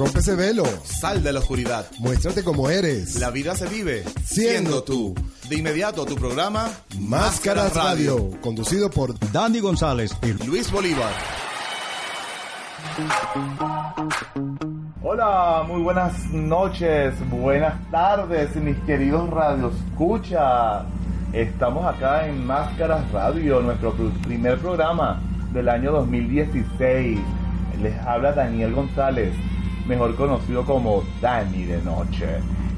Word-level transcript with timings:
Rompe 0.00 0.20
ese 0.20 0.34
velo. 0.34 0.64
Sal 0.82 1.22
de 1.22 1.30
la 1.30 1.40
oscuridad. 1.40 1.84
Muéstrate 1.98 2.42
como 2.42 2.70
eres. 2.70 3.16
La 3.20 3.28
vida 3.30 3.54
se 3.54 3.66
vive 3.66 4.02
Siendo 4.24 4.82
tú. 4.82 5.14
De 5.50 5.56
inmediato 5.58 6.06
tu 6.06 6.14
programa 6.14 6.70
Máscaras 6.98 7.74
Radio, 7.76 8.30
conducido 8.40 8.88
por 8.90 9.12
Danny 9.30 9.60
González 9.60 10.12
y 10.22 10.32
Luis 10.46 10.70
Bolívar. 10.72 11.12
Hola, 15.02 15.64
muy 15.68 15.82
buenas 15.82 16.24
noches, 16.30 17.12
buenas 17.30 17.74
tardes, 17.90 18.56
mis 18.56 18.76
queridos 18.86 19.28
radios. 19.28 19.74
Escucha, 19.90 20.84
estamos 21.34 21.84
acá 21.84 22.26
en 22.26 22.46
Máscaras 22.46 23.10
Radio, 23.12 23.60
nuestro 23.60 23.94
pr- 23.94 24.12
primer 24.22 24.58
programa 24.60 25.20
del 25.52 25.68
año 25.68 25.92
2016. 25.92 27.18
Les 27.82 27.98
habla 28.06 28.32
Daniel 28.32 28.72
González, 28.74 29.32
mejor 29.86 30.14
conocido 30.16 30.64
como 30.64 31.02
Dani 31.20 31.64
de 31.64 31.82
Noche. 31.82 32.26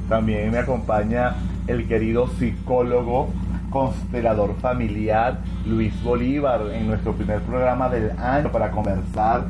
También 0.08 0.50
me 0.50 0.58
acompaña 0.58 1.34
el 1.67 1.86
querido 1.86 2.27
psicólogo, 2.39 3.28
constelador 3.70 4.55
familiar 4.61 5.41
Luis 5.67 5.92
Bolívar 6.03 6.62
en 6.73 6.89
nuestro 6.89 7.12
primer 7.12 7.41
programa 7.41 7.89
del 7.89 8.11
año 8.19 8.50
para 8.53 8.70
conversar 8.70 9.47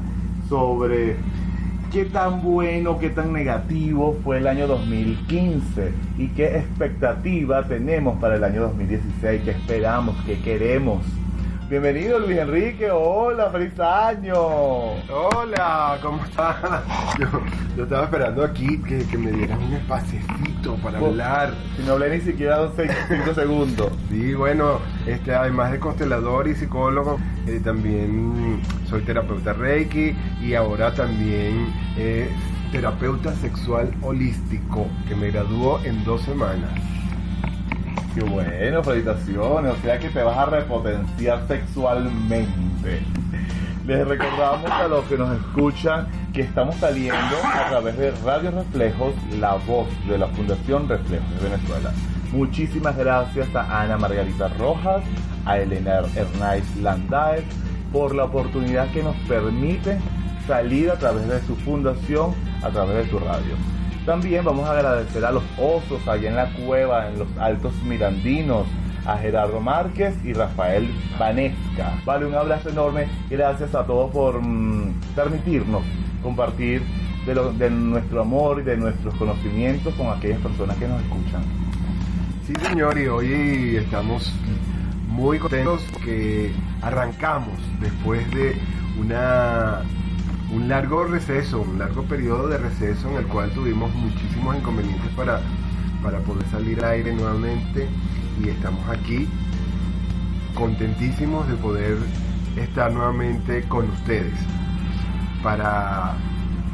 sobre 0.49 1.17
qué 1.93 2.05
tan 2.07 2.43
bueno, 2.43 2.99
qué 2.99 3.11
tan 3.11 3.33
negativo 3.33 4.17
fue 4.25 4.39
el 4.39 4.47
año 4.47 4.67
2015 4.67 5.93
y 6.19 6.29
qué 6.29 6.57
expectativa 6.57 7.63
tenemos 7.65 8.19
para 8.19 8.37
el 8.37 8.45
año 8.45 8.63
2016, 8.63 9.43
qué 9.43 9.51
esperamos, 9.51 10.17
qué 10.25 10.41
queremos. 10.41 11.03
Bienvenido 11.73 12.19
Luis 12.19 12.37
Enrique, 12.37 12.91
hola, 12.91 13.49
feliz 13.51 13.81
año. 13.81 14.35
Hola, 14.37 15.97
¿cómo 16.03 16.23
estás? 16.23 16.55
Yo, 17.19 17.27
yo 17.79 17.85
estaba 17.85 18.05
esperando 18.05 18.45
aquí 18.45 18.77
que, 18.83 18.99
que 19.07 19.17
me 19.17 19.33
dieran 19.33 19.59
un 19.63 19.73
espacecito 19.73 20.75
para 20.83 21.01
Oh. 21.01 21.07
hablar. 21.07 21.55
Si 21.79 21.83
no 21.85 21.93
hablé 21.93 22.19
ni 22.19 22.21
siquiera 22.21 22.69
5 22.77 23.33
segundos. 23.35 23.91
Sí, 24.11 24.35
bueno, 24.35 24.81
este, 25.07 25.35
además 25.35 25.73
de 25.73 25.79
constelador 25.79 26.47
y 26.47 26.57
psicólogo, 26.57 27.19
eh, 27.47 27.59
también 27.65 28.61
soy 28.87 29.01
terapeuta 29.01 29.55
Reiki 29.55 30.15
y 30.43 30.53
ahora 30.53 30.93
también 30.93 31.73
eh, 31.97 32.29
terapeuta 32.71 33.33
sexual 33.37 33.91
holístico, 34.03 34.89
que 35.09 35.15
me 35.17 35.31
graduó 35.31 35.81
en 35.85 36.05
dos 36.05 36.21
semanas. 36.21 36.71
Qué 38.15 38.23
bueno, 38.23 38.83
felicitaciones. 38.83 39.73
O 39.73 39.77
sea 39.83 39.99
que 39.99 40.09
te 40.11 40.23
vas 40.23 40.37
a 40.37 40.47
repotenciar 40.47 41.47
sexualmente. 41.49 43.03
Les 43.87 44.07
recordamos 44.07 44.71
a 44.71 44.87
los 44.87 45.05
que 45.07 45.17
nos 45.17 45.37
escuchan 45.41 46.07
que 46.33 46.43
estamos 46.43 46.77
saliendo 46.77 47.37
a 47.45 47.69
través 47.69 47.97
de 47.97 48.11
Radio 48.25 48.51
Reflejos, 48.51 49.15
la 49.41 49.55
voz 49.55 49.89
de 50.07 50.19
la 50.19 50.29
Fundación 50.29 50.89
Reflejos 50.89 51.31
de 51.31 51.49
Venezuela. 51.49 51.93
Muchísimas 52.33 52.97
gracias 52.97 53.55
a 53.55 53.83
Ana 53.83 53.99
Margarita 53.99 54.49
Rojas, 54.59 55.03
a 55.45 55.59
Elena 55.59 56.03
Hernández 56.15 56.77
Landaez 56.77 57.45
por 57.93 58.15
la 58.15 58.25
oportunidad 58.25 58.91
que 58.93 59.03
nos 59.03 59.17
permite 59.29 59.99
salir 60.47 60.91
a 60.91 60.99
través 60.99 61.29
de 61.29 61.41
su 61.43 61.57
fundación, 61.57 62.35
a 62.63 62.71
través 62.71 63.05
de 63.05 63.11
su 63.11 63.19
radio. 63.19 63.57
También 64.07 64.45
vamos 64.45 64.69
a 64.69 64.73
agradecer 64.73 65.25
a 65.25 65.31
los 65.31 65.45
osos 65.59 66.07
allá 66.09 66.29
en 66.29 66.37
la 66.37 66.53
cueva, 66.53 67.09
en 67.09 67.21
los 67.21 67.29
Altos 67.39 67.73
Mirandinos, 67.85 68.67
a 69.07 69.17
Gerardo 69.17 69.61
Márquez 69.61 70.15
y 70.25 70.33
Rafael 70.33 70.89
Vanesca. 71.19 72.01
Vale, 72.05 72.27
un 72.27 72.35
abrazo 72.35 72.71
enorme. 72.71 73.07
Gracias 73.31 73.75
a 73.75 73.85
todos 73.85 74.11
por 74.11 74.41
mm, 74.43 74.95
permitirnos 75.15 75.83
compartir 76.23 76.83
de, 77.27 77.71
nuestro 77.71 78.23
amor 78.23 78.61
y 78.61 78.63
de 78.65 78.77
nuestros 78.77 79.15
conocimientos 79.15 79.95
con 79.95 80.09
aquellas 80.09 80.41
personas 80.41 80.77
que 80.77 80.89
nos 80.89 81.01
escuchan. 81.03 81.43
Sí, 82.47 82.55
señor, 82.67 82.99
y 82.99 83.07
hoy 83.07 83.77
estamos 83.77 84.33
muy 85.09 85.39
contentos 85.39 85.83
que 86.05 86.53
arrancamos 86.81 87.57
después 87.81 88.29
de 88.33 88.57
una 88.99 89.83
un 90.53 90.69
largo 90.69 91.05
receso, 91.05 91.61
un 91.63 91.79
largo 91.79 92.03
periodo 92.05 92.49
de 92.49 92.59
receso 92.59 93.11
en 93.11 93.17
el 93.17 93.27
cual 93.27 93.51
tuvimos 93.53 93.93
muchísimos 93.95 94.57
inconvenientes 94.57 95.11
para, 95.17 95.41
para 96.03 96.19
poder 96.21 96.45
salir 96.51 96.79
al 96.85 96.93
aire 96.93 97.15
nuevamente. 97.15 97.89
Y 98.43 98.49
estamos 98.49 98.87
aquí 98.89 99.29
contentísimos 100.55 101.49
de 101.49 101.55
poder 101.55 101.97
estar 102.57 102.93
nuevamente 102.93 103.63
con 103.69 103.89
ustedes 103.91 104.35
para 105.43 106.15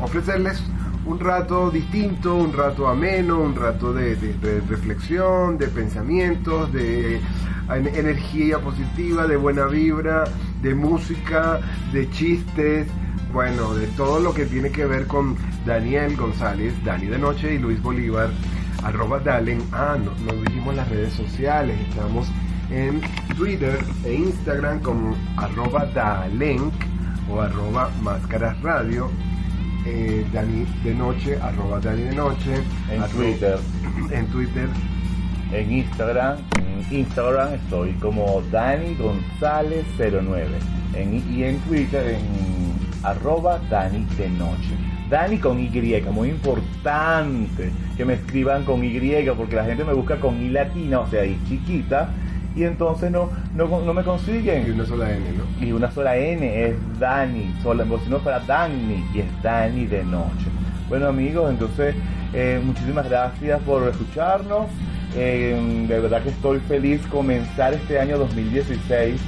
ofrecerles 0.00 0.60
un 1.06 1.20
rato 1.20 1.70
distinto, 1.70 2.34
un 2.34 2.52
rato 2.52 2.86
ameno, 2.88 3.38
un 3.40 3.54
rato 3.54 3.92
de, 3.92 4.16
de- 4.16 4.60
reflexión, 4.68 5.56
de 5.56 5.68
pensamientos, 5.68 6.72
de 6.72 7.16
en- 7.74 7.86
energía 7.94 8.58
positiva, 8.58 9.26
de 9.26 9.36
buena 9.36 9.66
vibra, 9.66 10.24
de 10.60 10.74
música, 10.74 11.60
de 11.92 12.10
chistes, 12.10 12.88
bueno, 13.32 13.74
de 13.74 13.86
todo 13.88 14.20
lo 14.20 14.32
que 14.32 14.46
tiene 14.46 14.70
que 14.70 14.86
ver 14.86 15.06
con 15.06 15.36
Daniel 15.66 16.16
González, 16.16 16.72
Dani 16.84 17.06
de 17.06 17.18
Noche 17.18 17.54
y 17.54 17.58
Luis 17.58 17.82
Bolívar, 17.82 18.30
arroba 18.82 19.18
Dalen, 19.18 19.62
ah, 19.72 19.96
no, 20.02 20.12
no 20.24 20.40
dijimos 20.42 20.74
las 20.74 20.88
redes 20.88 21.12
sociales, 21.12 21.78
estamos 21.88 22.28
en 22.70 23.00
Twitter 23.36 23.78
e 24.04 24.14
Instagram 24.14 24.80
como 24.80 25.16
arroba 25.36 25.86
Dalenk 25.86 26.72
o 27.30 27.40
arroba 27.40 27.90
Máscaras 28.02 28.60
Radio, 28.62 29.10
eh, 29.86 30.26
Dani 30.32 30.66
de 30.84 30.94
Noche, 30.94 31.38
arroba 31.40 31.80
Dani 31.80 32.02
de 32.02 32.14
Noche, 32.14 32.54
En 32.90 33.02
Twitter, 33.10 33.58
en 34.10 34.26
Twitter, 34.28 34.68
en 35.52 35.72
Instagram, 35.72 36.38
en 36.58 36.98
Instagram 36.98 37.54
estoy 37.54 37.92
como 37.94 38.42
Dani 38.50 38.94
González 38.94 39.84
09 39.98 40.58
en, 40.94 41.34
y 41.34 41.44
en 41.44 41.58
Twitter 41.60 42.06
en 42.06 42.67
arroba 43.02 43.60
Dani 43.70 44.06
de 44.16 44.28
Noche. 44.30 44.76
Dani 45.08 45.38
con 45.38 45.58
Y, 45.58 45.70
muy 46.12 46.28
importante 46.28 47.70
que 47.96 48.04
me 48.04 48.14
escriban 48.14 48.64
con 48.64 48.84
Y 48.84 49.24
porque 49.36 49.56
la 49.56 49.64
gente 49.64 49.84
me 49.84 49.94
busca 49.94 50.16
con 50.20 50.40
I 50.40 50.50
latina, 50.50 51.00
o 51.00 51.06
sea, 51.06 51.24
I 51.24 51.38
chiquita, 51.48 52.10
y 52.54 52.64
entonces 52.64 53.10
no, 53.10 53.30
no, 53.54 53.66
no 53.80 53.94
me 53.94 54.02
y 54.02 54.04
consiguen. 54.04 54.72
una 54.72 54.84
sola 54.84 55.10
N, 55.10 55.24
¿no? 55.32 55.66
Y 55.66 55.72
una 55.72 55.90
sola 55.90 56.16
N 56.16 56.64
es 56.64 56.74
Dani, 56.98 57.54
sola, 57.62 57.84
como 57.84 58.02
si 58.02 58.10
no 58.10 58.18
fuera 58.18 58.40
Dani, 58.40 59.04
y 59.14 59.20
es 59.20 59.42
Dani 59.42 59.86
de 59.86 60.04
noche. 60.04 60.46
Bueno 60.88 61.06
amigos, 61.06 61.50
entonces 61.50 61.94
eh, 62.34 62.60
muchísimas 62.62 63.08
gracias 63.08 63.60
por 63.62 63.88
escucharnos. 63.88 64.66
Eh, 65.16 65.86
de 65.88 66.00
verdad 66.00 66.22
que 66.22 66.30
estoy 66.30 66.58
feliz 66.60 67.00
comenzar 67.06 67.72
este 67.72 67.98
año 67.98 68.18
2016 68.18 69.20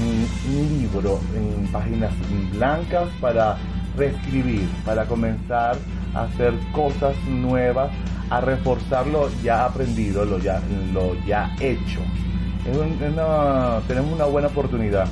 un, 0.00 0.80
libro 0.80 1.20
en 1.34 1.66
páginas 1.68 2.12
blancas 2.52 3.08
para 3.20 3.56
reescribir, 3.96 4.68
para 4.84 5.04
comenzar 5.06 5.76
a 6.14 6.22
hacer 6.22 6.54
cosas 6.72 7.14
nuevas, 7.28 7.90
a 8.30 8.40
reforzar 8.40 9.06
lo 9.06 9.28
ya 9.42 9.64
aprendido, 9.64 10.24
lo 10.24 10.38
ya, 10.38 10.60
lo 10.92 11.14
ya 11.26 11.54
hecho. 11.60 12.00
Es 12.66 12.76
una- 12.76 13.80
tenemos 13.88 14.12
una 14.12 14.24
buena 14.26 14.48
oportunidad. 14.48 15.06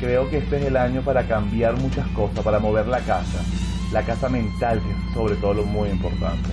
Creo 0.00 0.28
que 0.30 0.38
este 0.38 0.58
es 0.58 0.64
el 0.66 0.76
año 0.76 1.02
para 1.02 1.24
cambiar 1.24 1.76
muchas 1.76 2.06
cosas, 2.08 2.42
para 2.44 2.58
mover 2.58 2.86
la 2.86 3.00
casa, 3.00 3.42
la 3.92 4.02
casa 4.02 4.28
mental, 4.28 4.80
que 4.80 4.90
es 4.90 5.14
sobre 5.14 5.34
todo 5.36 5.54
lo 5.54 5.64
muy 5.64 5.88
importante. 5.90 6.50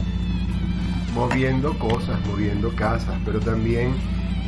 moviendo 1.13 1.73
cosas, 1.79 2.19
moviendo 2.27 2.69
casas, 2.75 3.15
pero 3.25 3.39
también 3.39 3.91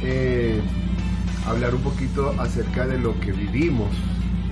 eh, 0.03 0.61
hablar 1.49 1.73
un 1.75 1.81
poquito 1.81 2.33
acerca 2.39 2.85
de 2.85 2.99
lo 2.99 3.19
que 3.19 3.31
vivimos 3.31 3.89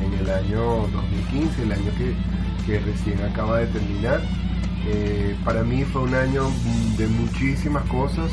en 0.01 0.13
el 0.13 0.29
año 0.29 0.87
2015, 0.87 1.63
el 1.63 1.71
año 1.71 1.91
que, 1.97 2.13
que 2.65 2.79
recién 2.79 3.21
acaba 3.23 3.59
de 3.59 3.67
terminar. 3.67 4.21
Eh, 4.87 5.35
para 5.45 5.63
mí 5.63 5.83
fue 5.83 6.01
un 6.03 6.15
año 6.15 6.43
de 6.97 7.07
muchísimas 7.07 7.83
cosas, 7.89 8.31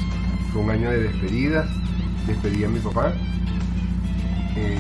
fue 0.53 0.63
un 0.63 0.71
año 0.71 0.91
de 0.91 1.05
despedidas, 1.05 1.69
despedí 2.27 2.65
a 2.65 2.69
mi 2.69 2.81
papá, 2.81 3.13
Eh, 4.57 4.79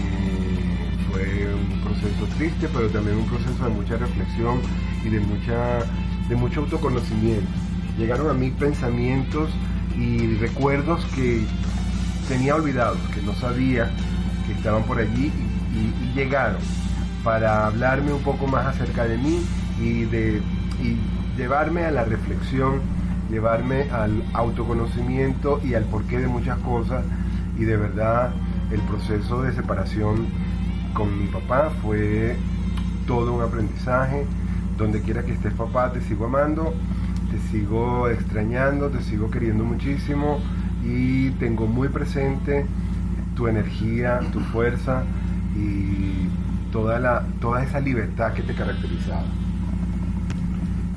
fue 1.10 1.52
un 1.52 1.80
proceso 1.80 2.26
triste, 2.38 2.68
pero 2.72 2.88
también 2.90 3.16
un 3.16 3.26
proceso 3.26 3.64
de 3.64 3.70
mucha 3.70 3.96
reflexión 3.96 4.60
y 5.04 5.08
de, 5.10 5.18
mucha, 5.18 5.80
de 6.28 6.36
mucho 6.36 6.60
autoconocimiento. 6.60 7.50
Llegaron 7.98 8.30
a 8.30 8.34
mí 8.34 8.50
pensamientos 8.50 9.50
y 9.98 10.36
recuerdos 10.36 11.04
que 11.16 11.44
tenía 12.28 12.54
olvidados, 12.54 12.98
que 13.14 13.22
no 13.22 13.34
sabía 13.34 13.90
que 14.46 14.52
estaban 14.52 14.84
por 14.84 14.98
allí 14.98 15.32
y, 15.74 16.14
llegaron 16.14 16.60
para 17.24 17.66
hablarme 17.66 18.12
un 18.12 18.22
poco 18.22 18.46
más 18.46 18.66
acerca 18.66 19.04
de 19.04 19.18
mí 19.18 19.40
y, 19.80 20.04
de, 20.04 20.40
y 20.80 20.96
llevarme 21.36 21.84
a 21.84 21.90
la 21.90 22.04
reflexión, 22.04 22.80
llevarme 23.30 23.90
al 23.90 24.22
autoconocimiento 24.32 25.60
y 25.64 25.74
al 25.74 25.84
porqué 25.84 26.20
de 26.20 26.28
muchas 26.28 26.58
cosas 26.58 27.04
y 27.58 27.64
de 27.64 27.76
verdad 27.76 28.30
el 28.70 28.80
proceso 28.82 29.42
de 29.42 29.52
separación 29.52 30.26
con 30.94 31.18
mi 31.18 31.26
papá 31.26 31.70
fue 31.82 32.36
todo 33.06 33.34
un 33.34 33.42
aprendizaje. 33.42 34.24
Donde 34.78 35.02
quiera 35.02 35.22
que 35.22 35.32
estés 35.32 35.52
papá, 35.52 35.92
te 35.92 36.00
sigo 36.00 36.26
amando, 36.26 36.74
te 37.30 37.38
sigo 37.50 38.08
extrañando, 38.08 38.88
te 38.88 39.00
sigo 39.02 39.30
queriendo 39.30 39.64
muchísimo 39.64 40.40
y 40.84 41.30
tengo 41.32 41.66
muy 41.66 41.88
presente 41.88 42.66
tu 43.34 43.48
energía, 43.48 44.20
tu 44.32 44.40
fuerza 44.40 45.02
y 45.56 46.28
toda, 46.72 46.98
la, 46.98 47.24
toda 47.40 47.62
esa 47.62 47.80
libertad 47.80 48.32
que 48.32 48.42
te 48.42 48.54
caracterizaba. 48.54 49.24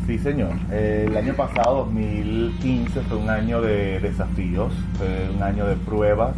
Sí, 0.06 0.18
señor. 0.20 0.54
El 0.72 1.16
año 1.18 1.34
pasado, 1.34 1.86
2015, 1.86 3.02
fue 3.02 3.18
un 3.18 3.30
año 3.30 3.62
de 3.62 4.00
desafíos, 4.00 4.72
fue 4.98 5.30
un 5.36 5.44
año 5.44 5.66
de 5.66 5.76
pruebas. 5.76 6.34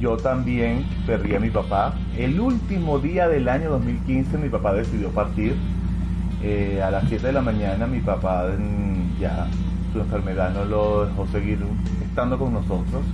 Yo 0.00 0.16
también 0.16 0.84
perdí 1.06 1.34
a 1.34 1.40
mi 1.40 1.50
papá. 1.50 1.94
El 2.16 2.40
último 2.40 2.98
día 2.98 3.28
del 3.28 3.48
año 3.48 3.70
2015 3.70 4.38
mi 4.38 4.48
papá 4.48 4.72
decidió 4.72 5.10
partir. 5.10 5.54
Eh, 6.42 6.80
a 6.84 6.90
las 6.90 7.08
7 7.08 7.26
de 7.26 7.32
la 7.32 7.40
mañana 7.40 7.86
mi 7.88 7.98
papá 7.98 8.46
mm, 8.56 9.20
ya 9.20 9.48
su 9.92 9.98
enfermedad 10.00 10.52
no 10.54 10.64
lo 10.64 11.06
dejó 11.06 11.26
seguir 11.28 11.58
estando 12.18 12.36
con 12.36 12.52
nosotros 12.52 13.04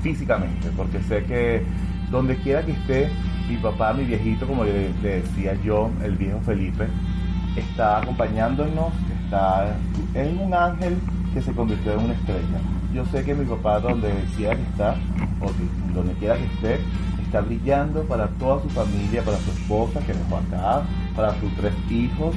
físicamente, 0.00 0.70
porque 0.74 1.02
sé 1.02 1.22
que 1.24 1.62
donde 2.10 2.34
quiera 2.36 2.64
que 2.64 2.72
esté 2.72 3.10
mi 3.46 3.58
papá, 3.58 3.92
mi 3.92 4.04
viejito, 4.04 4.46
como 4.46 4.64
le, 4.64 4.88
le 5.02 5.20
decía 5.20 5.52
yo, 5.62 5.90
el 6.02 6.16
viejo 6.16 6.40
Felipe, 6.40 6.88
está 7.56 7.98
acompañándonos, 7.98 8.90
está, 9.22 9.76
es 10.14 10.32
un 10.40 10.54
ángel 10.54 10.96
que 11.34 11.42
se 11.42 11.52
convirtió 11.52 11.92
en 11.92 12.04
una 12.06 12.14
estrella. 12.14 12.58
Yo 12.94 13.04
sé 13.04 13.22
que 13.22 13.34
mi 13.34 13.44
papá, 13.44 13.80
donde 13.80 14.10
quiera 14.34 14.56
que 14.56 14.62
está, 14.62 14.94
o 15.42 15.50
donde 15.94 16.14
quiera 16.14 16.38
que 16.38 16.44
esté, 16.44 16.80
está 17.22 17.42
brillando 17.42 18.02
para 18.04 18.28
toda 18.28 18.62
su 18.62 18.70
familia, 18.70 19.22
para 19.22 19.36
su 19.40 19.50
esposa 19.50 20.00
que 20.00 20.14
dejó 20.14 20.38
acá, 20.38 20.84
para 21.14 21.38
sus 21.38 21.54
tres 21.56 21.74
hijos 21.90 22.34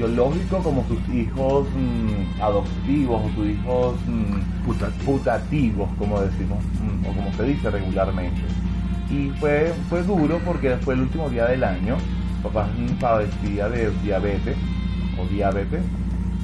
biológicos 0.00 0.62
como 0.64 0.84
sus 0.88 1.14
hijos 1.14 1.66
mm, 1.76 2.42
adoptivos 2.42 3.22
o 3.22 3.34
sus 3.34 3.48
hijos 3.48 3.94
mm, 4.06 4.64
Putativo. 4.64 5.04
putativos, 5.04 5.90
como 5.98 6.20
decimos, 6.20 6.58
mm, 6.80 7.06
o 7.06 7.12
como 7.12 7.32
se 7.34 7.44
dice 7.44 7.70
regularmente. 7.70 8.40
Y 9.10 9.28
fue, 9.38 9.72
fue 9.90 10.02
duro 10.02 10.40
porque 10.44 10.76
fue 10.78 10.94
el 10.94 11.00
último 11.00 11.28
día 11.28 11.46
del 11.46 11.64
año. 11.64 11.96
Papá 12.42 12.68
padecía 12.98 13.68
de 13.68 13.90
diabetes 14.02 14.56
o 15.20 15.26
diabetes 15.26 15.82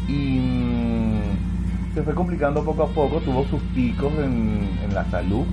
y 0.06 0.38
mm, 0.38 1.94
se 1.94 2.02
fue 2.02 2.14
complicando 2.14 2.62
poco 2.62 2.82
a 2.82 2.88
poco, 2.88 3.20
tuvo 3.20 3.46
sus 3.46 3.62
picos 3.74 4.12
en, 4.18 4.68
en 4.84 4.94
la 4.94 5.06
salud, 5.10 5.46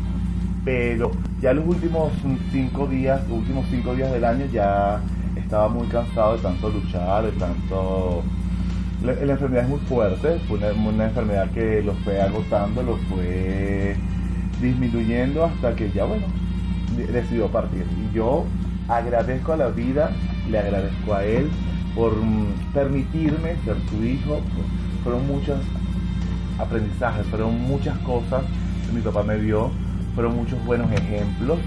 pero 0.66 1.12
ya 1.42 1.54
los 1.54 1.66
últimos 1.66 2.12
cinco 2.52 2.86
días, 2.88 3.22
los 3.30 3.40
últimos 3.40 3.66
cinco 3.70 3.96
días 3.96 4.12
del 4.12 4.26
año 4.26 4.46
ya 4.52 5.00
estaba 5.36 5.68
muy 5.70 5.88
cansado 5.88 6.38
de 6.38 6.44
tanto 6.44 6.70
luchar, 6.70 7.26
de 7.26 7.32
tanto 7.34 8.24
la, 9.04 9.12
enfermedad 9.12 9.64
es 9.64 9.70
muy 9.70 9.80
fuerte, 9.80 10.40
fue 10.48 10.58
una, 10.58 11.06
enfermedad 11.06 11.52
que 11.52 11.82
lo 11.84 11.94
fue 11.96 12.22
agotando, 12.22 12.82
lo 12.84 12.96
fue 13.10 13.98
disminuyendo 14.62 15.44
hasta 15.44 15.76
que 15.76 15.92
ya, 15.92 16.06
bueno, 16.06 16.26
de- 16.96 17.08
decidió 17.08 17.48
partir. 17.50 17.86
Y 18.00 18.16
yo 18.16 18.46
agradezco 18.88 19.54
a 19.54 19.58
la 19.58 19.68
vida, 19.68 20.12
le 20.50 20.58
agradezco 20.58 21.14
a 21.14 21.26
él 21.26 21.50
por 21.96 22.16
mm, 22.16 22.74
permitirme 22.74 23.56
ser 23.66 23.76
su 23.90 24.04
hijo. 24.06 24.40
Fueron 25.04 25.28
muchos 25.28 25.60
aprendizajes, 26.58 27.26
fueron 27.28 27.60
muchas 27.62 27.98
cosas 28.00 28.44
que 28.86 28.94
mi 28.94 29.02
papá 29.02 29.24
me 29.24 29.38
dio, 29.38 29.70
fueron 30.16 30.38
muchos 30.38 30.64
buenos 30.66 30.90
ejemplos. 30.94 31.60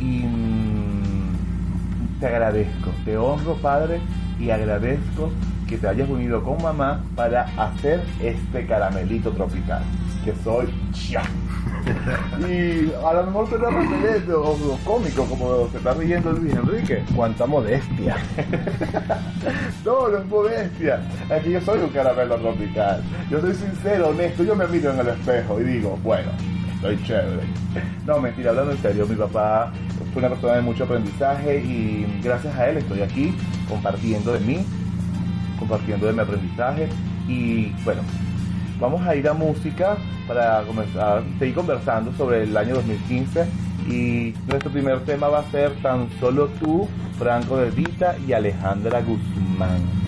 Y 0.00 0.24
mm, 0.24 0.87
te 2.20 2.26
agradezco, 2.26 2.90
te 3.04 3.16
honro, 3.16 3.54
Padre, 3.56 4.00
y 4.38 4.50
agradezco 4.50 5.30
que 5.68 5.76
te 5.76 5.86
hayas 5.86 6.08
unido 6.08 6.42
con 6.42 6.62
mamá 6.62 7.02
para 7.14 7.42
hacer 7.56 8.02
este 8.20 8.66
caramelito 8.66 9.30
tropical, 9.32 9.82
que 10.24 10.34
soy 10.42 10.66
yo. 11.08 11.20
Y 12.48 12.92
a 13.04 13.12
lo 13.14 13.26
mejor 13.26 13.48
suena 13.48 13.70
referente 13.70 14.32
o, 14.32 14.50
o 14.50 14.78
cómico, 14.84 15.24
como 15.24 15.68
se 15.68 15.78
está 15.78 15.94
riendo 15.94 16.32
Luis 16.32 16.52
Enrique. 16.54 17.02
Cuánta 17.14 17.46
modestia. 17.46 18.16
No, 19.84 20.08
no 20.08 20.18
es 20.18 20.26
modestia. 20.26 21.00
Es 21.30 21.42
que 21.42 21.52
yo 21.52 21.60
soy 21.62 21.80
un 21.80 21.88
caramelo 21.88 22.36
tropical. 22.36 23.02
Yo 23.30 23.40
soy 23.40 23.54
sincero, 23.54 24.08
honesto. 24.08 24.44
Yo 24.44 24.54
me 24.54 24.66
miro 24.66 24.92
en 24.92 25.00
el 25.00 25.08
espejo 25.08 25.60
y 25.60 25.64
digo, 25.64 25.98
bueno, 26.02 26.30
estoy 26.78 27.02
chévere. 27.04 27.42
No, 28.06 28.20
mentira, 28.20 28.50
hablando 28.50 28.72
en 28.72 28.78
serio, 28.78 29.06
mi 29.06 29.16
papá 29.16 29.72
fue 30.12 30.20
una 30.20 30.28
persona 30.30 30.54
de 30.54 30.62
mucho 30.62 30.84
aprendizaje 30.84 31.58
y 31.58 32.20
gracias 32.22 32.56
a 32.56 32.68
él 32.68 32.78
estoy 32.78 33.02
aquí 33.02 33.34
compartiendo 33.68 34.32
de 34.32 34.40
mí, 34.40 34.64
compartiendo 35.58 36.06
de 36.06 36.12
mi 36.12 36.20
aprendizaje 36.20 36.88
y 37.26 37.72
bueno, 37.84 38.02
vamos 38.80 39.06
a 39.06 39.14
ir 39.14 39.28
a 39.28 39.34
música 39.34 39.96
para 40.26 40.62
comenzar, 40.62 41.22
seguir 41.38 41.54
conversando 41.54 42.12
sobre 42.12 42.44
el 42.44 42.56
año 42.56 42.74
2015 42.76 43.46
y 43.88 44.34
nuestro 44.46 44.70
primer 44.70 45.00
tema 45.00 45.28
va 45.28 45.40
a 45.40 45.50
ser 45.50 45.72
Tan 45.82 46.08
Solo 46.20 46.46
Tú, 46.60 46.88
Franco 47.18 47.56
de 47.56 47.70
Vita 47.70 48.16
y 48.26 48.32
Alejandra 48.32 49.02
Guzmán. 49.02 50.07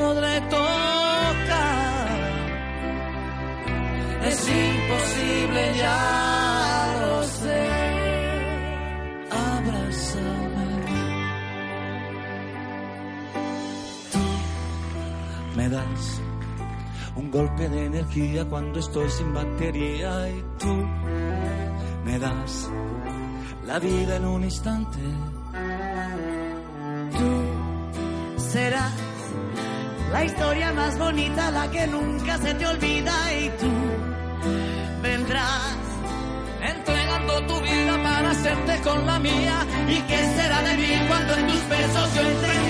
podré 0.00 0.40
tocar. 0.56 2.08
Es 4.30 4.40
imposible, 4.48 5.62
ya 5.82 6.00
lo 7.02 7.22
sé. 7.40 7.62
Abrázame. 9.50 10.68
Tú 14.12 14.24
me 15.56 15.68
das 15.68 16.02
un 17.16 17.30
golpe 17.30 17.68
de 17.68 17.86
energía 17.86 18.44
cuando 18.48 18.78
estoy 18.80 19.08
sin 19.10 19.34
batería 19.34 20.10
y 20.30 20.38
tú 20.58 20.74
me 22.06 22.18
das 22.18 22.70
la 23.66 23.78
vida 23.78 24.16
en 24.16 24.24
un 24.24 24.42
instante. 24.44 25.00
tú 27.18 28.40
serás 28.52 29.09
la 30.12 30.24
historia 30.24 30.72
más 30.72 30.98
bonita, 30.98 31.50
la 31.50 31.70
que 31.70 31.86
nunca 31.86 32.38
se 32.38 32.54
te 32.54 32.66
olvida 32.66 33.12
y 33.32 33.48
tú 33.60 33.70
vendrás 35.02 35.76
entregando 36.62 37.46
tu 37.46 37.60
vida 37.60 38.02
para 38.02 38.30
hacerte 38.30 38.80
con 38.82 39.06
la 39.06 39.18
mía. 39.18 39.66
¿Y 39.88 40.00
qué 40.02 40.18
será 40.36 40.62
de 40.62 40.76
mí 40.76 41.06
cuando 41.08 41.34
en 41.34 41.46
tus 41.46 41.68
besos 41.68 42.14
yo 42.14 42.22
entendía 42.22 42.69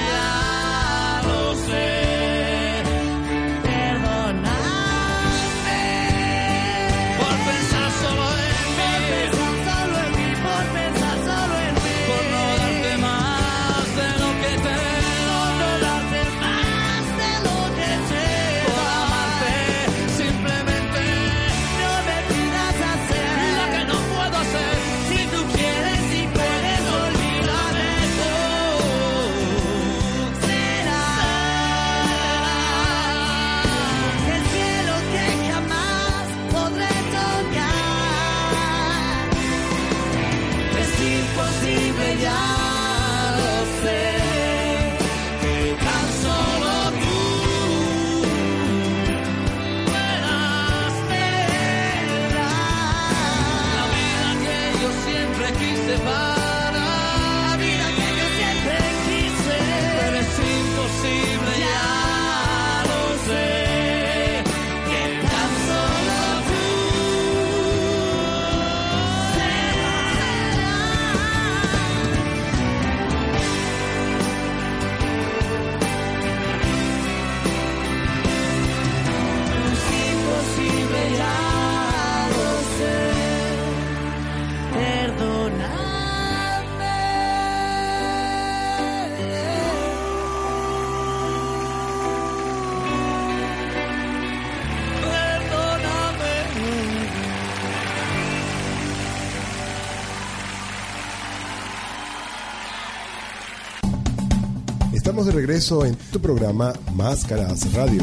De 105.25 105.31
regreso 105.31 105.85
en 105.85 105.95
tu 106.11 106.19
programa 106.19 106.73
Máscaras 106.95 107.71
Radio. 107.75 108.01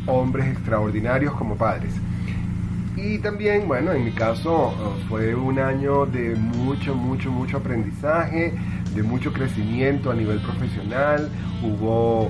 hombres 0.08 0.48
extraordinarios 0.48 1.34
como 1.34 1.56
padres. 1.56 1.94
Y 2.98 3.20
también, 3.20 3.68
bueno, 3.68 3.92
en 3.94 4.04
mi 4.04 4.12
caso 4.12 4.72
eh, 4.72 5.04
fue 5.08 5.36
un 5.36 5.60
año 5.60 6.06
de 6.06 6.36
mucho, 6.36 6.96
mucho, 6.96 7.32
mucho 7.32 7.58
aprendizaje, 7.58 8.54
de 8.94 9.04
mucho 9.04 9.32
crecimiento 9.32 10.12
a 10.12 10.16
nivel 10.16 10.40
profesional. 10.40 11.30
Hubo 11.64 12.30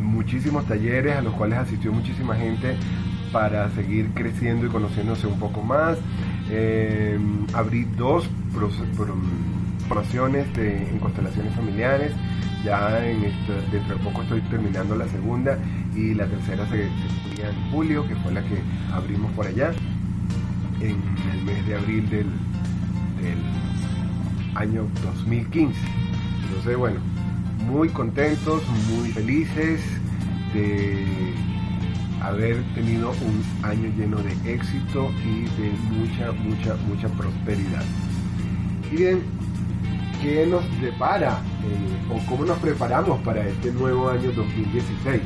muchísimos 0.00 0.66
talleres 0.66 1.16
a 1.16 1.22
los 1.22 1.34
cuales 1.34 1.58
asistió 1.58 1.92
muchísima 1.92 2.34
gente 2.34 2.76
para 3.32 3.70
seguir 3.70 4.10
creciendo 4.14 4.66
y 4.66 4.68
conociéndose 4.70 5.26
un 5.26 5.38
poco 5.38 5.62
más. 5.62 5.98
Eh, 6.50 7.18
abrí 7.54 7.84
dos 7.96 8.28
pros- 8.52 8.74
pro- 8.96 9.14
promociones 9.88 10.52
de- 10.54 10.88
en 10.90 10.98
constelaciones 10.98 11.54
familiares. 11.54 12.12
Ya 12.64 13.04
en 13.06 13.24
esto- 13.24 13.54
dentro 13.72 13.96
de 13.96 14.04
poco 14.04 14.22
estoy 14.22 14.40
terminando 14.42 14.94
la 14.94 15.08
segunda 15.08 15.58
y 15.96 16.14
la 16.14 16.26
tercera 16.26 16.66
se, 16.68 16.76
se 17.36 17.46
en 17.48 17.70
julio, 17.70 18.06
que 18.06 18.14
fue 18.16 18.32
la 18.32 18.42
que 18.42 18.58
abrimos 18.92 19.30
por 19.32 19.46
allá 19.46 19.70
en 20.80 20.96
el 21.32 21.44
mes 21.44 21.66
de 21.66 21.74
abril 21.74 22.08
del, 22.10 22.26
del 23.22 23.38
año 24.54 24.86
2015. 25.02 25.78
Entonces, 26.44 26.76
bueno, 26.76 27.00
muy 27.66 27.88
contentos, 27.90 28.62
muy 28.90 29.10
felices 29.12 29.80
de 30.52 31.04
haber 32.22 32.62
tenido 32.74 33.10
un 33.10 33.42
año 33.62 33.90
lleno 33.96 34.18
de 34.18 34.32
éxito 34.52 35.10
y 35.24 35.44
de 35.60 35.70
mucha, 35.90 36.32
mucha, 36.32 36.74
mucha 36.86 37.08
prosperidad. 37.08 37.82
Y 38.90 38.96
bien, 38.96 39.22
¿qué 40.22 40.46
nos 40.46 40.62
depara 40.80 41.40
eh, 41.64 42.12
o 42.12 42.26
cómo 42.28 42.44
nos 42.44 42.58
preparamos 42.58 43.20
para 43.20 43.46
este 43.46 43.72
nuevo 43.72 44.08
año 44.08 44.32
2016? 44.32 45.20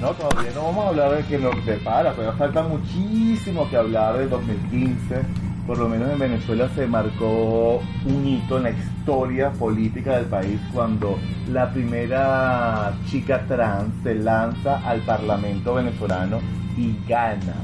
No, 0.00 0.10
todavía 0.10 0.52
no 0.54 0.64
vamos 0.64 0.84
a 0.84 0.88
hablar 0.88 1.16
de 1.16 1.24
que 1.24 1.38
nos 1.38 1.64
depara, 1.64 2.12
pero 2.14 2.32
falta 2.34 2.62
muchísimo 2.62 3.68
que 3.70 3.76
hablar 3.76 4.18
del 4.18 4.28
2015. 4.28 5.43
Por 5.66 5.78
lo 5.78 5.88
menos 5.88 6.10
en 6.10 6.18
Venezuela 6.18 6.68
se 6.74 6.86
marcó 6.86 7.80
un 8.04 8.26
hito 8.26 8.58
en 8.58 8.64
la 8.64 8.70
historia 8.70 9.50
política 9.52 10.16
del 10.16 10.26
país 10.26 10.60
cuando 10.74 11.18
la 11.50 11.70
primera 11.70 12.92
chica 13.06 13.44
trans 13.48 13.88
se 14.02 14.14
lanza 14.14 14.76
al 14.86 15.00
Parlamento 15.00 15.74
venezolano 15.74 16.40
y 16.76 16.94
gana 17.08 17.54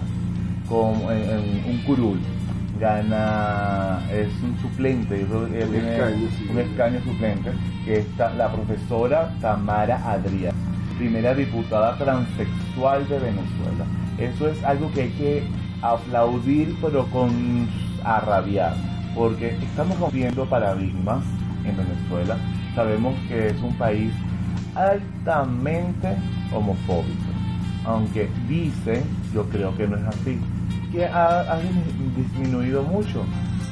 con 0.66 0.94
en- 1.12 1.30
en 1.30 1.70
un 1.70 1.78
curul. 1.84 2.18
Gana, 2.80 4.00
es 4.10 4.28
un 4.42 4.56
suplente, 4.62 5.20
yo 5.20 5.46
creo 5.46 5.48
que 5.50 5.64
Un 5.66 5.74
escaño, 5.84 6.28
sí. 6.38 6.46
un 6.50 6.58
escaño 6.58 7.00
suplente, 7.04 7.50
que 7.84 7.98
está 7.98 8.32
la 8.34 8.50
profesora 8.50 9.34
Tamara 9.42 9.96
Adrián 10.10 10.54
primera 10.96 11.34
diputada 11.34 11.96
transexual 11.98 13.06
de 13.08 13.18
Venezuela. 13.18 13.84
Eso 14.18 14.48
es 14.48 14.62
algo 14.64 14.90
que 14.92 15.02
hay 15.02 15.08
que 15.10 15.42
aplaudir, 15.80 16.76
pero 16.82 17.06
con 17.06 17.68
a 18.04 18.20
rabiar, 18.20 18.74
porque 19.14 19.56
estamos 19.62 19.98
rompiendo 19.98 20.44
paradigmas 20.46 21.22
en 21.64 21.76
Venezuela. 21.76 22.36
Sabemos 22.74 23.14
que 23.28 23.48
es 23.48 23.60
un 23.62 23.74
país 23.74 24.12
altamente 24.74 26.16
homofóbico, 26.52 27.30
aunque 27.84 28.28
dicen, 28.48 29.02
yo 29.34 29.44
creo 29.48 29.76
que 29.76 29.86
no 29.88 29.96
es 29.96 30.04
así, 30.04 30.38
que 30.92 31.06
ha, 31.06 31.40
ha 31.40 31.60
dismi- 31.60 32.14
disminuido 32.16 32.82
mucho 32.82 33.24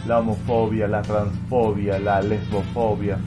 la 0.06 0.18
homofobia, 0.20 0.86
la 0.88 1.02
transfobia, 1.02 1.98
la 1.98 2.20
lesbofobia 2.22 3.18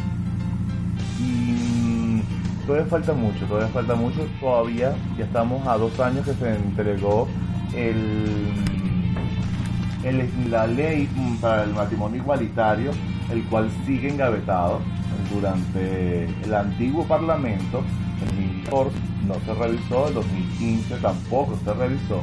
y 1.20 2.22
todavía 2.66 2.88
falta 2.90 3.14
mucho, 3.14 3.46
todavía 3.46 3.70
falta 3.70 3.96
mucho, 3.96 4.20
todavía 4.40 4.94
ya 5.18 5.26
estamos 5.26 5.66
a 5.68 5.78
dos 5.78 6.00
años 6.00 6.26
que 6.26 6.34
se 6.34 6.56
entregó 6.56 7.28
el, 7.76 8.54
la 10.50 10.68
ley 10.68 11.08
para 11.40 11.64
el 11.64 11.74
matrimonio 11.74 12.22
igualitario, 12.22 12.92
el 13.32 13.44
cual 13.46 13.70
sigue 13.86 14.10
engavetado 14.10 14.80
durante 15.34 16.26
el 16.44 16.54
antiguo 16.54 17.06
Parlamento, 17.06 17.84
en 18.22 18.64
2014 18.66 18.96
no 19.28 19.36
se 19.46 19.54
revisó, 19.54 20.08
en 20.08 20.14
2015 20.16 20.96
tampoco 20.98 21.58
se 21.64 21.74
revisó. 21.74 22.22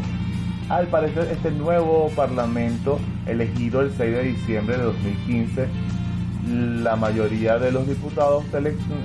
Al 0.68 0.86
parecer 0.88 1.28
este 1.32 1.50
nuevo 1.50 2.10
Parlamento, 2.14 2.98
elegido 3.26 3.80
el 3.80 3.92
6 3.96 3.98
de 3.98 4.22
diciembre 4.24 4.76
de 4.76 4.82
2015, 4.82 5.68
la 6.82 6.96
mayoría 6.96 7.58
de 7.58 7.72
los 7.72 7.86
diputados 7.86 8.44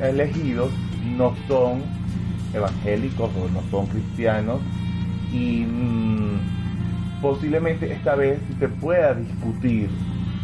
elegidos 0.01 0.71
no 1.17 1.35
son 1.47 1.83
evangélicos 2.53 3.29
o 3.35 3.49
no 3.49 3.61
son 3.71 3.87
cristianos 3.87 4.61
y 5.31 5.65
mm, 5.65 6.62
posiblemente 7.23 7.91
esta 7.91 8.15
vez 8.15 8.37
se 8.59 8.67
pueda 8.67 9.13
discutir, 9.13 9.89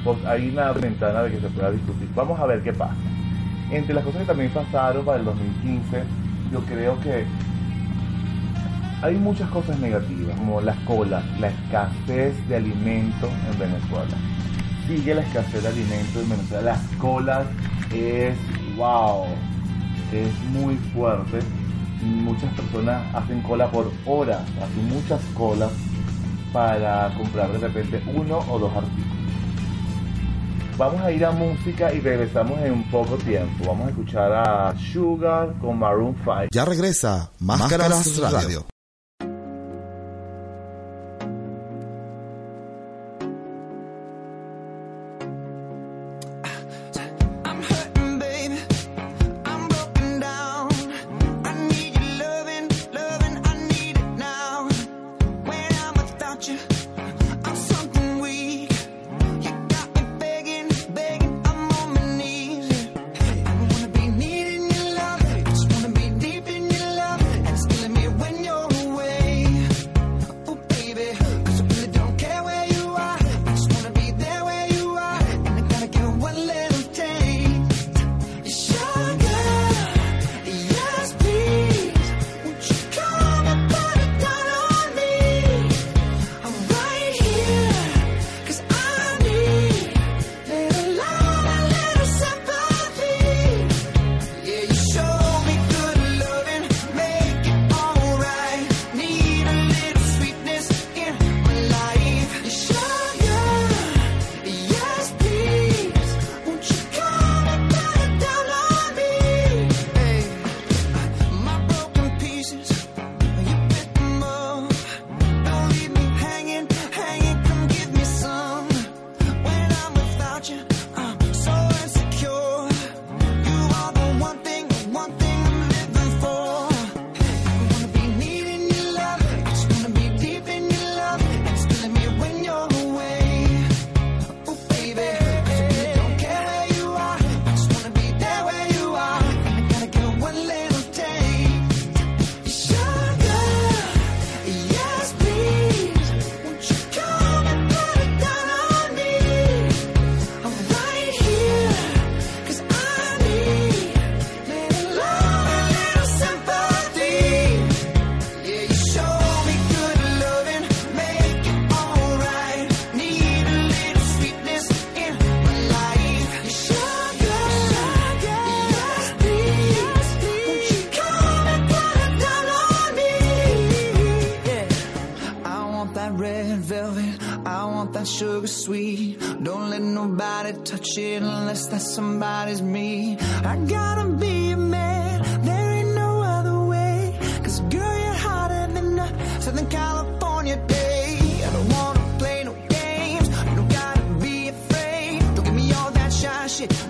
pues 0.06 0.18
hay 0.26 0.50
una 0.50 0.72
ventana 0.72 1.24
de 1.24 1.32
que 1.32 1.42
se 1.42 1.50
pueda 1.50 1.72
discutir. 1.72 2.08
Vamos 2.16 2.40
a 2.40 2.46
ver 2.46 2.62
qué 2.64 2.72
pasa. 2.72 2.96
Entre 3.70 3.94
las 3.94 4.04
cosas 4.06 4.22
que 4.22 4.28
también 4.28 4.50
pasaron 4.52 5.06
para 5.06 5.20
el 5.20 5.26
2015, 5.26 6.04
yo 6.54 6.62
creo 6.62 6.98
que 7.02 7.26
hay 9.02 9.16
muchas 9.16 9.50
cosas 9.50 9.78
negativas, 9.80 10.38
como 10.38 10.62
las 10.62 10.78
colas, 10.80 11.24
la 11.40 11.50
escasez 11.50 12.48
de 12.48 12.56
alimentos 12.56 13.30
en 13.52 13.60
Venezuela. 13.60 14.18
Sigue 14.88 15.16
la 15.16 15.22
escasez 15.22 15.62
de 15.62 15.68
alimentos 15.68 16.24
en 16.24 16.30
Venezuela. 16.30 16.72
Las 16.72 16.82
colas 16.98 17.46
es, 17.94 18.36
wow, 18.78 19.26
es 20.14 20.34
muy 20.54 20.76
fuerte. 20.94 21.40
Muchas 22.02 22.54
personas 22.54 23.04
hacen 23.14 23.42
cola 23.42 23.70
por 23.70 23.92
horas, 24.06 24.42
hacen 24.62 24.88
muchas 24.88 25.22
colas 25.36 25.72
para 26.52 27.14
comprar 27.18 27.52
de 27.52 27.58
repente 27.60 28.02
uno 28.14 28.40
o 28.50 28.60
dos 28.60 28.76
artículos. 28.76 29.20
Vamos 30.78 31.02
a 31.02 31.12
ir 31.12 31.26
a 31.26 31.32
música 31.32 31.94
y 31.94 32.00
regresamos 32.00 32.58
en 32.62 32.90
poco 32.90 33.18
tiempo. 33.18 33.66
Vamos 33.68 33.88
a 33.88 33.90
escuchar 33.90 34.32
a 34.32 34.74
Sugar 34.78 35.54
con 35.60 35.78
Maroon 35.78 36.16
5. 36.24 36.48
Ya 36.52 36.64
regresa 36.64 37.32
Máscaras, 37.40 37.90
Máscaras 37.90 38.18
Radio. 38.18 38.40
Radio. 38.40 38.79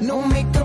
no 0.10 0.22
makeup. 0.24 0.59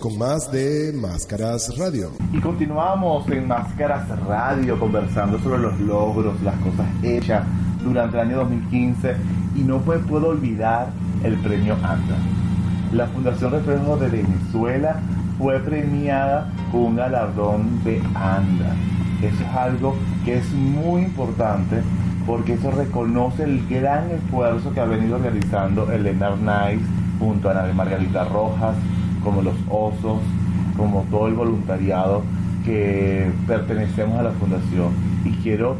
Con 0.00 0.16
más 0.16 0.50
de 0.50 0.92
Máscaras 0.94 1.76
Radio. 1.76 2.12
Y 2.32 2.40
continuamos 2.40 3.28
en 3.28 3.46
Máscaras 3.46 4.08
Radio 4.26 4.78
conversando 4.78 5.38
sobre 5.40 5.58
los 5.60 5.78
logros, 5.80 6.40
las 6.42 6.54
cosas 6.60 6.86
hechas 7.02 7.44
durante 7.82 8.16
el 8.16 8.28
año 8.28 8.36
2015 8.38 9.16
y 9.54 9.60
no 9.60 9.80
pues 9.80 10.00
puedo 10.08 10.28
olvidar 10.28 10.88
el 11.24 11.36
premio 11.38 11.74
ANDA. 11.74 12.16
La 12.92 13.06
Fundación 13.08 13.52
Reflejo 13.52 13.96
de 13.98 14.08
Venezuela 14.08 15.00
fue 15.38 15.60
premiada 15.60 16.50
con 16.70 16.80
un 16.82 16.96
galardón 16.96 17.84
de 17.84 18.00
ANDA. 18.14 18.74
Eso 19.20 19.42
es 19.42 19.56
algo 19.56 19.94
que 20.24 20.38
es 20.38 20.52
muy 20.52 21.02
importante 21.02 21.82
porque 22.26 22.54
eso 22.54 22.70
reconoce 22.70 23.44
el 23.44 23.66
gran 23.68 24.10
esfuerzo 24.10 24.72
que 24.72 24.80
ha 24.80 24.84
venido 24.84 25.18
realizando 25.18 25.90
Elena 25.92 26.28
Arnaiz 26.28 26.80
junto 27.18 27.48
a 27.48 27.52
Ana 27.52 27.72
Margarita 27.72 28.24
Rojas, 28.24 28.74
como 29.24 29.42
los 29.42 29.54
osos, 29.68 30.18
como 30.76 31.02
todo 31.10 31.28
el 31.28 31.34
voluntariado 31.34 32.22
que 32.64 33.30
pertenecemos 33.46 34.18
a 34.18 34.22
la 34.22 34.30
fundación. 34.32 34.92
Y 35.24 35.30
quiero 35.42 35.76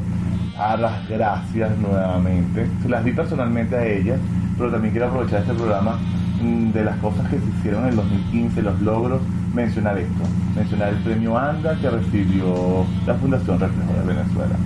dar 0.57 0.79
las 0.79 1.09
gracias 1.09 1.77
nuevamente. 1.79 2.67
Se 2.83 2.89
las 2.89 3.05
di 3.05 3.13
personalmente 3.13 3.77
a 3.77 3.87
ellas, 3.87 4.19
pero 4.59 4.71
también 4.71 4.93
quiero 4.93 5.09
aprovechar 5.09 5.41
este 5.41 5.55
programa 5.55 5.99
mm, 6.43 6.71
de 6.73 6.85
las 6.85 6.97
cosas 6.99 7.29
que 7.29 7.39
se 7.39 7.45
hicieron 7.59 7.85
en 7.85 7.91
el 7.91 7.97
2015, 7.97 8.63
los 8.63 8.81
logros, 8.81 9.21
mencionar 9.55 9.99
esto, 9.99 10.23
mencionar 10.57 10.89
el 10.91 10.97
premio 10.97 11.37
ANDA 11.39 11.75
que 11.81 11.91
recibió 11.91 12.85
la 13.07 13.15
Fundación 13.15 13.59
Reflejo 13.61 13.93
de 13.93 14.15
Venezuela. 14.15 14.57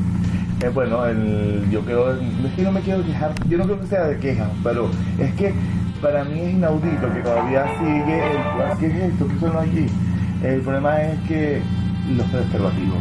Eh, 0.62 0.70
bueno, 0.72 1.04
el- 1.04 1.68
yo 1.70 1.80
creo, 1.82 2.12
es 2.12 2.18
que 2.56 2.62
no 2.62 2.72
me 2.72 2.80
quiero 2.80 3.04
quejar, 3.04 3.32
yo 3.48 3.58
no 3.58 3.64
creo 3.64 3.80
que 3.80 3.86
sea 3.88 4.04
de 4.04 4.16
queja, 4.18 4.48
pero 4.64 4.88
es 5.18 5.32
que 5.34 5.52
para 6.00 6.24
mí 6.24 6.40
es 6.40 6.52
inaudito 6.54 7.12
que 7.12 7.20
todavía 7.20 7.64
sigue 7.78 8.18
el, 8.26 8.78
¿qué 8.78 8.86
es 8.86 9.12
esto? 9.12 9.28
¿Qué 9.28 9.38
son 9.40 9.56
allí? 9.56 9.86
El 10.42 10.60
problema 10.60 11.00
es 11.02 11.18
que 11.28 11.60
los 12.16 12.26
preservativos, 12.28 12.98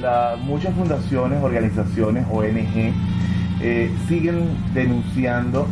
la- 0.00 0.36
muchas 0.44 0.74
fundaciones, 0.74 1.42
organizaciones, 1.42 2.24
ONG, 2.30 2.92
eh, 3.62 3.90
siguen 4.08 4.48
denunciando 4.72 5.66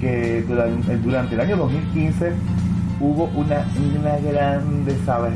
que 0.00 0.42
durante, 0.42 0.96
durante 0.98 1.34
el 1.34 1.40
año 1.40 1.56
2015 1.56 2.32
hubo 3.00 3.24
una, 3.34 3.64
una 3.98 4.16
gran 4.18 4.84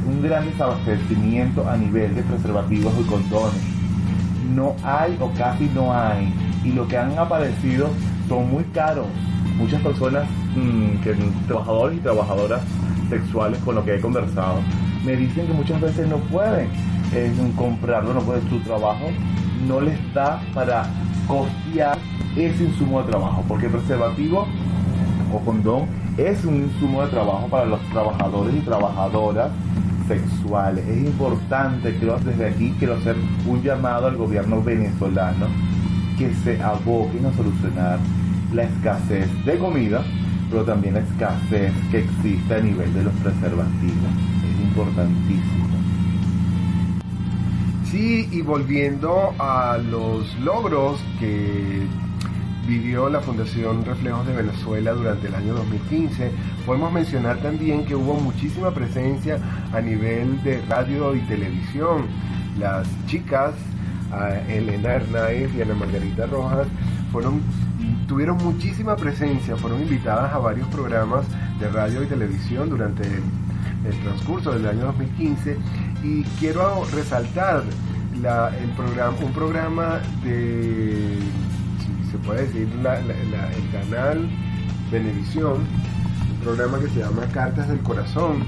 un 0.07 0.23
gran 0.23 0.45
desabastecimiento 0.47 1.69
a 1.69 1.77
nivel 1.77 2.15
de 2.15 2.23
preservativos 2.23 2.93
y 3.01 3.05
condones. 3.05 3.61
No 4.55 4.77
hay 4.85 5.17
o 5.21 5.31
casi 5.33 5.69
no 5.75 5.93
hay. 5.93 6.33
Y 6.65 6.73
lo 6.73 6.87
que 6.87 6.97
han 6.97 7.19
aparecido 7.19 7.89
son 8.29 8.51
muy 8.51 8.63
caros. 8.65 9.07
Muchas 9.57 9.81
personas, 9.83 10.29
mm, 10.55 11.03
que, 11.03 11.15
trabajadores 11.47 11.99
y 11.99 12.01
trabajadoras 12.01 12.63
sexuales 13.09 13.59
con 13.65 13.75
lo 13.75 13.85
que 13.85 13.95
he 13.95 14.01
conversado, 14.01 14.61
me 15.05 15.17
dicen 15.17 15.47
que 15.47 15.53
muchas 15.53 15.81
veces 15.81 16.09
no 16.09 16.17
pueden 16.19 16.69
eh, 17.13 17.33
comprarlo, 17.57 18.13
no 18.13 18.21
pueden 18.21 18.49
su 18.49 18.59
trabajo, 18.61 19.07
no 19.67 19.81
les 19.81 19.99
da 20.13 20.43
para 20.53 20.85
costear 21.27 21.97
ese 22.37 22.65
insumo 22.65 23.03
de 23.03 23.11
trabajo, 23.11 23.45
porque 23.49 23.69
preservativo 23.69 24.47
o 25.33 25.39
condón 25.41 25.87
es 26.17 26.45
un 26.45 26.57
insumo 26.57 27.03
de 27.03 27.09
trabajo 27.09 27.47
para 27.49 27.67
los 27.67 27.81
trabajadores 27.91 28.55
y 28.55 28.61
trabajadoras 28.61 29.51
sexuales. 30.07 30.87
Es 30.87 30.99
importante, 30.99 31.95
creo, 31.99 32.19
desde 32.19 32.47
aquí 32.47 32.75
quiero 32.79 32.95
hacer 32.95 33.17
un 33.47 33.63
llamado 33.63 34.07
al 34.07 34.17
gobierno 34.17 34.63
venezolano 34.63 35.47
que 36.19 36.33
se 36.35 36.63
aboquen 36.63 37.27
a 37.27 37.33
solucionar 37.35 37.99
la 38.57 38.65
escasez 38.65 39.29
de 39.45 39.59
comida, 39.59 40.03
pero 40.51 40.65
también 40.65 40.95
la 40.95 41.01
escasez 41.01 41.73
que 41.91 41.99
existe 41.99 42.55
a 42.55 42.61
nivel 42.61 42.93
de 42.95 43.05
los 43.05 43.13
preservativos. 43.15 44.11
Es 44.51 44.65
importantísimo. 44.65 45.67
Sí, 47.85 48.29
y 48.33 48.41
volviendo 48.41 49.33
a 49.39 49.79
los 49.79 50.35
logros 50.41 51.01
que 51.21 51.87
vivió 52.67 53.09
la 53.09 53.21
Fundación 53.21 53.85
Reflejos 53.85 54.27
de 54.27 54.35
Venezuela 54.35 54.93
durante 54.93 55.29
el 55.29 55.35
año 55.35 55.55
2015, 55.55 56.33
podemos 56.65 56.93
mencionar 56.93 57.37
también 57.39 57.85
que 57.85 57.95
hubo 57.95 58.15
muchísima 58.15 58.73
presencia 58.73 59.39
a 59.73 59.81
nivel 59.81 60.43
de 60.43 60.61
radio 60.63 61.15
y 61.15 61.21
televisión. 61.21 62.07
Las 62.59 62.89
chicas, 63.07 63.55
ah, 64.11 64.31
Elena 64.49 64.95
Hernández 64.95 65.51
y 65.55 65.63
Ana 65.63 65.75
Margarita 65.75 66.27
Rojas, 66.27 66.67
fueron 67.13 67.41
tuvieron 68.07 68.39
muchísima 68.39 68.97
presencia, 68.97 69.57
fueron 69.57 69.83
invitadas 69.83 70.33
a 70.33 70.39
varios 70.39 70.69
programas 70.69 71.27
de 71.59 71.69
radio 71.69 72.03
y 72.03 72.07
televisión 72.07 72.69
durante 72.71 73.03
el, 73.05 73.23
transcurso 74.03 74.53
del 74.53 74.67
año 74.67 74.87
2015 74.87 75.57
y 76.03 76.23
quiero 76.41 76.85
resaltar 76.93 77.63
el 78.15 78.71
programa, 78.77 79.17
un 79.23 79.33
programa 79.33 80.01
de, 80.25 81.19
si 81.79 82.11
se 82.11 82.19
puede 82.19 82.47
decir, 82.47 82.69
la- 82.83 82.99
el 82.99 83.71
canal 83.71 84.29
Venevisión, 84.91 85.61
un 86.33 86.41
programa 86.43 86.79
que 86.81 86.89
se 86.89 87.01
llama 87.01 87.27
Cartas 87.33 87.69
del 87.69 87.81
Corazón, 87.81 88.45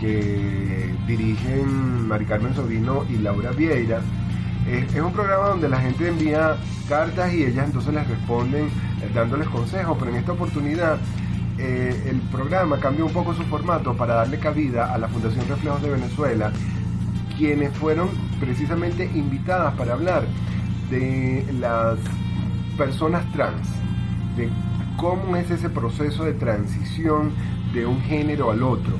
que 0.00 0.94
dirigen 1.06 2.06
Mari 2.08 2.24
Carmen 2.26 2.54
Sobrino 2.54 3.04
y 3.10 3.18
Laura 3.18 3.50
Vieira. 3.52 4.00
Es, 4.68 4.94
es 4.94 5.00
un 5.00 5.12
programa 5.12 5.48
donde 5.48 5.68
la 5.68 5.80
gente 5.80 6.08
envía 6.08 6.56
cartas 6.88 7.32
y 7.32 7.44
ellas 7.44 7.66
entonces 7.66 7.92
les 7.94 8.06
responden 8.06 8.66
eh, 8.66 9.10
dándoles 9.14 9.48
consejos, 9.48 9.96
pero 9.98 10.10
en 10.10 10.18
esta 10.18 10.32
oportunidad 10.32 10.98
eh, 11.58 12.08
el 12.08 12.20
programa 12.22 12.78
cambió 12.80 13.06
un 13.06 13.12
poco 13.12 13.34
su 13.34 13.42
formato 13.44 13.94
para 13.94 14.14
darle 14.14 14.38
cabida 14.38 14.92
a 14.92 14.98
la 14.98 15.08
Fundación 15.08 15.46
Reflejos 15.48 15.82
de 15.82 15.90
Venezuela, 15.90 16.52
quienes 17.36 17.76
fueron 17.76 18.08
precisamente 18.40 19.04
invitadas 19.14 19.74
para 19.74 19.92
hablar 19.92 20.24
de 20.90 21.44
las 21.60 21.98
personas 22.76 23.30
trans, 23.32 23.68
de 24.36 24.48
cómo 24.96 25.36
es 25.36 25.50
ese 25.50 25.68
proceso 25.68 26.24
de 26.24 26.34
transición 26.34 27.32
de 27.74 27.86
un 27.86 28.00
género 28.02 28.50
al 28.50 28.62
otro. 28.62 28.94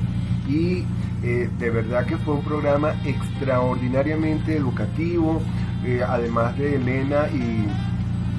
Y 0.47 0.85
eh, 1.23 1.49
de 1.59 1.69
verdad 1.69 2.05
que 2.05 2.17
fue 2.17 2.35
un 2.35 2.43
programa 2.43 2.93
extraordinariamente 3.05 4.55
educativo, 4.57 5.41
eh, 5.85 6.01
además 6.07 6.57
de 6.57 6.75
Elena 6.75 7.27
y 7.33 7.67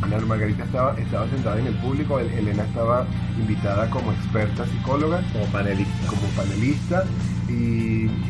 Ana 0.02 0.18
Margarita 0.26 0.64
estaba, 0.64 0.94
estaba 0.98 1.26
sentada 1.30 1.58
en 1.58 1.66
el 1.68 1.74
público, 1.76 2.18
El- 2.18 2.30
Elena 2.32 2.64
estaba 2.64 3.06
invitada 3.38 3.88
como 3.90 4.12
experta 4.12 4.66
psicóloga, 4.66 5.22
Como 5.32 5.46
panelista. 5.46 6.06
como 6.06 6.22
panelista 6.36 7.04
y, 7.48 7.52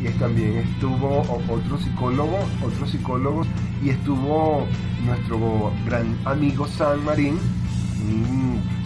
y 0.02 0.14
también 0.18 0.56
estuvo 0.58 1.20
otro 1.48 1.78
psicólogo, 1.78 2.38
otro 2.62 2.86
psicólogo 2.86 3.42
y 3.82 3.88
estuvo 3.90 4.66
nuestro 5.04 5.72
gran 5.86 6.16
amigo 6.24 6.66
San 6.68 7.04
Marín, 7.04 7.38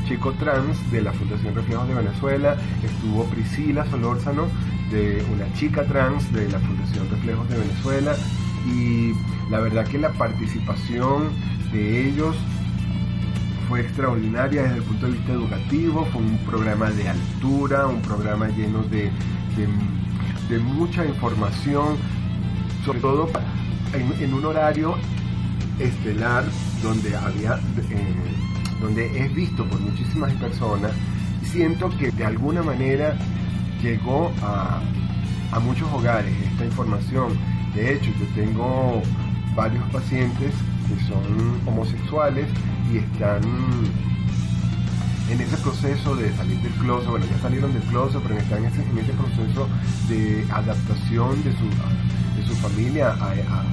chico 0.08 0.32
trans 0.32 0.90
de 0.90 1.02
la 1.02 1.12
Fundación 1.12 1.54
Reflejos 1.54 1.86
de 1.86 1.94
Venezuela, 1.94 2.56
estuvo 2.82 3.24
Priscila 3.24 3.84
Solórzano, 3.90 4.48
de 4.90 5.22
una 5.30 5.52
chica 5.52 5.84
trans 5.84 6.32
de 6.32 6.48
la 6.48 6.58
Fundación 6.60 7.10
Reflejos 7.10 7.46
de 7.50 7.58
Venezuela 7.58 8.16
y 8.66 9.12
la 9.50 9.60
verdad 9.60 9.86
que 9.86 9.98
la 9.98 10.10
participación 10.12 11.28
de 11.72 12.08
ellos 12.08 12.36
fue 13.68 13.82
extraordinaria 13.82 14.62
desde 14.62 14.76
el 14.76 14.82
punto 14.82 15.06
de 15.06 15.12
vista 15.12 15.32
educativo, 15.32 16.06
fue 16.10 16.22
un 16.22 16.38
programa 16.38 16.90
de 16.90 17.06
altura, 17.06 17.86
un 17.86 18.00
programa 18.00 18.48
lleno 18.48 18.82
de, 18.84 19.10
mucha 20.60 21.04
información, 21.04 21.98
sobre 22.86 23.00
todo 23.00 23.28
en, 23.92 24.22
en 24.22 24.32
un 24.32 24.46
horario 24.46 24.96
estelar 25.78 26.44
donde 26.82 27.14
había 27.14 27.60
eh, 27.90 28.47
donde 28.80 29.06
es 29.24 29.34
visto 29.34 29.64
por 29.64 29.80
muchísimas 29.80 30.32
personas 30.34 30.92
siento 31.42 31.88
que 31.98 32.10
de 32.10 32.24
alguna 32.24 32.62
manera 32.62 33.16
llegó 33.82 34.32
a, 34.42 34.80
a 35.52 35.58
muchos 35.60 35.90
hogares 35.92 36.32
esta 36.52 36.64
información. 36.66 37.32
De 37.74 37.94
hecho 37.94 38.10
yo 38.18 38.26
tengo 38.34 39.02
varios 39.54 39.82
pacientes 39.90 40.52
que 40.88 41.04
son 41.06 41.60
homosexuales 41.66 42.46
y 42.92 42.98
están 42.98 43.40
en 45.30 45.40
ese 45.40 45.56
proceso 45.58 46.16
de 46.16 46.32
salir 46.36 46.58
del 46.62 46.72
closet, 46.74 47.10
bueno, 47.10 47.26
ya 47.30 47.38
salieron 47.42 47.72
del 47.72 47.82
closet, 47.82 48.20
pero 48.22 48.38
están 48.38 48.64
en 48.64 48.72
ese, 48.72 48.82
en 48.82 48.98
ese 48.98 49.12
proceso 49.12 49.68
de 50.08 50.44
adaptación 50.50 51.42
de 51.44 51.52
su, 51.52 51.64
de 52.40 52.46
su 52.46 52.54
familia 52.56 53.10
a- 53.20 53.64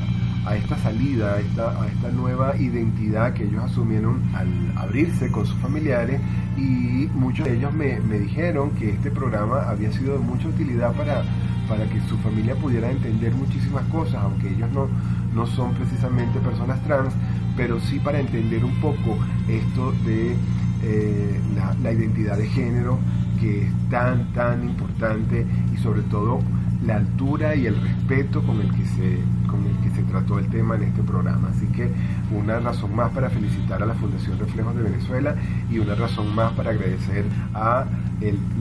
a 0.45 0.55
esta 0.55 0.77
salida, 0.77 1.33
a 1.33 1.39
esta, 1.39 1.81
a 1.81 1.87
esta 1.87 2.09
nueva 2.11 2.55
identidad 2.57 3.33
que 3.33 3.45
ellos 3.45 3.63
asumieron 3.63 4.21
al 4.35 4.47
abrirse 4.77 5.31
con 5.31 5.45
sus 5.45 5.57
familiares 5.57 6.21
y 6.57 7.09
muchos 7.13 7.47
de 7.47 7.55
ellos 7.55 7.73
me, 7.73 7.99
me 7.99 8.19
dijeron 8.19 8.71
que 8.71 8.91
este 8.91 9.11
programa 9.11 9.63
había 9.69 9.91
sido 9.91 10.13
de 10.13 10.19
mucha 10.19 10.47
utilidad 10.47 10.93
para, 10.93 11.23
para 11.67 11.89
que 11.89 11.99
su 12.01 12.17
familia 12.19 12.55
pudiera 12.55 12.91
entender 12.91 13.33
muchísimas 13.33 13.83
cosas, 13.85 14.15
aunque 14.23 14.49
ellos 14.49 14.69
no, 14.71 14.87
no 15.33 15.47
son 15.47 15.73
precisamente 15.73 16.39
personas 16.39 16.81
trans, 16.83 17.13
pero 17.57 17.79
sí 17.79 17.99
para 17.99 18.19
entender 18.19 18.63
un 18.63 18.75
poco 18.79 19.17
esto 19.47 19.91
de 20.05 20.35
eh, 20.83 21.39
la, 21.55 21.73
la 21.81 21.91
identidad 21.91 22.37
de 22.37 22.47
género 22.47 22.99
que 23.39 23.63
es 23.63 23.89
tan, 23.89 24.31
tan 24.33 24.63
importante 24.63 25.45
y 25.73 25.77
sobre 25.77 26.01
todo 26.03 26.39
la 26.85 26.97
altura 26.97 27.55
y 27.55 27.65
el 27.65 27.81
respeto 27.81 28.41
con 28.43 28.61
el 28.61 28.71
que 28.71 28.85
se, 28.85 29.19
con 29.47 29.65
el 29.65 29.75
que 29.77 29.89
se 29.95 30.03
trató 30.03 30.39
el 30.39 30.47
tema 30.49 30.75
en 30.75 30.83
este 30.83 31.03
programa. 31.03 31.49
Así 31.49 31.67
que 31.67 31.91
una 32.31 32.59
razón 32.59 32.95
más 32.95 33.11
para 33.11 33.29
felicitar 33.29 33.81
a 33.81 33.85
la 33.85 33.93
Fundación 33.93 34.37
Reflejos 34.39 34.75
de 34.75 34.83
Venezuela 34.83 35.35
y 35.69 35.79
una 35.79 35.95
razón 35.95 36.33
más 36.35 36.53
para 36.53 36.71
agradecer 36.71 37.25
a 37.53 37.85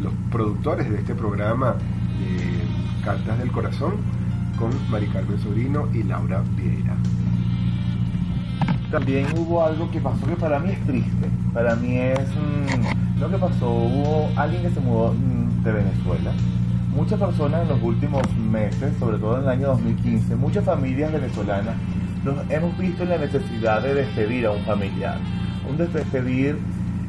los 0.02 0.12
productores 0.30 0.90
de 0.90 0.96
este 0.96 1.14
programa 1.14 1.72
de 1.72 3.04
Cartas 3.04 3.38
del 3.38 3.50
Corazón 3.50 3.94
con 4.58 4.70
Mari 4.90 5.06
Carmen 5.08 5.38
Sobrino 5.38 5.88
y 5.92 6.02
Laura 6.02 6.42
Vieira. 6.56 6.96
También 8.90 9.26
hubo 9.36 9.64
algo 9.64 9.90
que 9.90 10.00
pasó 10.00 10.24
que 10.26 10.36
para 10.36 10.58
mí 10.58 10.70
es 10.70 10.80
triste. 10.86 11.28
Para 11.52 11.74
mí 11.74 11.98
es 11.98 12.28
mm, 12.28 13.20
lo 13.20 13.28
que 13.28 13.38
pasó. 13.38 13.68
Hubo 13.68 14.30
alguien 14.36 14.62
que 14.62 14.70
se 14.70 14.80
mudó 14.80 15.12
mm, 15.12 15.64
de 15.64 15.72
Venezuela. 15.72 16.32
Muchas 16.94 17.18
personas 17.18 17.62
en 17.62 17.68
los 17.68 17.82
últimos 17.82 18.22
meses, 18.36 18.92
sobre 19.00 19.18
todo 19.18 19.38
en 19.38 19.42
el 19.42 19.48
año 19.48 19.66
2015, 19.68 20.36
muchas 20.36 20.64
familias 20.64 21.12
venezolanas 21.12 21.74
nos 22.24 22.48
hemos 22.48 22.78
visto 22.78 23.02
en 23.02 23.08
la 23.08 23.18
necesidad 23.18 23.82
de 23.82 23.94
despedir 23.94 24.46
a 24.46 24.52
un 24.52 24.62
familiar. 24.62 25.18
Un 25.68 25.76
despedir 25.76 26.56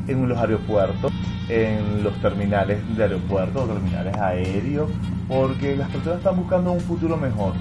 en 0.07 0.27
los 0.27 0.37
aeropuertos, 0.39 1.13
en 1.49 2.03
los 2.03 2.13
terminales 2.15 2.79
de 2.97 3.03
aeropuertos 3.03 3.63
o 3.63 3.73
terminales 3.73 4.17
aéreos, 4.17 4.89
porque 5.27 5.75
las 5.75 5.89
personas 5.89 6.17
están 6.17 6.37
buscando 6.37 6.71
un 6.71 6.81
futuro 6.81 7.15
mejor. 7.15 7.53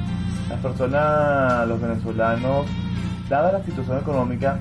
Las 0.48 0.60
personas, 0.60 1.68
los 1.68 1.78
venezolanos, 1.78 2.66
dada 3.28 3.52
la 3.52 3.62
situación 3.64 3.98
económica 3.98 4.58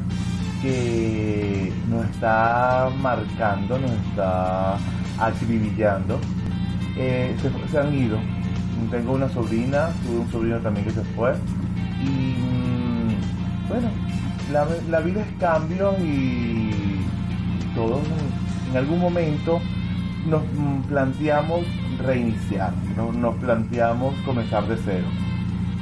que 0.62 1.72
nos 1.90 2.06
está 2.10 2.90
marcando, 3.02 3.80
nos 3.80 3.92
está 3.92 4.78
acribillando, 5.18 6.20
eh, 6.98 7.36
se, 7.72 7.78
han 7.78 7.94
ido. 7.94 8.18
Tengo 8.92 9.14
una 9.14 9.30
sobrina, 9.30 9.90
tuve 10.06 10.20
un 10.20 10.32
sobrino 10.32 10.58
también 10.60 10.86
que 10.86 10.92
se 10.92 11.04
fue. 11.16 11.34
Y 12.02 12.36
mm, 12.40 13.68
bueno, 13.70 13.90
la, 14.90 15.00
vida 15.00 15.22
es 15.22 15.28
cambio 15.40 15.96
y 16.00 16.72
todos 17.76 18.02
en 18.70 18.78
algún 18.78 19.00
momento 19.00 19.60
nos 20.28 20.44
mm, 20.44 20.82
planteamos 20.90 21.66
reiniciar, 22.06 22.74
¿no? 22.96 23.12
nos 23.12 23.36
planteamos 23.36 24.16
comenzar 24.26 24.68
de 24.68 24.78
cero. 24.84 25.06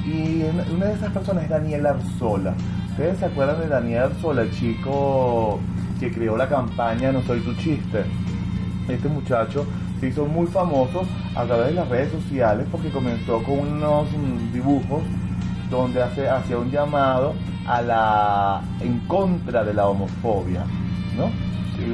Y 0.06 0.44
una 0.74 0.86
de 0.86 0.94
esas 0.94 1.12
personas 1.12 1.44
es 1.44 1.50
Daniel 1.50 1.86
Arzola. 1.86 2.56
¿Ustedes 2.90 3.20
se 3.20 3.26
acuerdan 3.26 3.60
de 3.60 3.68
Daniel 3.68 4.04
Arzola, 4.04 4.42
el 4.42 4.52
chico 4.52 5.60
que 6.00 6.12
creó 6.12 6.36
la 6.36 6.50
campaña 6.50 7.12
No 7.12 7.22
Soy 7.22 7.40
Tu 7.42 7.54
Chiste? 7.56 8.04
Este 8.88 9.08
muchacho 9.08 9.66
se 10.02 10.08
hizo 10.08 10.26
muy 10.26 10.48
famoso 10.48 11.04
a 11.36 11.46
través 11.46 11.68
de 11.68 11.74
las 11.74 11.88
redes 11.88 12.12
sociales 12.12 12.66
porque 12.72 12.90
comenzó 12.90 13.42
con 13.44 13.60
unos 13.60 14.08
mm, 14.12 14.52
dibujos 14.52 15.04
donde 15.70 16.02
hace, 16.02 16.28
hacía 16.28 16.58
un 16.58 16.72
llamado 16.72 17.36
a 17.68 17.82
la 17.84 18.62
en 18.82 18.98
contra 19.02 19.64
de 19.64 19.76
la 19.76 19.88
homofobia, 19.88 20.66
¿no? 21.16 21.28
Sí, 21.78 21.94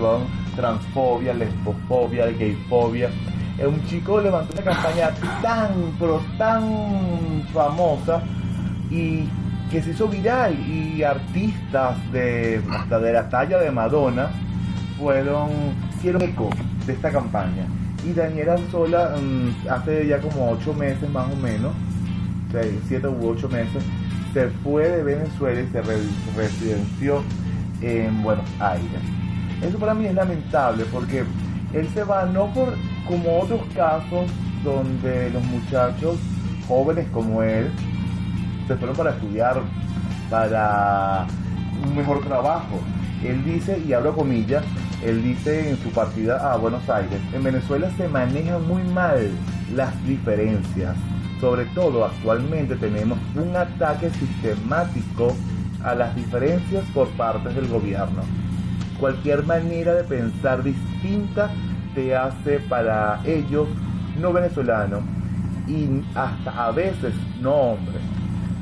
transfobia, 0.55 1.33
lesbofobia, 1.33 2.27
gayfobia. 2.31 3.09
Eh, 3.59 3.67
Un 3.67 3.85
chico 3.87 4.21
levantó 4.21 4.53
una 4.53 4.63
campaña 4.63 5.11
tan, 5.41 5.71
pero 5.99 6.21
tan 6.37 7.43
famosa 7.53 8.21
y 8.89 9.27
que 9.69 9.83
se 9.83 9.91
hizo 9.91 10.07
viral 10.07 10.57
y 10.57 11.03
artistas 11.03 11.97
de 12.13 12.61
hasta 12.71 12.99
de 12.99 13.11
la 13.11 13.27
talla 13.27 13.57
de 13.57 13.69
Madonna 13.69 14.29
fueron 14.97 15.49
hicieron 15.93 16.21
eco 16.21 16.49
de 16.85 16.93
esta 16.93 17.11
campaña 17.11 17.65
y 18.07 18.13
Daniela 18.13 18.53
Arzola 18.53 19.15
mm, 19.21 19.69
hace 19.69 20.07
ya 20.07 20.19
como 20.19 20.51
ocho 20.51 20.73
meses 20.73 21.09
más 21.09 21.31
o 21.31 21.35
menos 21.37 21.73
siete 22.87 23.07
u 23.07 23.27
ocho 23.27 23.49
meses 23.49 23.83
se 24.33 24.47
fue 24.63 24.87
de 24.87 25.03
Venezuela 25.03 25.59
y 25.61 25.67
se 25.71 25.81
re- 25.81 25.97
residenció 26.35 27.21
en 27.81 28.23
Buenos 28.23 28.45
Aires 28.59 29.01
eso 29.61 29.77
para 29.77 29.93
mí 29.93 30.05
es 30.05 30.13
lamentable 30.13 30.85
porque 30.91 31.23
él 31.73 31.87
se 31.93 32.03
va 32.03 32.25
no 32.25 32.47
por 32.53 32.73
como 33.07 33.39
otros 33.39 33.61
casos 33.75 34.25
donde 34.63 35.29
los 35.31 35.43
muchachos 35.45 36.17
jóvenes 36.67 37.07
como 37.13 37.41
él 37.43 37.69
se 38.67 38.75
fueron 38.75 38.95
para 38.97 39.11
estudiar, 39.11 39.61
para 40.29 41.25
un 41.85 41.95
mejor 41.95 42.19
trabajo. 42.25 42.79
Él 43.23 43.43
dice, 43.45 43.81
y 43.87 43.93
abro 43.93 44.13
comillas, 44.13 44.61
él 45.03 45.23
dice 45.23 45.69
en 45.69 45.77
su 45.77 45.89
partida 45.89 46.51
a 46.51 46.57
Buenos 46.57 46.89
Aires, 46.89 47.19
en 47.33 47.43
Venezuela 47.43 47.89
se 47.97 48.07
manejan 48.07 48.67
muy 48.67 48.81
mal 48.83 49.29
las 49.75 50.05
diferencias. 50.05 50.95
Sobre 51.39 51.65
todo 51.65 52.03
actualmente 52.05 52.75
tenemos 52.75 53.19
un 53.35 53.55
ataque 53.55 54.09
sistemático 54.09 55.35
a 55.83 55.93
las 55.93 56.15
diferencias 56.15 56.83
por 56.95 57.07
parte 57.09 57.49
del 57.49 57.67
gobierno. 57.67 58.23
Cualquier 58.99 59.45
manera 59.45 59.93
de 59.93 60.03
pensar 60.03 60.63
distinta 60.63 61.51
te 61.93 62.15
hace 62.15 62.59
para 62.61 63.21
ellos 63.23 63.67
no 64.19 64.33
venezolano 64.33 65.01
y 65.67 66.01
hasta 66.15 66.65
a 66.65 66.71
veces 66.71 67.13
no 67.39 67.53
hombre, 67.53 67.97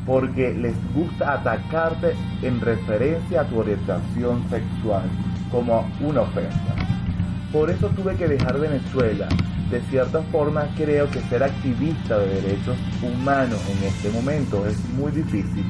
porque 0.06 0.54
les 0.54 0.76
gusta 0.94 1.34
atacarte 1.34 2.14
en 2.42 2.60
referencia 2.60 3.42
a 3.42 3.46
tu 3.46 3.60
orientación 3.60 4.44
sexual 4.50 5.04
como 5.52 5.90
una 6.02 6.22
ofensa. 6.22 6.76
Por 7.52 7.70
eso 7.70 7.88
tuve 7.90 8.16
que 8.16 8.28
dejar 8.28 8.60
Venezuela. 8.60 9.28
De 9.70 9.82
cierta 9.90 10.22
forma 10.24 10.68
creo 10.76 11.10
que 11.10 11.22
ser 11.22 11.44
activista 11.44 12.20
de 12.20 12.42
derechos 12.42 12.78
humanos 13.02 13.60
en 13.70 13.88
este 13.88 14.10
momento 14.12 14.66
es 14.68 14.78
muy 14.90 15.12
difícil. 15.12 15.66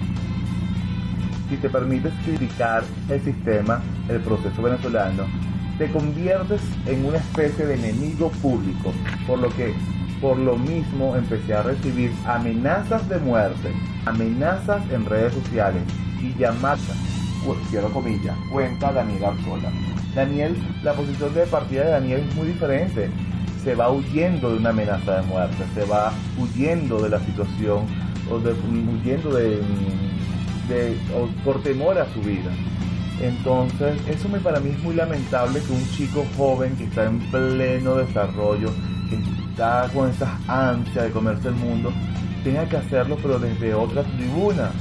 Si 1.49 1.57
te 1.57 1.69
permites 1.69 2.13
criticar 2.25 2.83
el 3.07 3.21
sistema, 3.21 3.81
el 4.09 4.19
proceso 4.19 4.61
venezolano, 4.61 5.25
te 5.77 5.91
conviertes 5.91 6.61
en 6.87 7.05
una 7.05 7.17
especie 7.17 7.65
de 7.65 7.75
enemigo 7.75 8.31
público, 8.41 8.93
por 9.27 9.39
lo 9.39 9.49
que 9.49 9.73
por 10.21 10.37
lo 10.37 10.57
mismo 10.57 11.15
empecé 11.15 11.53
a 11.53 11.61
recibir 11.61 12.11
amenazas 12.25 13.07
de 13.09 13.19
muerte, 13.19 13.71
amenazas 14.05 14.81
en 14.91 15.05
redes 15.05 15.33
sociales 15.33 15.83
y 16.21 16.33
llamadas, 16.39 16.81
cierro 17.69 17.89
comillas, 17.91 18.35
cuenta 18.51 18.91
Daniel 18.91 19.25
Arzola. 19.25 19.71
Daniel, 20.15 20.55
la 20.83 20.93
posición 20.93 21.33
de 21.33 21.45
partida 21.45 21.83
de 21.83 21.91
Daniel 21.91 22.25
es 22.29 22.35
muy 22.35 22.47
diferente. 22.47 23.09
Se 23.63 23.75
va 23.75 23.91
huyendo 23.91 24.51
de 24.51 24.57
una 24.57 24.69
amenaza 24.69 25.21
de 25.21 25.27
muerte, 25.27 25.63
se 25.73 25.83
va 25.85 26.13
huyendo 26.37 27.01
de 27.01 27.09
la 27.09 27.19
situación, 27.19 27.85
o 28.31 28.39
de, 28.39 28.53
huyendo 28.53 29.35
de, 29.35 29.61
por 31.43 31.61
temor 31.61 31.97
a 31.97 32.11
su 32.13 32.21
vida. 32.21 32.51
Entonces, 33.21 33.95
eso 34.07 34.27
me, 34.29 34.39
para 34.39 34.59
mí 34.59 34.71
es 34.71 34.83
muy 34.83 34.95
lamentable 34.95 35.61
que 35.61 35.71
un 35.71 35.87
chico 35.91 36.25
joven 36.37 36.75
que 36.75 36.85
está 36.85 37.05
en 37.05 37.19
pleno 37.31 37.95
desarrollo, 37.95 38.69
que 39.09 39.15
está 39.51 39.89
con 39.93 40.09
esas 40.09 40.29
ansias 40.47 41.05
de 41.05 41.11
comerse 41.11 41.47
el 41.47 41.55
mundo, 41.55 41.93
tenga 42.43 42.67
que 42.67 42.77
hacerlo 42.77 43.17
pero 43.21 43.39
desde 43.39 43.73
otra 43.73 44.03
tribuna. 44.03 44.71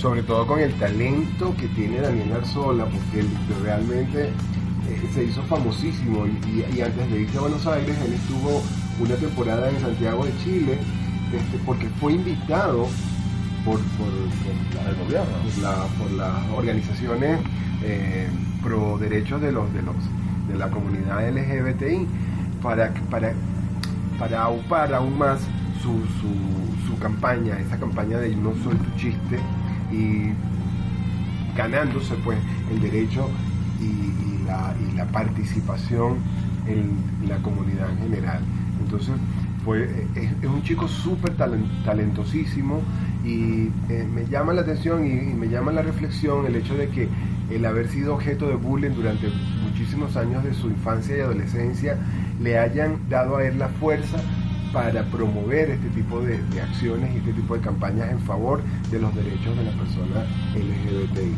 Sobre 0.00 0.22
todo 0.22 0.46
con 0.46 0.60
el 0.60 0.72
talento 0.74 1.54
que 1.58 1.66
tiene 1.68 2.00
Daniel 2.00 2.32
Arzola, 2.32 2.84
porque 2.86 3.20
él 3.20 3.28
realmente 3.62 4.28
eh, 4.88 5.10
se 5.12 5.24
hizo 5.24 5.42
famosísimo 5.42 6.26
y, 6.26 6.30
y- 6.48 6.78
y 6.78 6.80
antes 6.80 7.10
de 7.10 7.20
irse 7.20 7.36
a 7.36 7.42
Buenos 7.42 7.66
Aires 7.66 7.96
él 8.06 8.14
estuvo 8.14 8.62
una 8.98 9.14
temporada 9.16 9.68
en 9.68 9.78
Santiago 9.80 10.24
de 10.24 10.32
Chile, 10.42 10.78
este, 11.34 11.58
porque 11.66 11.86
fue 12.00 12.14
invitado 12.14 12.86
por, 13.64 13.78
por, 13.98 14.08
por 14.08 14.84
la- 14.84 15.04
gobierno. 15.04 15.36
por 15.44 15.62
la- 15.62 15.86
por 15.98 16.10
las 16.12 16.50
organizaciones 16.56 17.38
eh, 17.82 18.26
pro 18.62 18.96
derechos 18.98 19.40
de 19.42 19.52
los 19.52 19.72
de 19.74 19.82
los 19.82 19.94
de 20.48 20.56
la 20.56 20.68
comunidad 20.70 21.28
LGBTI 21.28 22.06
para 22.62 22.92
para 23.10 23.32
para 24.18 24.42
aupar 24.44 24.92
aún 24.94 25.16
más 25.18 25.40
su, 25.82 25.92
su, 26.20 26.86
su 26.92 26.98
campaña, 26.98 27.58
esa 27.58 27.78
campaña 27.78 28.18
de 28.18 28.34
no 28.36 28.52
soy 28.64 28.74
tu 28.76 28.90
chiste 28.98 29.38
y 29.92 30.32
ganándose 31.56 32.14
pues 32.24 32.38
el 32.72 32.80
derecho 32.80 33.28
y, 33.80 33.84
y 33.84 34.44
la, 34.46 34.74
y 34.88 34.96
la 34.96 35.04
participación 35.06 36.16
en 36.66 37.28
la 37.28 37.36
comunidad 37.38 37.90
en 37.90 37.98
general. 37.98 38.40
Entonces 38.82 39.14
fue, 39.64 40.06
es, 40.14 40.30
es 40.42 40.48
un 40.48 40.62
chico 40.62 40.88
súper 40.88 41.36
talen- 41.36 41.66
talentosísimo 41.84 42.80
y 43.24 43.68
eh, 43.88 44.06
me 44.14 44.24
llama 44.26 44.52
la 44.52 44.62
atención 44.62 45.04
y 45.06 45.34
me 45.34 45.48
llama 45.48 45.72
la 45.72 45.82
reflexión 45.82 46.46
el 46.46 46.56
hecho 46.56 46.74
de 46.74 46.88
que 46.88 47.08
el 47.50 47.64
haber 47.66 47.88
sido 47.88 48.14
objeto 48.14 48.48
de 48.48 48.54
bullying 48.54 48.90
durante 48.94 49.28
muchísimos 49.62 50.16
años 50.16 50.44
de 50.44 50.54
su 50.54 50.68
infancia 50.68 51.16
y 51.16 51.20
adolescencia 51.20 51.98
le 52.40 52.58
hayan 52.58 52.96
dado 53.10 53.36
a 53.36 53.44
él 53.44 53.58
la 53.58 53.68
fuerza 53.68 54.18
para 54.72 55.02
promover 55.04 55.70
este 55.70 55.88
tipo 55.90 56.20
de, 56.20 56.38
acciones 56.60 57.14
y 57.14 57.18
este 57.18 57.32
tipo 57.32 57.54
de 57.54 57.60
campañas 57.60 58.10
en 58.10 58.20
favor 58.20 58.62
de 58.90 59.00
los 59.00 59.14
derechos 59.14 59.56
de 59.56 59.64
las 59.64 59.74
personas 59.74 60.24
LGBTI. 60.54 61.34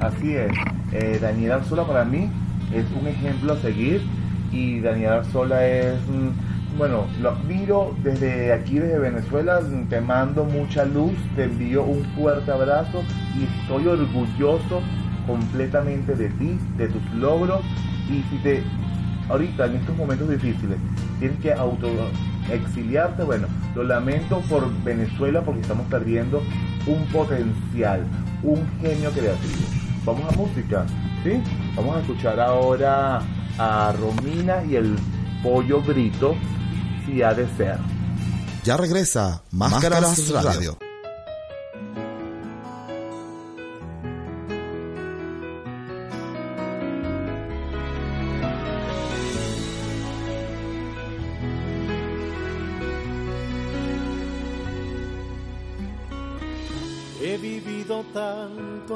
Así 0.00 0.34
es, 0.34 0.52
eh, 0.92 1.18
Daniel 1.20 1.52
Arzola 1.52 1.86
para 1.86 2.04
mí 2.04 2.30
es 2.74 2.84
un 3.00 3.06
ejemplo 3.06 3.52
a 3.52 3.56
seguir 3.58 4.02
y 4.50 4.80
Daniel 4.80 5.12
Arzola 5.12 5.66
es, 5.66 6.00
mm, 6.08 6.76
bueno, 6.78 7.06
lo 7.20 7.30
admiro 7.30 7.94
desde 8.02 8.52
aquí, 8.52 8.78
desde 8.78 8.98
Venezuela, 8.98 9.60
te 9.88 10.00
mando 10.00 10.44
mucha 10.44 10.84
luz, 10.84 11.14
te 11.36 11.44
envío 11.44 11.84
un 11.84 12.04
fuerte 12.16 12.50
abrazo 12.50 13.04
y 13.38 13.44
estoy 13.44 13.86
orgulloso 13.86 14.82
completamente 15.26 16.14
de 16.14 16.28
ti, 16.30 16.58
de 16.76 16.88
tus 16.88 17.02
logros. 17.14 17.60
Y 18.08 18.22
si 18.28 18.42
te, 18.42 18.62
ahorita 19.28 19.66
en 19.66 19.76
estos 19.76 19.96
momentos 19.96 20.28
difíciles, 20.28 20.78
tienes 21.24 21.40
que 21.40 21.54
auto 21.54 21.88
exiliarte, 22.52 23.22
bueno, 23.22 23.48
lo 23.74 23.82
lamento 23.82 24.42
por 24.42 24.70
Venezuela 24.84 25.40
porque 25.42 25.62
estamos 25.62 25.86
perdiendo 25.86 26.42
un 26.86 27.06
potencial, 27.06 28.06
un 28.42 28.62
genio 28.82 29.10
creativo. 29.10 29.64
Vamos 30.04 30.30
a 30.30 30.36
música, 30.36 30.84
¿sí? 31.22 31.42
Vamos 31.76 31.96
a 31.96 32.00
escuchar 32.00 32.38
ahora 32.38 33.22
a 33.56 33.94
Romina 33.98 34.64
y 34.64 34.76
el 34.76 34.98
pollo 35.42 35.80
brito, 35.80 36.34
si 37.06 37.22
ha 37.22 37.32
de 37.32 37.48
ser. 37.56 37.78
Ya 38.64 38.76
regresa 38.76 39.42
Máscaras 39.50 40.30
Radio. 40.30 40.76
He 40.78 40.83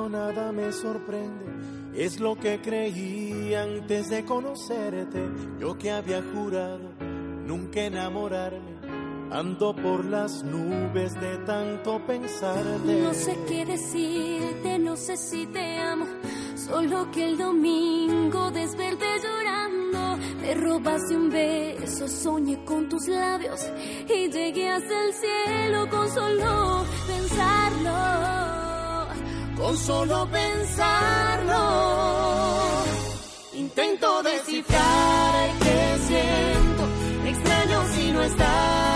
nada 0.06 0.52
me 0.52 0.70
sorprende. 0.70 1.46
Es 1.94 2.20
lo 2.20 2.36
que 2.36 2.60
creí 2.60 3.54
antes 3.54 4.10
de 4.10 4.22
conocerte. 4.26 5.22
Yo 5.58 5.78
que 5.78 5.90
había 5.90 6.22
jurado 6.22 6.90
nunca 7.46 7.80
enamorarme. 7.80 8.76
Ando 9.30 9.74
por 9.74 10.04
las 10.04 10.42
nubes 10.44 11.14
de 11.14 11.38
tanto 11.38 12.00
pensarte. 12.06 13.00
No 13.02 13.14
sé 13.14 13.36
qué 13.48 13.64
decirte, 13.64 14.78
no 14.78 14.96
sé 14.96 15.16
si 15.16 15.46
te 15.46 15.78
amo. 15.78 16.06
Solo 16.54 17.10
que 17.10 17.24
el 17.24 17.38
domingo 17.38 18.50
desperté 18.50 19.06
llorando. 19.22 20.18
Me 20.40 20.54
robaste 20.54 21.16
un 21.16 21.30
beso, 21.30 22.08
soñé 22.08 22.64
con 22.64 22.88
tus 22.88 23.08
labios. 23.08 23.60
Y 24.08 24.30
llegué 24.30 24.70
hasta 24.70 25.04
el 25.04 25.12
cielo 25.12 25.88
con 25.90 26.08
solo 26.10 26.84
pensarlo. 27.06 28.67
Con 29.58 29.76
solo 29.76 30.28
pensarlo. 30.30 31.54
Intento 33.54 34.22
descifrar 34.22 35.50
qué 35.58 35.98
siento. 36.06 36.86
Me 37.24 37.30
extraño 37.30 37.84
si 37.92 38.12
no 38.12 38.22
estás 38.22 38.87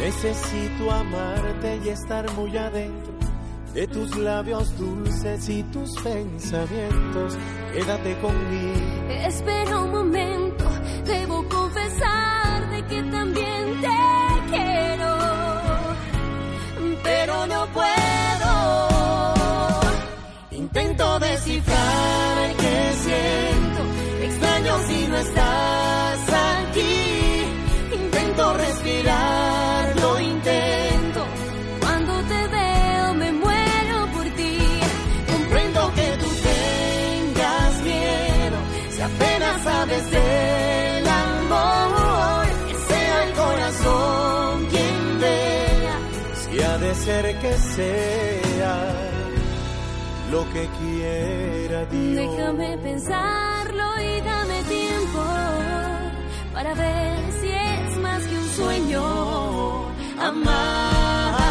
Necesito 0.00 0.90
amarte 0.90 1.80
y 1.84 1.88
estar 1.88 2.24
muy 2.34 2.56
adentro 2.56 3.12
de 3.74 3.86
tus 3.86 4.16
labios 4.16 4.76
dulces 4.78 5.48
y 5.48 5.62
tus 5.64 5.90
pensamientos. 6.02 7.36
Quédate 7.72 8.16
conmigo. 8.18 9.08
Espera 9.08 9.80
un 9.80 9.90
momento, 9.90 10.64
debo 11.04 11.46
confesar 11.48 12.70
de 12.70 12.84
que 12.86 13.02
también 13.04 13.80
te 13.80 13.98
quiero, 14.50 15.07
no 17.48 17.66
puedo. 17.72 18.50
Intento 20.52 21.18
descifrar 21.18 22.56
qué 22.56 22.92
siento, 23.04 23.80
extraño 24.24 24.78
si 24.86 25.08
no 25.08 25.16
estás 25.16 25.67
sea 47.78 48.74
lo 50.32 50.42
que 50.52 50.68
quiera 50.78 51.84
Dios. 51.86 52.36
Déjame 52.36 52.78
pensarlo 52.78 53.86
y 54.00 54.20
dame 54.20 54.58
tiempo 54.64 55.22
para 56.52 56.74
ver 56.74 57.18
si 57.40 57.48
es 57.48 57.96
más 57.98 58.22
que 58.26 58.36
un 58.36 58.48
sueño. 58.58 59.02
Amar, 60.20 61.47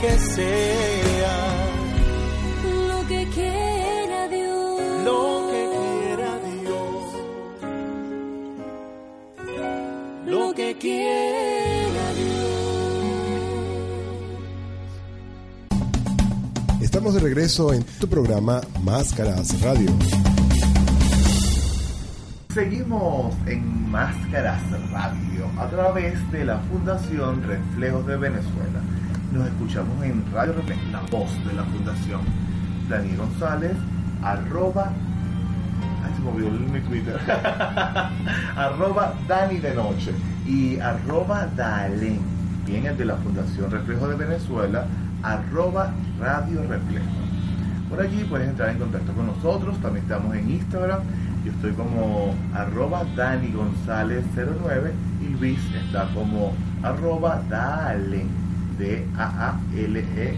que 0.00 0.18
sea 0.18 1.38
lo 2.64 3.06
que 3.06 3.26
quiera 3.34 4.28
Dios. 4.28 4.80
lo 5.04 5.48
que 5.50 5.62
quiera 5.74 6.38
Dios. 6.60 7.04
Lo 10.26 10.54
que 10.54 10.78
quiera 10.78 11.32
Estamos 16.80 17.14
de 17.14 17.20
regreso 17.20 17.72
en 17.72 17.84
tu 18.00 18.06
programa 18.06 18.60
Máscaras 18.82 19.60
Radio. 19.62 19.90
Seguimos 22.52 23.34
en 23.46 23.90
Máscaras 23.90 24.60
Radio 24.90 25.46
a 25.58 25.68
través 25.68 26.30
de 26.30 26.44
la 26.44 26.58
Fundación 26.58 27.42
Reflejos 27.44 28.06
de 28.06 28.16
Venezuela. 28.18 28.82
Nos 29.32 29.46
escuchamos 29.46 30.04
en 30.04 30.22
Radio 30.30 30.52
Reflejos, 30.52 30.84
la 30.92 31.00
voz 31.10 31.44
de 31.46 31.54
la 31.54 31.64
Fundación. 31.64 32.20
Daniel 32.86 33.16
González, 33.16 33.72
arroba. 34.22 34.92
Ay, 36.04 36.12
se 36.14 36.20
me 36.20 36.30
olvidó 36.32 36.50
mi 36.70 36.80
Twitter. 36.80 37.18
arroba 38.56 39.14
Dani 39.26 39.56
de 39.56 39.74
Noche 39.74 40.12
y 40.46 40.78
arroba 40.78 41.46
Dalen. 41.56 42.20
Bien, 42.66 42.84
el 42.84 42.98
de 42.98 43.06
la 43.06 43.16
Fundación 43.16 43.70
Reflejos 43.70 44.10
de 44.10 44.16
Venezuela, 44.16 44.84
arroba 45.22 45.94
Radio 46.20 46.60
Reflejo. 46.68 47.06
Por 47.88 48.02
allí 48.02 48.24
puedes 48.24 48.50
entrar 48.50 48.68
en 48.68 48.78
contacto 48.78 49.14
con 49.14 49.28
nosotros. 49.28 49.78
También 49.80 50.04
estamos 50.04 50.36
en 50.36 50.50
Instagram. 50.50 51.00
Yo 51.42 51.52
estoy 51.52 51.72
como 51.72 52.34
arroba 52.54 53.02
Dani 53.16 53.50
González 53.50 54.24
09 54.36 54.92
y 55.22 55.38
Luis 55.38 55.58
está 55.74 56.06
como 56.14 56.52
arroba 56.82 57.42
Dalen, 57.48 58.28
D-A-A-L-E-N-Q. 58.78 60.32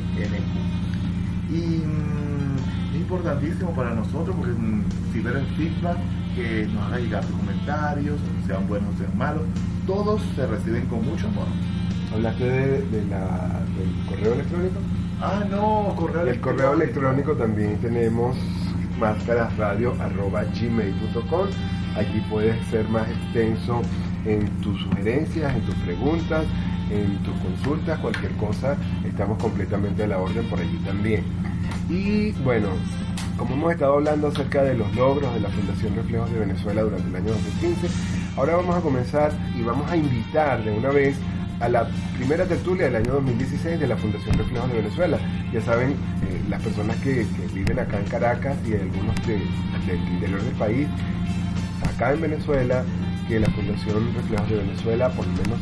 Y 1.50 1.82
mm, 1.84 2.56
es 2.94 3.00
importantísimo 3.00 3.74
para 3.74 3.94
nosotros 3.94 4.34
porque 4.36 4.52
mm, 4.52 4.84
si 5.12 5.20
ver 5.20 5.36
el 5.36 5.46
feedback, 5.56 5.98
que 6.34 6.66
nos 6.72 6.84
haga 6.84 6.98
llegar 6.98 7.24
tus 7.24 7.36
comentarios, 7.36 8.18
sean 8.46 8.66
buenos 8.66 8.94
o 8.94 8.98
sean 8.98 9.16
malos, 9.16 9.42
todos 9.86 10.20
se 10.34 10.46
reciben 10.46 10.86
con 10.86 11.06
mucho 11.06 11.28
amor. 11.28 11.46
¿Hablaste 12.12 12.44
de, 12.44 12.82
de 12.82 13.04
la, 13.06 13.62
del 13.76 13.88
correo 14.08 14.34
electrónico? 14.34 14.80
Ah, 15.20 15.44
no, 15.48 15.94
correo 15.96 16.26
El 16.26 16.40
correo 16.40 16.74
electrónico 16.74 17.34
también 17.34 17.78
tenemos 17.78 18.36
máscarasradio.gmail.com 18.98 21.46
Allí 21.96 22.20
puedes 22.28 22.64
ser 22.66 22.88
más 22.88 23.08
extenso 23.08 23.80
en 24.24 24.48
tus 24.60 24.80
sugerencias, 24.80 25.54
en 25.54 25.62
tus 25.62 25.76
preguntas, 25.76 26.44
en 26.90 27.16
tus 27.18 27.34
consultas, 27.40 27.98
cualquier 27.98 28.32
cosa, 28.32 28.76
estamos 29.04 29.38
completamente 29.42 30.04
a 30.04 30.06
la 30.08 30.18
orden 30.18 30.44
por 30.46 30.58
allí 30.60 30.76
también. 30.84 31.22
Y 31.88 32.30
bueno, 32.42 32.68
como 33.36 33.54
hemos 33.54 33.72
estado 33.72 33.94
hablando 33.94 34.28
acerca 34.28 34.62
de 34.62 34.74
los 34.74 34.94
logros 34.94 35.32
de 35.34 35.40
la 35.40 35.48
Fundación 35.48 35.94
Reflejos 35.96 36.30
de 36.32 36.38
Venezuela 36.40 36.82
durante 36.82 37.08
el 37.08 37.16
año 37.16 37.28
2015, 37.32 37.88
ahora 38.36 38.56
vamos 38.56 38.76
a 38.76 38.80
comenzar 38.80 39.32
y 39.58 39.62
vamos 39.62 39.90
a 39.90 39.96
invitar 39.96 40.62
de 40.64 40.70
una 40.70 40.90
vez 40.90 41.16
a 41.60 41.68
la 41.68 41.88
primera 42.16 42.44
tertulia 42.44 42.86
del 42.86 42.96
año 42.96 43.12
2016 43.14 43.78
de 43.80 43.86
la 43.86 43.96
Fundación 43.96 44.36
Reflejos 44.36 44.70
de 44.70 44.76
Venezuela. 44.78 45.18
Ya 45.52 45.60
saben, 45.62 45.90
eh, 45.90 46.42
las 46.48 46.60
personas 46.62 46.96
que, 46.96 47.26
que 47.26 47.54
viven 47.54 47.78
acá 47.78 47.98
en 47.98 48.06
Caracas 48.06 48.56
y 48.66 48.74
algunos 48.74 49.14
de- 49.26 49.38
del 49.86 50.00
interior 50.14 50.42
del 50.42 50.54
país, 50.54 50.88
acá 51.94 52.12
en 52.12 52.20
Venezuela, 52.20 52.82
que 53.28 53.40
la 53.40 53.48
Fundación 53.50 54.14
Reflejos 54.14 54.50
de 54.50 54.56
Venezuela, 54.56 55.08
por 55.10 55.26
lo 55.26 55.32
menos 55.32 55.58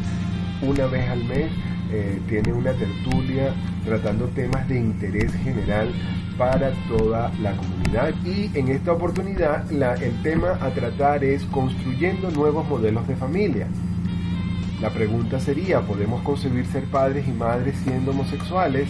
una 0.62 0.86
vez 0.86 1.08
al 1.08 1.24
mes, 1.24 1.50
eh, 1.92 2.20
tiene 2.28 2.52
una 2.52 2.72
tertulia 2.72 3.52
tratando 3.84 4.26
temas 4.28 4.66
de 4.68 4.78
interés 4.78 5.32
general 5.34 5.90
para 6.38 6.70
toda 6.88 7.30
la 7.42 7.52
comunidad. 7.56 8.14
Y 8.24 8.50
en 8.58 8.68
esta 8.68 8.92
oportunidad, 8.92 9.70
el 9.70 10.22
tema 10.22 10.58
a 10.60 10.70
tratar 10.70 11.22
es 11.22 11.44
construyendo 11.44 12.30
nuevos 12.30 12.66
modelos 12.68 13.06
de 13.06 13.16
familia. 13.16 13.66
La 14.80 14.90
pregunta 14.90 15.38
sería, 15.38 15.80
¿podemos 15.82 16.22
concebir 16.22 16.66
ser 16.66 16.84
padres 16.84 17.28
y 17.28 17.32
madres 17.32 17.76
siendo 17.84 18.12
homosexuales? 18.12 18.88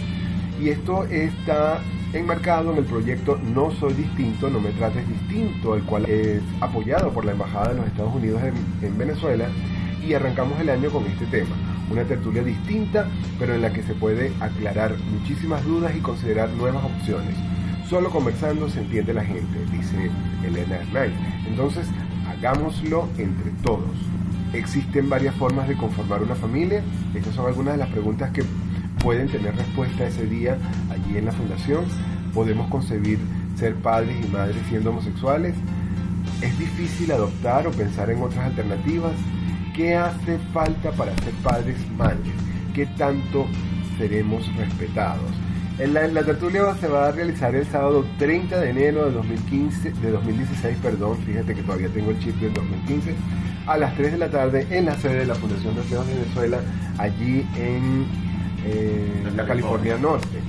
Y 0.61 0.69
esto 0.69 1.03
está 1.05 1.81
enmarcado 2.13 2.71
en 2.71 2.77
el 2.77 2.85
proyecto 2.85 3.37
No 3.53 3.71
Soy 3.71 3.93
Distinto, 3.93 4.49
No 4.49 4.59
Me 4.59 4.69
Trates 4.69 5.07
Distinto, 5.07 5.75
el 5.75 5.83
cual 5.83 6.05
es 6.05 6.41
apoyado 6.61 7.11
por 7.11 7.25
la 7.25 7.33
Embajada 7.33 7.69
de 7.69 7.75
los 7.75 7.87
Estados 7.87 8.15
Unidos 8.15 8.41
en 8.81 8.97
Venezuela. 8.97 9.47
Y 10.07 10.13
arrancamos 10.13 10.59
el 10.59 10.69
año 10.69 10.89
con 10.89 11.05
este 11.05 11.25
tema, 11.27 11.55
una 11.89 12.03
tertulia 12.03 12.43
distinta, 12.43 13.07
pero 13.39 13.55
en 13.55 13.61
la 13.61 13.71
que 13.73 13.83
se 13.83 13.93
puede 13.93 14.31
aclarar 14.39 14.95
muchísimas 15.11 15.63
dudas 15.65 15.95
y 15.95 15.99
considerar 15.99 16.49
nuevas 16.49 16.83
opciones. 16.83 17.35
Solo 17.89 18.09
conversando 18.09 18.69
se 18.69 18.79
entiende 18.79 19.13
la 19.13 19.23
gente, 19.23 19.65
dice 19.71 20.09
Elena 20.43 20.77
Hernán. 20.77 21.13
Entonces, 21.47 21.87
hagámoslo 22.27 23.07
entre 23.17 23.51
todos. 23.63 23.91
¿Existen 24.53 25.09
varias 25.09 25.35
formas 25.35 25.67
de 25.67 25.75
conformar 25.75 26.21
una 26.21 26.35
familia? 26.35 26.81
Estas 27.13 27.35
son 27.35 27.47
algunas 27.47 27.73
de 27.73 27.79
las 27.79 27.89
preguntas 27.89 28.31
que 28.31 28.43
pueden 29.01 29.27
tener 29.27 29.55
respuesta 29.55 30.07
ese 30.07 30.25
día 30.25 30.57
allí 30.89 31.17
en 31.17 31.25
la 31.25 31.31
fundación. 31.31 31.85
¿Podemos 32.33 32.69
concebir 32.69 33.19
ser 33.57 33.75
padres 33.75 34.15
y 34.23 34.27
madres 34.29 34.57
siendo 34.69 34.91
homosexuales? 34.91 35.55
¿Es 36.41 36.57
difícil 36.57 37.11
adoptar 37.11 37.67
o 37.67 37.71
pensar 37.71 38.09
en 38.09 38.21
otras 38.21 38.45
alternativas? 38.45 39.13
¿Qué 39.73 39.95
hace 39.95 40.37
falta 40.53 40.91
para 40.91 41.15
ser 41.17 41.33
padres 41.41 41.77
y 41.83 41.95
madres? 41.95 42.33
¿Qué 42.75 42.85
tanto 42.85 43.47
seremos 43.97 44.45
respetados? 44.55 45.31
En 45.79 45.95
la, 45.95 46.05
la 46.07 46.23
tertulia 46.23 46.75
se 46.79 46.87
va 46.87 47.07
a 47.07 47.11
realizar 47.11 47.55
el 47.55 47.65
sábado 47.65 48.05
30 48.19 48.59
de 48.59 48.69
enero 48.69 49.05
de 49.05 49.11
2015, 49.13 49.91
de 49.93 50.11
2016, 50.11 50.77
perdón, 50.77 51.17
fíjate 51.25 51.55
que 51.55 51.63
todavía 51.63 51.89
tengo 51.89 52.11
el 52.11 52.19
chip 52.19 52.35
del 52.35 52.53
2015, 52.53 53.15
a 53.65 53.77
las 53.77 53.95
3 53.95 54.11
de 54.11 54.17
la 54.19 54.29
tarde 54.29 54.67
en 54.69 54.85
la 54.85 54.95
sede 54.95 55.21
de 55.21 55.25
la 55.25 55.33
Fundación 55.33 55.75
Reflejos 55.75 56.07
de 56.07 56.13
Venezuela, 56.13 56.59
allí 56.99 57.47
en 57.57 58.05
eh, 58.65 59.23
la 59.35 59.45
California 59.47 59.97
Norte. 59.97 60.39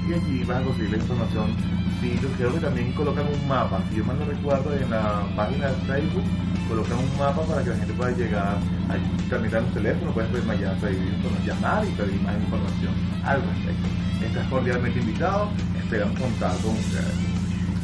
y 0.08 0.12
allí 0.12 0.42
vas 0.44 0.60
a 0.60 0.64
conseguir 0.64 0.90
la 0.90 0.96
información. 0.96 1.81
Yo 2.02 2.28
creo 2.36 2.52
que 2.54 2.60
también 2.60 2.92
colocan 2.92 3.26
un 3.26 3.48
mapa, 3.48 3.80
si 3.90 3.96
yo 3.96 4.04
mal 4.04 4.18
no 4.18 4.24
recuerdo, 4.24 4.74
en 4.74 4.90
la 4.90 5.22
página 5.36 5.68
de 5.68 5.74
Facebook 5.86 6.24
colocan 6.68 6.98
un 6.98 7.18
mapa 7.18 7.42
para 7.42 7.62
que 7.62 7.70
la 7.70 7.76
gente 7.76 7.92
pueda 7.94 8.10
llegar. 8.16 8.56
Allí 8.88 9.28
también 9.30 9.52
dan 9.52 9.64
un 9.66 9.70
teléfono, 9.72 10.12
puedes 10.12 10.30
pedir 10.30 10.44
informa- 10.48 11.44
llamar 11.46 11.84
y 11.86 11.90
pedir 11.92 12.20
más 12.22 12.34
información 12.36 12.92
al 13.24 13.40
respecto. 13.42 13.88
Estás 14.26 14.46
cordialmente 14.48 14.98
invitado, 14.98 15.48
esperamos 15.78 16.18
contar 16.18 16.56
con 16.58 16.72
ustedes. 16.72 17.14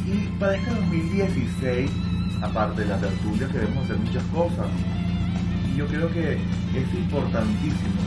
Y 0.05 0.27
para 0.39 0.55
este 0.55 0.69
2016, 0.73 1.91
aparte 2.41 2.81
de 2.81 2.87
la 2.87 2.97
tertulia, 2.97 3.47
queremos 3.47 3.83
hacer 3.85 3.97
muchas 3.97 4.23
cosas. 4.33 4.67
Y 5.73 5.77
yo 5.77 5.87
creo 5.87 6.09
que 6.11 6.33
es 6.33 6.93
importantísimo. 6.93 8.01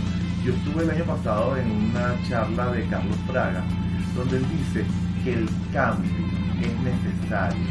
Yo 0.45 0.53
estuve 0.53 0.85
el 0.85 0.91
año 0.91 1.05
pasado 1.05 1.57
en 1.57 1.71
una 1.71 2.15
charla 2.29 2.71
de 2.73 2.85
Carlos 2.87 3.17
Fraga, 3.31 3.63
donde 4.17 4.37
él 4.39 4.45
dice 4.51 4.85
que 5.25 5.35
el 5.35 5.49
cambio 5.73 6.11
es 6.61 6.73
necesario. 6.83 7.63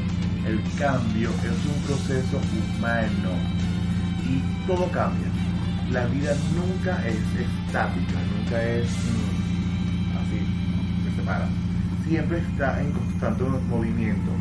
El 0.47 0.61
cambio 0.79 1.29
es 1.29 1.65
un 1.65 1.81
proceso 1.85 2.37
humano 2.37 3.31
y 4.25 4.67
todo 4.67 4.89
cambia. 4.91 5.27
La 5.91 6.05
vida 6.05 6.33
nunca 6.55 7.05
es 7.05 7.17
estática, 7.17 8.19
nunca 8.37 8.63
es 8.63 8.87
mm, 8.89 10.17
así, 10.17 11.15
se 11.15 11.21
para. 11.23 11.47
Siempre 12.07 12.39
está 12.39 12.81
en 12.81 12.91
constante 12.91 13.43
movimiento 13.69 14.31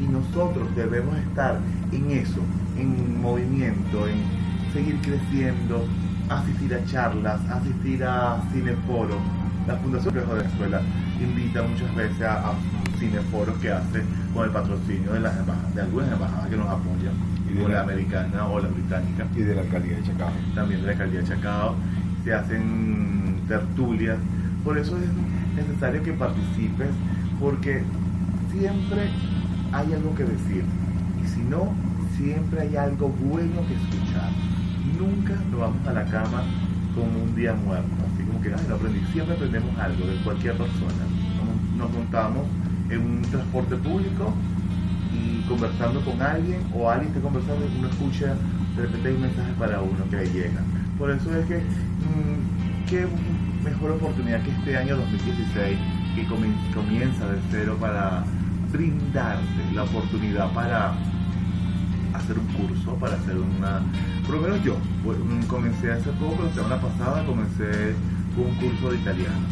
y 0.00 0.06
nosotros 0.06 0.74
debemos 0.76 1.16
estar 1.18 1.58
en 1.92 2.10
eso, 2.10 2.40
en 2.76 3.20
movimiento, 3.20 4.06
en 4.06 4.22
seguir 4.72 4.98
creciendo, 5.00 5.86
asistir 6.28 6.74
a 6.74 6.84
charlas, 6.86 7.40
asistir 7.50 8.04
a 8.04 8.40
cineforos. 8.52 9.18
La 9.66 9.76
Fundación 9.76 10.14
Reflejo 10.14 10.36
de 10.36 10.42
Venezuela 10.42 10.82
invita 11.24 11.62
muchas 11.62 11.94
veces 11.94 12.22
a, 12.22 12.50
a 12.50 12.54
cineforos 12.98 13.56
que 13.58 13.70
hace 13.72 14.02
con 14.34 14.44
el 14.44 14.50
patrocinio 14.50 15.12
de, 15.12 15.20
las 15.20 15.36
embajadas, 15.38 15.74
de 15.74 15.80
algunas 15.82 16.12
embajadas 16.12 16.48
que 16.48 16.56
nos 16.56 16.68
apoyan, 16.68 17.14
Y 17.48 17.52
de 17.52 17.54
como 17.56 17.68
la 17.68 17.74
la- 17.74 17.82
americana 17.82 18.46
o 18.46 18.60
la 18.60 18.68
británica. 18.68 19.26
Y 19.36 19.40
de 19.40 19.54
la 19.54 19.62
alcaldía 19.62 19.96
de 19.96 20.02
Chacao. 20.04 20.30
también 20.54 20.80
de 20.80 20.86
la 20.86 20.92
alcaldía 20.92 21.20
de 21.20 21.26
Chacao, 21.26 21.74
se 22.24 22.34
hacen 22.34 23.36
tertulias, 23.48 24.18
por 24.64 24.76
eso 24.78 24.96
es 24.98 25.04
necesario 25.56 26.02
que 26.02 26.12
participes, 26.12 26.90
porque 27.40 27.82
siempre 28.52 29.08
hay 29.72 29.92
algo 29.94 30.14
que 30.14 30.24
decir, 30.24 30.64
y 31.22 31.26
si 31.28 31.40
no, 31.42 31.72
siempre 32.16 32.60
hay 32.60 32.76
algo 32.76 33.08
bueno 33.08 33.62
que 33.66 33.74
escuchar. 33.74 34.30
Nunca 34.98 35.34
nos 35.50 35.60
vamos 35.60 35.86
a 35.88 35.92
la 35.92 36.04
cama 36.04 36.42
como 36.94 37.22
un 37.24 37.34
día 37.34 37.54
muerto, 37.54 37.88
que 38.42 38.48
"Ay, 38.54 38.64
no 38.68 38.74
aprendí, 38.76 39.00
siempre 39.12 39.34
aprendemos 39.36 39.76
algo 39.78 40.06
de 40.06 40.16
cualquier 40.24 40.54
persona. 40.56 41.04
Nos- 41.76 41.90
montamos 41.90 42.44
en 42.90 43.00
un 43.00 43.22
transporte 43.22 43.74
público 43.76 44.34
y 45.12 45.40
conversando 45.48 46.00
con 46.04 46.20
alguien 46.20 46.60
o 46.74 46.90
alguien 46.90 47.08
está 47.08 47.20
conversando 47.20 47.64
y 47.66 47.78
uno 47.78 47.88
escucha, 47.88 48.34
de 48.76 48.82
repente 48.82 49.08
hay 49.08 49.14
un 49.14 49.20
mensaje 49.22 49.52
para 49.58 49.80
uno 49.80 50.04
que 50.10 50.16
le 50.16 50.26
llega. 50.30 50.60
Por 50.98 51.10
eso 51.10 51.34
es 51.34 51.46
que, 51.46 51.56
mm, 51.58 52.86
qué 52.88 53.06
mejor 53.64 53.92
oportunidad 53.92 54.42
que 54.42 54.50
este 54.50 54.76
año 54.76 54.96
2016, 54.96 55.78
que 56.14 56.26
comi- 56.28 56.74
comienza 56.74 57.26
de 57.26 57.38
cero 57.50 57.76
para 57.80 58.24
brindarte 58.72 59.62
la 59.74 59.84
oportunidad 59.84 60.52
para 60.52 60.92
hacer 62.14 62.38
un 62.38 62.46
curso, 62.46 62.94
para 62.96 63.14
hacer 63.16 63.36
una... 63.36 63.80
Por 64.26 64.36
lo 64.36 64.42
menos 64.42 64.62
yo, 64.62 64.76
mm, 64.76 65.46
comencé 65.46 65.92
hace 65.92 66.10
poco, 66.12 66.44
la 66.44 66.52
semana 66.52 66.80
pasada 66.80 67.24
comencé 67.24 67.94
un 68.36 68.54
curso 68.56 68.90
de 68.90 68.96
italiano. 68.96 69.46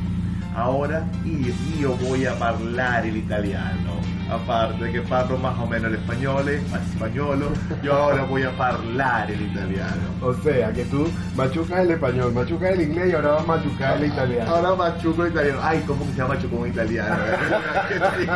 Ahora 0.57 1.05
io, 1.24 1.95
voy 1.97 2.24
a 2.26 2.35
parlare 2.39 3.11
l'italiano. 3.12 3.99
aparte 4.31 4.85
de 4.85 4.93
que 4.93 5.01
parlo 5.03 5.39
más 5.39 5.59
o 5.59 5.66
menos 5.66 5.89
el 5.91 5.95
español, 5.95 6.47
español, 6.49 7.49
yo 7.83 7.93
ahora 7.95 8.24
voy 8.24 8.43
a 8.43 8.51
hablar 8.51 9.31
el 9.31 9.41
italiano. 9.41 10.03
O 10.20 10.35
sea, 10.35 10.70
que 10.72 10.85
tú 10.85 11.09
machucas 11.35 11.81
el 11.81 11.93
español, 11.93 12.35
machucas 12.35 12.72
el 12.72 12.83
inglés 12.83 13.11
y 13.11 13.14
ahora 13.14 13.31
vas 13.31 13.45
a 13.45 13.47
machucar 13.47 13.97
el 14.03 14.07
italiano. 14.09 14.51
Ahora 14.51 14.74
machuco 14.74 15.24
el 15.24 15.33
italiano. 15.33 15.61
Ay, 15.62 15.83
¿cómo 15.87 16.05
que 16.05 16.12
se 16.12 16.18
llama 16.18 16.35
machuco 16.35 16.66
en 16.66 16.72
italiano? 16.72 17.16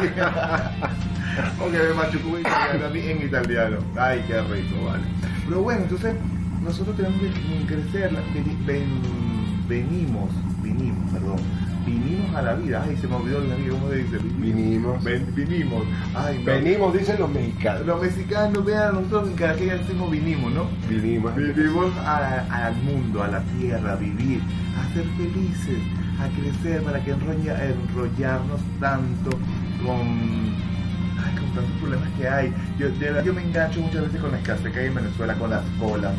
Porque 1.58 1.78
me 1.78 1.94
machuco 1.94 2.36
en 2.36 2.40
italiano 2.40 2.86
a 2.86 2.88
mí 2.90 3.00
en 3.00 3.22
italiano. 3.22 3.76
Ay, 3.98 4.24
qué 4.26 4.40
rico, 4.42 4.84
vale. 4.86 5.02
Pero 5.48 5.62
bueno, 5.62 5.82
entonces 5.82 6.14
nosotros 6.62 6.96
tenemos 6.96 7.20
que 7.20 7.74
crecer, 7.74 8.10
ven- 8.66 9.31
venimos, 9.72 10.28
vinimos, 10.62 11.10
perdón, 11.12 11.36
vinimos 11.86 12.34
a 12.36 12.42
la 12.42 12.54
vida. 12.54 12.84
Ay, 12.86 12.96
se 13.00 13.08
me 13.08 13.14
olvidó 13.14 13.40
la 13.40 13.54
vida, 13.56 13.70
¿cómo 13.70 13.88
se 13.88 13.96
dice? 13.96 14.18
Vinimos. 14.38 15.02
Ven- 15.02 15.34
vinimos. 15.34 15.82
Ay, 16.14 16.38
no. 16.40 16.44
Venimos, 16.52 16.92
dicen 16.92 17.16
los 17.18 17.30
mexicanos. 17.30 17.86
Los 17.86 18.02
mexicanos, 18.02 18.64
vean, 18.64 18.94
nosotros 18.94 19.28
en 19.30 19.34
Caracas 19.36 19.64
ya 19.66 19.76
decimos 19.76 20.10
vinimos, 20.10 20.52
¿no? 20.52 20.66
Vinimos. 20.90 21.34
Vivimos 21.34 21.90
a- 22.04 22.66
al 22.66 22.74
mundo, 22.82 23.22
a 23.22 23.28
la 23.28 23.40
tierra, 23.58 23.92
a 23.92 23.96
vivir, 23.96 24.40
a 24.78 24.92
ser 24.94 25.04
felices, 25.16 25.78
a 26.20 26.28
crecer, 26.38 26.82
para 26.82 27.02
que 27.02 27.12
enrolla- 27.14 27.58
enrollarnos 27.64 28.60
tanto 28.78 29.30
con, 29.84 30.00
ay, 31.22 31.32
con 31.40 31.48
tantos 31.54 31.76
problemas 31.80 32.08
que 32.18 32.28
hay. 32.28 32.52
Yo, 32.78 32.90
de 32.90 32.98
verdad, 32.98 33.24
yo 33.24 33.32
me 33.32 33.42
engancho 33.42 33.80
muchas 33.80 34.02
veces 34.04 34.20
con 34.20 34.32
la 34.32 34.38
escasez 34.38 34.70
que 34.70 34.80
hay 34.80 34.86
en 34.88 34.94
Venezuela, 34.96 35.34
con 35.34 35.48
las 35.50 35.62
colas, 35.80 36.12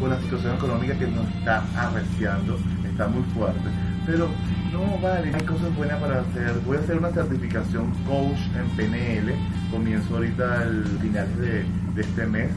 con 0.00 0.10
la 0.10 0.18
situación 0.22 0.54
económica 0.56 0.94
que 0.98 1.06
nos 1.06 1.28
está 1.38 1.62
arreciando, 1.76 2.58
está 2.94 3.08
muy 3.08 3.24
fuerte. 3.34 3.68
Pero 4.06 4.28
no 4.72 4.98
vale, 5.02 5.34
hay 5.34 5.42
cosas 5.42 5.74
buenas 5.76 6.00
para 6.00 6.20
hacer. 6.20 6.52
Voy 6.64 6.76
a 6.76 6.80
hacer 6.80 6.96
una 6.96 7.10
certificación 7.10 7.90
coach 8.06 8.38
en 8.56 8.68
PNL, 8.76 9.34
comienzo 9.70 10.14
ahorita 10.14 10.60
al 10.60 10.84
finales 11.00 11.38
de, 11.38 11.64
de 11.94 12.00
este 12.00 12.26
mes 12.26 12.50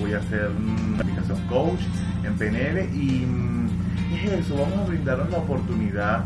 voy 0.00 0.12
a 0.12 0.18
hacer 0.18 0.50
una 0.50 1.00
aplicación 1.00 1.40
coach 1.48 1.80
en 2.24 2.34
PNL 2.34 2.94
y 2.94 3.26
mm, 3.26 3.68
es 4.14 4.32
eso, 4.32 4.56
vamos 4.56 4.78
a 4.78 4.84
brindarnos 4.86 5.30
la 5.30 5.38
oportunidad 5.38 6.24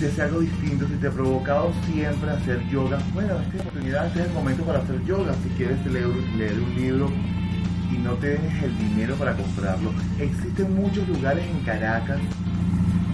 de 0.00 0.08
hacer 0.08 0.24
algo 0.24 0.40
distinto. 0.40 0.86
Si 0.86 0.94
te 0.94 1.08
ha 1.08 1.10
provocado 1.10 1.72
siempre 1.86 2.30
hacer 2.30 2.66
yoga, 2.68 2.98
bueno, 3.14 3.34
esta 3.40 3.62
oportunidad, 3.62 4.06
este 4.06 4.20
es 4.20 4.26
el 4.26 4.32
momento 4.32 4.62
para 4.64 4.80
hacer 4.80 5.02
yoga. 5.04 5.34
Si 5.42 5.48
quieres 5.50 5.84
leer, 5.86 6.06
leer 6.36 6.60
un 6.60 6.74
libro 6.74 7.10
y 7.96 8.00
no 8.00 8.12
tienes 8.14 8.62
el 8.62 8.76
dinero 8.78 9.14
para 9.16 9.34
comprarlo, 9.34 9.92
existen 10.18 10.74
muchos 10.74 11.08
lugares 11.08 11.44
en 11.46 11.60
Caracas 11.60 12.18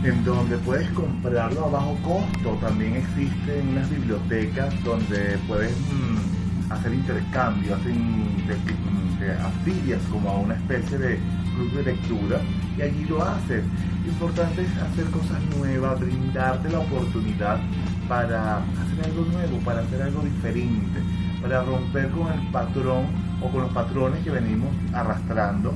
en 0.05 0.25
donde 0.25 0.57
puedes 0.59 0.89
comprarlo 0.91 1.67
a 1.67 1.69
bajo 1.69 1.97
costo. 2.03 2.59
También 2.61 2.97
existen 2.97 3.69
unas 3.69 3.89
bibliotecas 3.89 4.75
donde 4.83 5.39
puedes 5.47 5.73
mm, 5.73 6.73
hacer 6.73 6.93
intercambio, 6.93 7.77
hacen, 7.77 8.45
te, 8.47 9.25
te 9.25 9.33
afilias 9.33 10.03
como 10.11 10.31
a 10.31 10.39
una 10.39 10.55
especie 10.55 10.99
de 10.99 11.19
club 11.55 11.73
de 11.73 11.83
lectura 11.85 12.41
y 12.77 12.83
allí 12.83 13.05
lo 13.05 13.23
haces. 13.23 13.63
Lo 14.05 14.11
importante 14.11 14.63
es 14.63 14.77
hacer 14.79 15.05
cosas 15.07 15.41
nuevas, 15.57 16.01
brindarte 16.01 16.69
la 16.71 16.81
oportunidad 16.81 17.61
para 18.09 18.57
hacer 18.57 19.05
algo 19.05 19.25
nuevo, 19.33 19.59
para 19.65 19.81
hacer 19.83 20.03
algo 20.03 20.23
diferente, 20.23 21.01
para 21.41 21.63
romper 21.63 22.11
con 22.11 22.33
el 22.33 22.41
patrón 22.51 23.32
o 23.43 23.49
con 23.51 23.63
los 23.63 23.73
patrones 23.73 24.23
que 24.23 24.31
venimos 24.31 24.69
arrastrando 24.93 25.73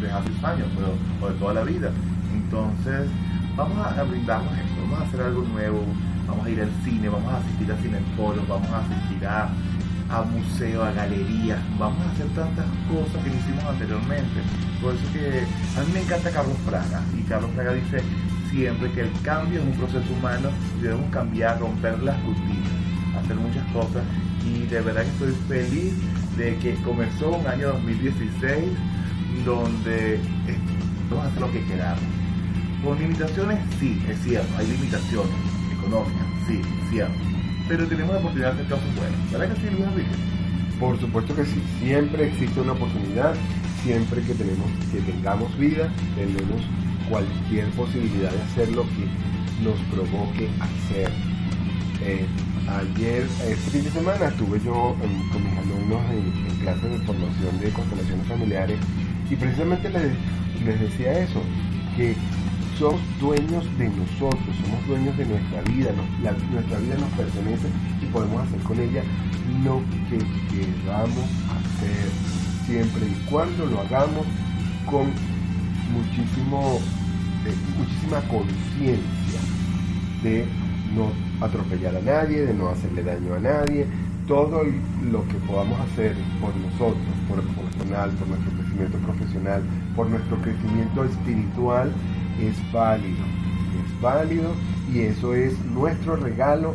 de 0.00 0.10
hace 0.10 0.30
años 0.42 0.68
pero, 0.76 0.94
o 1.20 1.32
de 1.32 1.38
toda 1.38 1.54
la 1.54 1.62
vida. 1.62 1.90
Entonces, 2.32 3.10
vamos 3.56 3.78
a, 3.78 4.02
brindarnos 4.04 4.52
esto, 4.52 4.80
vamos 4.82 5.00
a 5.00 5.02
hacer 5.04 5.20
algo 5.20 5.42
nuevo, 5.42 5.84
vamos 6.26 6.46
a 6.46 6.50
ir 6.50 6.60
al 6.62 6.70
cine, 6.84 7.08
vamos 7.08 7.32
a 7.32 7.38
asistir 7.38 7.70
a 7.72 7.76
cineforos, 7.76 8.48
vamos 8.48 8.68
a 8.70 8.78
asistir 8.78 9.26
a, 9.26 9.48
a 10.10 10.22
museos, 10.22 10.86
a 10.86 10.92
galerías, 10.92 11.58
vamos 11.78 11.98
a 12.06 12.10
hacer 12.10 12.28
tantas 12.28 12.66
cosas 12.88 13.22
que 13.24 13.30
hicimos 13.30 13.64
anteriormente. 13.64 14.40
Por 14.80 14.94
eso 14.94 15.04
que 15.12 15.44
a 15.78 15.84
mí 15.84 15.92
me 15.92 16.00
encanta 16.02 16.30
Carlos 16.30 16.56
Fraga, 16.64 17.02
y 17.18 17.22
Carlos 17.22 17.50
Fraga 17.54 17.72
dice 17.74 18.02
siempre 18.50 18.90
que 18.92 19.02
el 19.02 19.12
cambio 19.22 19.60
es 19.60 19.66
un 19.66 19.72
proceso 19.72 20.12
humano 20.12 20.48
y 20.78 20.82
debemos 20.82 21.10
cambiar, 21.10 21.60
romper 21.60 22.02
las 22.02 22.20
rutinas, 22.24 22.72
hacer 23.22 23.36
muchas 23.36 23.64
cosas 23.72 24.02
y 24.44 24.66
de 24.66 24.80
verdad 24.80 25.02
que 25.02 25.10
estoy 25.10 25.32
feliz 25.46 25.94
de 26.36 26.56
que 26.56 26.74
comenzó 26.76 27.30
un 27.30 27.46
año 27.46 27.68
2016 27.68 28.64
donde 29.44 30.14
eh, 30.14 30.20
vamos 31.08 31.24
a 31.24 31.28
hacer 31.28 31.40
lo 31.40 31.52
que 31.52 31.64
queramos. 31.66 32.02
Con 32.84 32.98
limitaciones, 32.98 33.58
sí, 33.78 34.02
es 34.08 34.18
cierto, 34.22 34.48
hay 34.56 34.66
limitaciones 34.66 35.32
económicas, 35.78 36.26
sí, 36.46 36.60
cierto. 36.90 37.14
Pero 37.68 37.86
tenemos 37.86 38.14
la 38.14 38.20
oportunidad 38.20 38.54
de 38.54 38.62
hacer 38.62 38.72
cosas 38.72 38.96
buenas. 38.96 39.32
¿Verdad 39.32 39.54
que 39.54 39.60
sí, 39.60 39.66
Luis 39.70 39.84
Enrique? 39.86 40.30
Por 40.78 40.98
supuesto 40.98 41.36
que 41.36 41.44
sí, 41.44 41.62
siempre 41.80 42.28
existe 42.28 42.60
una 42.60 42.72
oportunidad, 42.72 43.34
siempre 43.82 44.22
que 44.22 44.34
tenemos, 44.34 44.66
que 44.90 45.00
tengamos 45.00 45.56
vida, 45.58 45.90
tenemos 46.16 46.62
cualquier 47.10 47.68
posibilidad 47.72 48.30
de 48.30 48.42
hacer 48.42 48.68
lo 48.72 48.82
que 48.82 49.06
nos 49.62 49.78
provoque 49.92 50.48
hacer. 50.60 51.10
Eh, 52.02 52.26
ayer, 52.68 53.26
este 53.48 53.70
fin 53.70 53.84
de 53.84 53.90
semana, 53.90 54.26
estuve 54.26 54.60
yo 54.60 54.96
con 55.32 55.44
mis 55.44 55.58
alumnos 55.58 56.02
en, 56.10 56.50
clases 56.60 56.90
de 56.90 56.98
formación 57.06 57.58
de 57.60 57.70
constelaciones 57.70 58.26
familiares 58.26 58.78
y 59.30 59.36
precisamente 59.36 59.88
les, 59.88 60.12
les 60.64 60.80
decía 60.80 61.20
eso, 61.20 61.42
que 61.96 62.14
somos 62.78 63.00
dueños 63.20 63.64
de 63.78 63.88
nosotros, 63.88 64.56
somos 64.64 64.86
dueños 64.86 65.16
de 65.16 65.26
nuestra 65.26 65.62
vida, 65.62 65.90
nuestra 66.52 66.78
vida 66.78 66.96
nos 66.96 67.10
pertenece 67.10 67.68
y 68.02 68.06
podemos 68.06 68.46
hacer 68.46 68.60
con 68.60 68.78
ella 68.80 69.02
lo 69.64 69.82
que 70.08 70.18
queramos 70.50 71.24
hacer, 71.56 72.08
siempre 72.66 73.06
y 73.06 73.26
cuando 73.30 73.66
lo 73.66 73.80
hagamos 73.80 74.26
con 74.86 75.12
muchísimo, 75.92 76.80
muchísima 77.76 78.20
conciencia 78.28 79.40
de 80.22 80.46
no 80.94 81.10
atropellar 81.44 81.96
a 81.96 82.00
nadie, 82.00 82.46
de 82.46 82.54
no 82.54 82.68
hacerle 82.68 83.02
daño 83.02 83.34
a 83.34 83.40
nadie, 83.40 83.86
todo 84.26 84.62
lo 85.10 85.26
que 85.26 85.34
podamos 85.46 85.78
hacer 85.80 86.14
por 86.40 86.54
nosotros, 86.56 87.02
por 87.28 87.38
el 87.40 87.46
personal, 87.46 88.10
por 88.12 88.28
nuestro 88.28 88.52
crecimiento 88.52 88.98
profesional, 88.98 89.62
por 89.96 90.08
nuestro 90.08 90.36
crecimiento 90.36 91.04
espiritual, 91.04 91.92
es 92.40 92.72
válido, 92.72 93.24
es 93.84 94.00
válido 94.00 94.50
y 94.92 95.00
eso 95.00 95.34
es 95.34 95.58
nuestro 95.66 96.16
regalo 96.16 96.74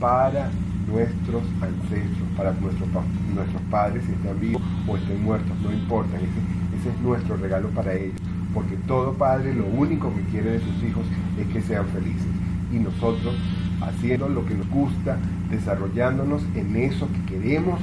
para 0.00 0.50
nuestros 0.88 1.42
ancestros, 1.60 2.28
para 2.36 2.52
nuestros, 2.52 2.88
nuestros 3.34 3.62
padres 3.70 4.04
si 4.06 4.12
están 4.12 4.40
vivos 4.40 4.62
o 4.86 4.96
estén 4.96 5.22
muertos, 5.22 5.56
no 5.62 5.72
importa, 5.72 6.16
ese 6.16 6.88
es 6.88 7.00
nuestro 7.00 7.36
regalo 7.36 7.68
para 7.68 7.94
ellos, 7.94 8.16
porque 8.54 8.76
todo 8.86 9.12
padre 9.12 9.54
lo 9.54 9.66
único 9.66 10.12
que 10.14 10.22
quiere 10.30 10.52
de 10.52 10.60
sus 10.60 10.82
hijos 10.82 11.04
es 11.38 11.46
que 11.48 11.60
sean 11.62 11.86
felices 11.88 12.26
y 12.72 12.78
nosotros 12.78 13.34
haciendo 13.80 14.28
lo 14.28 14.44
que 14.44 14.54
nos 14.54 14.68
gusta, 14.68 15.18
desarrollándonos 15.50 16.42
en 16.54 16.76
eso 16.76 17.08
que 17.12 17.34
queremos, 17.34 17.80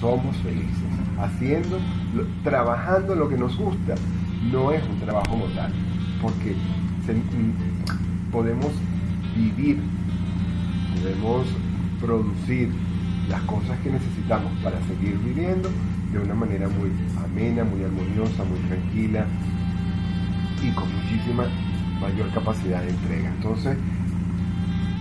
somos 0.00 0.36
felices. 0.38 0.68
Haciendo, 1.18 1.78
trabajando 2.42 3.14
lo 3.14 3.28
que 3.28 3.36
nos 3.36 3.56
gusta, 3.56 3.94
no 4.50 4.72
es 4.72 4.82
un 4.88 4.98
trabajo 5.00 5.36
mortal, 5.36 5.72
porque 6.20 6.52
mm, 6.52 8.30
podemos 8.32 8.72
vivir, 9.36 9.78
podemos 10.96 11.46
producir 12.00 12.70
las 13.28 13.40
cosas 13.42 13.78
que 13.82 13.90
necesitamos 13.90 14.52
para 14.62 14.80
seguir 14.82 15.16
viviendo 15.18 15.70
de 16.12 16.18
una 16.18 16.34
manera 16.34 16.68
muy 16.68 16.90
amena, 17.24 17.64
muy 17.64 17.84
armoniosa, 17.84 18.44
muy 18.44 18.58
tranquila 18.68 19.24
y 20.62 20.70
con 20.72 20.88
muchísima 20.94 21.44
mayor 22.02 22.28
capacidad 22.32 22.82
de 22.82 22.90
entrega. 22.90 23.28
Entonces, 23.30 23.76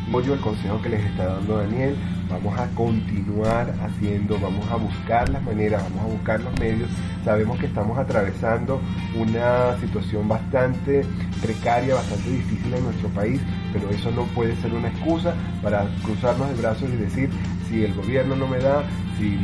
apoyo 0.07 0.33
el 0.33 0.39
consejo 0.41 0.81
que 0.81 0.89
les 0.89 1.03
está 1.05 1.25
dando 1.25 1.57
Daniel. 1.57 1.95
Vamos 2.29 2.57
a 2.57 2.65
continuar 2.75 3.73
haciendo, 3.83 4.39
vamos 4.39 4.65
a 4.71 4.77
buscar 4.77 5.27
las 5.27 5.43
maneras, 5.43 5.83
vamos 5.83 6.03
a 6.03 6.07
buscar 6.15 6.39
los 6.41 6.57
medios. 6.59 6.89
Sabemos 7.25 7.59
que 7.59 7.65
estamos 7.65 7.97
atravesando 7.97 8.79
una 9.17 9.77
situación 9.81 10.29
bastante 10.29 11.03
precaria, 11.41 11.95
bastante 11.95 12.29
difícil 12.29 12.73
en 12.73 12.83
nuestro 12.85 13.09
país, 13.09 13.41
pero 13.73 13.89
eso 13.89 14.11
no 14.11 14.23
puede 14.27 14.55
ser 14.61 14.73
una 14.73 14.87
excusa 14.87 15.33
para 15.61 15.85
cruzarnos 16.03 16.47
de 16.49 16.55
brazos 16.55 16.89
y 16.89 16.95
decir, 16.95 17.29
si 17.67 17.83
el 17.83 17.93
gobierno 17.95 18.35
no 18.37 18.47
me 18.47 18.59
da, 18.59 18.83
si 19.19 19.37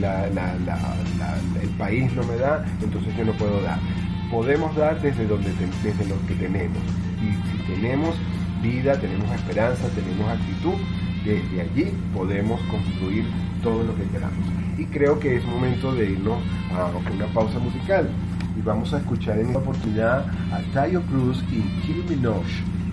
la- 0.00 0.26
la- 0.30 0.56
la- 0.66 0.96
el 1.62 1.68
país 1.78 2.12
no 2.14 2.24
me 2.24 2.36
da, 2.36 2.64
entonces 2.82 3.16
yo 3.16 3.24
no 3.24 3.32
puedo 3.34 3.60
dar. 3.62 3.78
Podemos 4.32 4.74
dar 4.74 5.00
desde, 5.00 5.26
donde 5.26 5.52
desde 5.84 6.06
lo 6.08 6.16
que 6.26 6.34
tenemos. 6.34 6.82
Y 7.22 7.30
si 7.52 7.72
tenemos 7.74 8.16
vida, 8.62 8.98
tenemos 8.98 9.30
esperanza, 9.30 9.86
tenemos 9.94 10.28
actitud, 10.28 10.74
desde 11.24 11.60
allí 11.60 11.92
podemos 12.14 12.60
construir 12.62 13.24
todo 13.62 13.84
lo 13.84 13.94
que 13.94 14.04
queramos. 14.04 14.38
Y 14.78 14.86
creo 14.86 15.20
que 15.20 15.36
es 15.36 15.44
momento 15.44 15.94
de 15.94 16.10
irnos 16.12 16.38
a 16.74 16.86
una 17.14 17.26
pausa 17.34 17.58
musical. 17.58 18.08
Y 18.58 18.62
vamos 18.62 18.92
a 18.94 18.98
escuchar 18.98 19.38
en 19.38 19.46
esta 19.46 19.58
oportunidad 19.58 20.26
a 20.52 20.60
Tayo 20.74 21.02
Cruz 21.02 21.42
y 21.50 21.60
Kiri 21.86 22.02
Minogue 22.08 22.44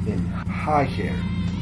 en 0.05 0.29
High 0.65 0.87
Hair. 0.87 1.13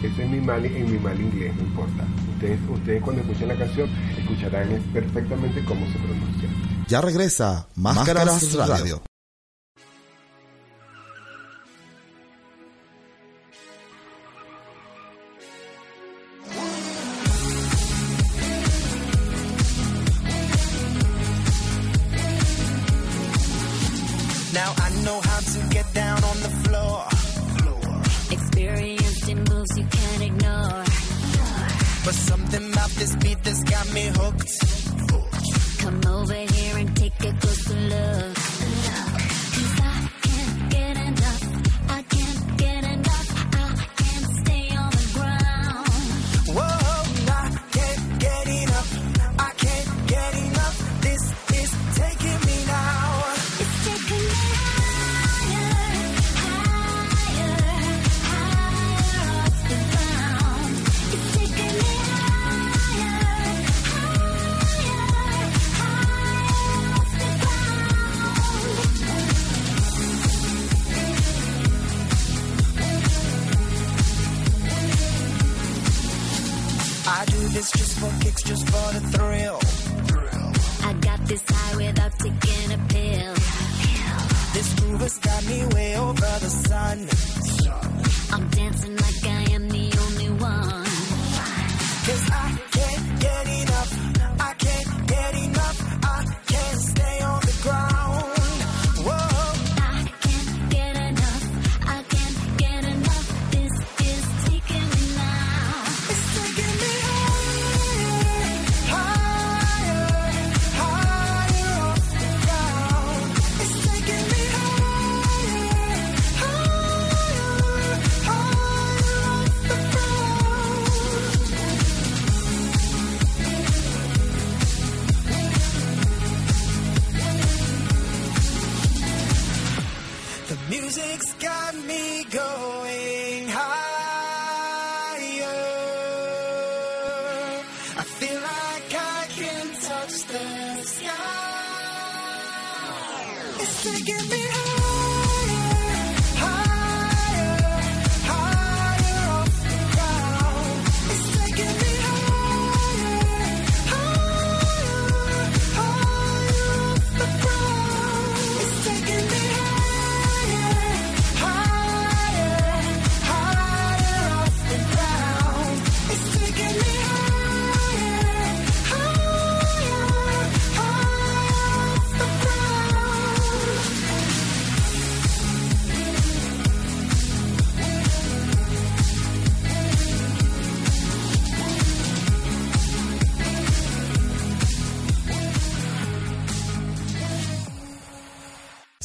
Eso 0.04 0.22
es 0.22 0.30
mi 0.30 0.40
mal, 0.40 0.64
en 0.66 0.92
mi 0.92 1.00
mal 1.00 1.20
inglés, 1.20 1.56
no 1.56 1.64
importa. 1.64 2.04
Ustedes, 2.34 2.60
ustedes 2.70 3.02
cuando 3.02 3.22
escuchen 3.24 3.48
la 3.48 3.56
canción 3.56 3.90
escucharán 4.18 4.72
es- 4.72 4.82
perfectamente 4.94 5.64
cómo 5.64 5.86
se 5.88 5.98
pronuncia. 6.00 6.50
Ya 6.88 7.02
regresa 7.02 7.68
Máscaras 7.76 8.54
Radio. 8.56 8.96
Now 8.98 9.07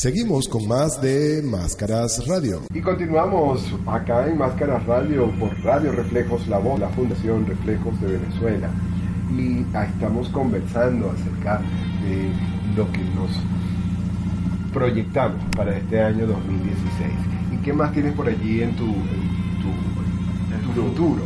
Seguimos 0.02 0.48
con 0.48 0.66
más 0.66 1.00
de 1.00 1.44
Máscaras 1.44 2.26
Radio. 2.26 2.62
Y 2.74 2.80
continuamos 2.80 3.72
acá 3.86 4.26
en 4.26 4.36
Máscaras 4.36 4.84
Radio 4.84 5.30
por 5.38 5.56
Radio 5.62 5.92
Reflejos 5.92 6.48
La 6.48 6.58
Voz, 6.58 6.80
la 6.80 6.88
Fundación 6.88 7.46
Reflejos 7.46 8.00
de 8.00 8.18
Venezuela. 8.18 8.68
Y 9.30 9.60
estamos 9.60 10.28
conversando 10.30 11.08
acerca 11.08 11.60
de 12.02 12.32
lo 12.76 12.90
que 12.90 12.98
nos 13.14 13.30
proyectamos 14.72 15.40
para 15.56 15.76
este 15.76 16.02
año 16.02 16.26
2016. 16.26 17.12
¿Y 17.52 17.56
qué 17.58 17.72
más 17.72 17.92
tienes 17.92 18.12
por 18.14 18.26
allí 18.26 18.60
en 18.60 18.74
tu, 18.74 18.86
en 18.86 19.60
tu, 19.62 19.70
en 20.52 20.74
tu 20.74 20.82
futuro? 20.82 21.22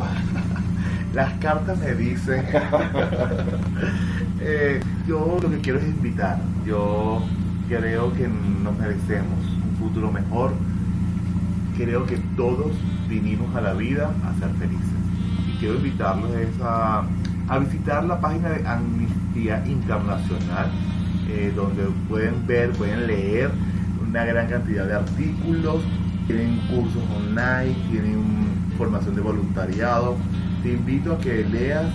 Las 1.14 1.32
cartas 1.38 1.78
me 1.78 1.94
dicen. 1.94 2.44
Eh, 4.38 4.78
yo 5.08 5.38
lo 5.42 5.50
que 5.50 5.58
quiero 5.58 5.78
es 5.78 5.86
invitar. 5.86 6.38
Yo 6.64 7.22
creo 7.68 8.12
que 8.12 8.28
nos 8.28 8.78
merecemos 8.78 9.38
un 9.64 9.76
futuro 9.78 10.10
mejor. 10.10 10.52
Creo 11.76 12.06
que 12.06 12.16
todos 12.36 12.72
vinimos 13.08 13.54
a 13.54 13.60
la 13.60 13.74
vida 13.74 14.10
a 14.24 14.38
ser 14.38 14.50
felices. 14.54 14.86
Y 15.48 15.58
quiero 15.58 15.76
invitarlos 15.76 16.30
es 16.34 16.60
a, 16.62 17.04
a 17.48 17.58
visitar 17.58 18.04
la 18.04 18.20
página 18.20 18.50
de 18.50 18.66
Amnistía 18.66 19.64
Internacional, 19.66 20.70
eh, 21.28 21.52
donde 21.54 21.84
pueden 22.08 22.46
ver, 22.46 22.72
pueden 22.72 23.06
leer 23.06 23.50
una 24.08 24.24
gran 24.24 24.48
cantidad 24.48 24.86
de 24.86 24.94
artículos, 24.94 25.82
tienen 26.26 26.58
cursos 26.68 27.02
online, 27.16 27.74
tienen 27.90 28.22
formación 28.76 29.14
de 29.14 29.20
voluntariado. 29.20 30.16
Te 30.62 30.72
invito 30.72 31.12
a 31.12 31.18
que 31.18 31.44
leas 31.44 31.86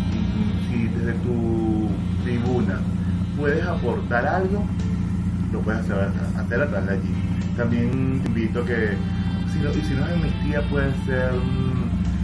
y 0.74 0.88
desde 0.88 1.14
tu 1.20 1.90
tribuna 2.24 2.80
puedes 3.38 3.66
aportar 3.66 4.26
algo, 4.26 4.64
lo 5.52 5.60
puedes 5.62 5.82
hacer, 5.82 6.10
hacer 6.38 6.62
a 6.62 6.68
través 6.68 6.88
de 6.88 6.94
allí. 6.94 7.14
También 7.58 8.22
invito 8.26 8.64
que, 8.66 8.92
si 9.52 9.60
no, 9.60 9.72
y 9.72 9.82
si 9.82 9.94
no 9.94 10.06
es 10.06 10.14
amnistía, 10.14 10.62
puede 10.70 10.92
ser 11.06 11.32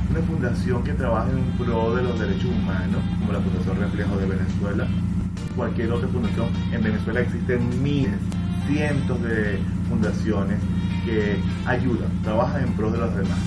una 0.09 0.21
fundación 0.21 0.84
que 0.84 0.93
trabaje 0.93 1.32
en 1.32 1.43
pro 1.57 1.95
de 1.95 2.03
los 2.03 2.19
derechos 2.19 2.45
humanos, 2.45 3.01
como 3.19 3.34
la 3.34 3.39
Fundación 3.41 3.78
Reflejo 3.80 4.17
de 4.17 4.25
Venezuela, 4.25 4.88
cualquier 5.55 5.91
otra 5.91 6.07
fundación. 6.07 6.47
En 6.71 6.84
Venezuela 6.84 7.19
existen 7.21 7.84
miles, 7.84 8.13
cientos 8.67 9.21
de 9.23 9.59
fundaciones 9.89 10.59
que 11.05 11.38
ayudan, 11.65 12.09
trabajan 12.23 12.63
en 12.63 12.73
pro 12.73 12.91
de 12.91 12.97
los 12.97 13.15
demás. 13.15 13.39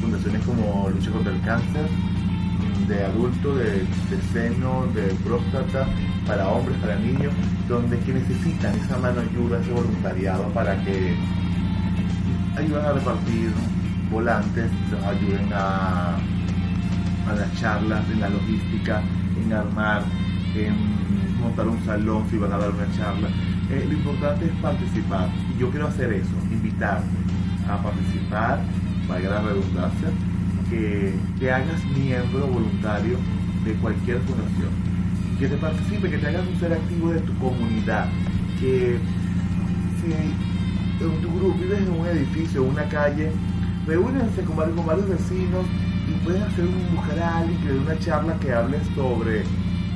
Fundaciones 0.00 0.42
como 0.44 0.90
Lucha 0.90 1.10
contra 1.10 1.32
el 1.32 1.40
Cáncer, 1.42 1.86
de 2.88 3.04
adulto, 3.04 3.54
de, 3.54 3.84
de 4.10 4.22
seno, 4.32 4.86
de 4.94 5.14
próstata, 5.24 5.86
para 6.30 6.48
hombres, 6.48 6.78
para 6.78 6.94
niños, 6.94 7.32
donde 7.68 7.98
que 7.98 8.12
necesitan 8.12 8.72
esa 8.78 8.96
mano 8.98 9.20
ayuda, 9.20 9.58
ese 9.58 9.72
voluntariado 9.72 10.44
para 10.54 10.80
que 10.84 11.16
ayuden 12.56 12.84
a 12.84 12.92
repartir 12.92 13.50
volantes, 14.12 14.70
los 14.92 15.02
ayuden 15.02 15.52
a, 15.52 16.14
a 17.28 17.32
las 17.36 17.60
charlas, 17.60 18.08
en 18.12 18.20
la 18.20 18.28
logística, 18.28 19.02
en 19.42 19.52
armar, 19.52 20.04
en 20.54 20.76
montar 21.40 21.66
un 21.66 21.84
salón 21.84 22.24
si 22.30 22.38
van 22.38 22.52
a 22.52 22.58
dar 22.58 22.70
una 22.70 22.86
charla. 22.96 23.28
Eh, 23.68 23.84
lo 23.88 23.94
importante 23.94 24.44
es 24.44 24.52
participar. 24.62 25.28
Y 25.52 25.58
yo 25.58 25.68
quiero 25.70 25.88
hacer 25.88 26.12
eso, 26.12 26.34
invitarte 26.48 27.08
a 27.68 27.82
participar, 27.82 28.60
valga 29.08 29.30
la 29.30 29.40
redundancia, 29.42 30.08
que 30.70 31.12
te 31.40 31.50
hagas 31.50 31.84
miembro 31.86 32.46
voluntario 32.46 33.18
de 33.64 33.72
cualquier 33.74 34.20
fundación, 34.20 34.89
que 35.40 35.48
te 35.48 35.56
participe, 35.56 36.10
que 36.10 36.18
te 36.18 36.26
hagas 36.28 36.46
un 36.46 36.60
ser 36.60 36.74
activo 36.74 37.10
de 37.12 37.20
tu 37.20 37.34
comunidad, 37.38 38.08
que 38.60 38.98
si 40.00 40.12
en 40.12 41.22
tu 41.22 41.34
grupo 41.34 41.58
vives 41.58 41.80
en 41.80 41.98
un 41.98 42.06
edificio, 42.06 42.62
una 42.62 42.84
calle, 42.90 43.32
reúnanse 43.86 44.42
con 44.42 44.56
varios, 44.56 45.08
vecinos 45.08 45.64
y 46.06 46.24
pueden 46.24 46.42
hacer 46.42 46.66
un 46.66 47.22
alguien 47.22 47.58
que 47.62 47.68
dé 47.68 47.78
una 47.78 47.98
charla 48.00 48.38
que 48.38 48.52
hable 48.52 48.78
sobre 48.94 49.42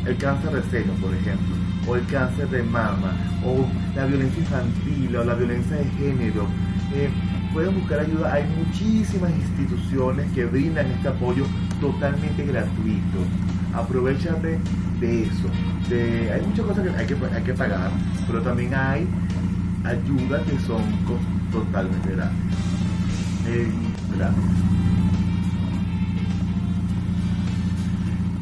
el 0.07 0.17
cáncer 0.17 0.51
de 0.51 0.63
seno, 0.71 0.95
por 0.95 1.13
ejemplo, 1.13 1.55
o 1.87 1.97
el 1.97 2.07
cáncer 2.07 2.49
de 2.49 2.63
mama, 2.63 3.13
o 3.45 3.67
la 3.95 4.07
violencia 4.07 4.41
infantil, 4.41 5.15
o 5.15 5.25
la 5.25 5.35
violencia 5.35 5.77
de 5.77 5.85
género. 5.99 6.47
Eh, 6.95 7.11
pueden 7.53 7.79
buscar 7.79 8.01
ayuda. 8.01 8.33
Hay 8.33 8.45
muchísimas 8.57 9.31
instituciones 9.31 10.31
que 10.33 10.47
brindan 10.47 10.87
este 10.87 11.09
apoyo 11.09 11.45
totalmente 11.81 12.47
gratuito. 12.47 13.19
Aprovechate 13.75 14.59
de 15.05 15.23
eso. 15.25 15.49
De, 15.89 16.33
hay 16.33 16.43
muchas 16.43 16.67
cosas 16.67 16.85
que 16.85 16.91
hay, 16.91 17.07
que 17.07 17.15
hay 17.35 17.43
que 17.43 17.55
pagar, 17.55 17.91
pero 18.27 18.41
también 18.43 18.75
hay 18.75 19.07
ayudas 19.85 20.43
que 20.43 20.59
son 20.61 20.83
totalmente 21.53 22.11
gratis. 22.15 22.39
Eh. 23.47 23.71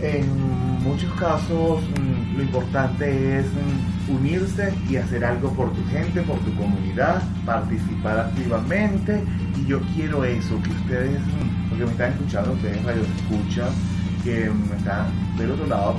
En 0.01 0.83
muchos 0.83 1.13
casos 1.15 1.81
mm, 1.83 2.37
lo 2.37 2.43
importante 2.43 3.39
es 3.39 3.47
mm, 3.47 4.15
unirse 4.17 4.75
y 4.89 4.97
hacer 4.97 5.25
algo 5.25 5.53
por 5.53 5.73
tu 5.73 5.85
gente, 5.87 6.23
por 6.23 6.39
tu 6.41 6.55
comunidad, 6.57 7.23
participar 7.47 8.19
activamente 8.19 9.23
y 9.57 9.67
yo 9.67 9.81
quiero 9.95 10.25
eso, 10.25 10.61
que 10.63 10.71
ustedes, 10.71 11.21
mm, 11.21 11.69
porque 11.71 11.85
me 11.85 11.91
están 11.93 12.13
escuchando, 12.13 12.53
ustedes 12.53 12.85
radio 12.85 13.03
escuchan, 13.03 13.71
que 14.25 14.51
mm, 14.51 14.73
están 14.77 15.07
del 15.39 15.53
otro 15.53 15.67
lado, 15.67 15.97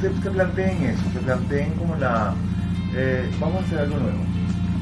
se, 0.00 0.22
se 0.22 0.30
planteen 0.30 0.82
eso, 0.84 1.02
se 1.12 1.20
planteen 1.20 1.72
como 1.72 1.96
la, 1.96 2.34
eh, 2.94 3.28
vamos 3.40 3.62
a 3.62 3.64
hacer 3.66 3.78
algo 3.80 3.98
nuevo 3.98 4.18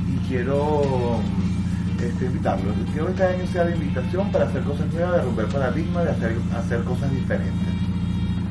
y 0.08 0.28
quiero 0.28 1.20
mm, 1.20 2.04
este, 2.04 2.26
invitarlos, 2.26 2.74
quiero 2.92 3.06
que 3.06 3.12
este 3.12 3.24
año 3.24 3.46
sea 3.46 3.64
de 3.64 3.76
invitación 3.76 4.30
para 4.30 4.44
hacer 4.46 4.62
cosas 4.62 4.92
nuevas, 4.92 5.16
de 5.16 5.22
romper 5.22 5.46
paradigmas, 5.46 6.04
de 6.04 6.10
hacer, 6.10 6.36
hacer 6.56 6.84
cosas 6.84 7.10
diferentes. 7.10 7.68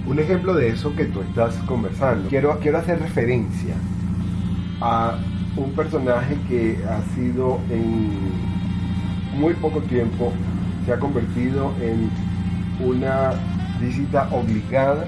Un 0.08 0.20
ejemplo 0.20 0.54
de 0.54 0.70
eso 0.70 0.96
que 0.96 1.06
tú 1.06 1.22
estás 1.22 1.56
conversando. 1.66 2.30
Quiero, 2.30 2.60
quiero 2.60 2.78
hacer 2.78 3.00
referencia 3.00 3.74
a 4.80 5.18
un 5.58 5.72
personaje 5.72 6.38
que 6.48 6.78
ha 6.88 7.02
sido 7.16 7.60
en 7.70 8.10
muy 9.40 9.54
poco 9.56 9.82
tiempo, 9.82 10.32
se 10.86 10.94
ha 10.94 11.00
convertido 11.00 11.74
en 11.82 12.10
una 12.86 13.32
visita 13.82 14.30
obligada 14.32 15.06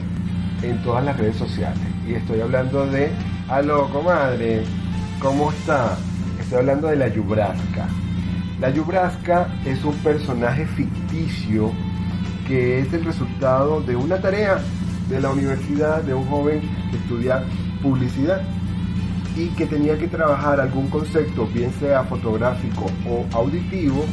en 0.62 0.82
todas 0.84 1.04
las 1.04 1.18
redes 1.18 1.36
sociales. 1.36 1.80
Y 2.08 2.14
estoy 2.14 2.42
hablando 2.42 2.86
de, 2.88 3.12
aló, 3.50 3.90
comadre, 3.90 4.64
¿cómo 5.20 5.52
está? 5.52 5.98
Estoy 6.40 6.60
hablando 6.60 6.88
de 6.88 6.96
la 6.96 7.08
Yubrasca. 7.08 7.88
La 8.60 8.70
Yubrasca 8.70 9.48
es 9.66 9.84
un 9.84 9.96
personaje 9.98 10.66
ficticio 10.66 11.72
que 12.48 12.80
es 12.80 12.94
el 12.94 13.04
resultado 13.04 13.82
de 13.82 13.96
una 13.96 14.20
tarea 14.20 14.60
de 15.10 15.22
la 15.22 15.30
universidad 15.30 16.02
de 16.02 16.14
un 16.14 16.26
joven 16.26 16.62
que 16.90 16.98
estudia 16.98 17.44
publicidad 17.82 18.42
y 19.36 19.48
que 19.50 19.66
tenía 19.68 19.98
que 19.98 20.08
trabajar 20.08 20.60
algún 20.60 20.88
concepto, 20.90 21.46
bien 21.48 21.72
sea 21.80 22.04
fotográfico 22.04 22.86
o 23.08 23.26
auditivo, 23.38 24.06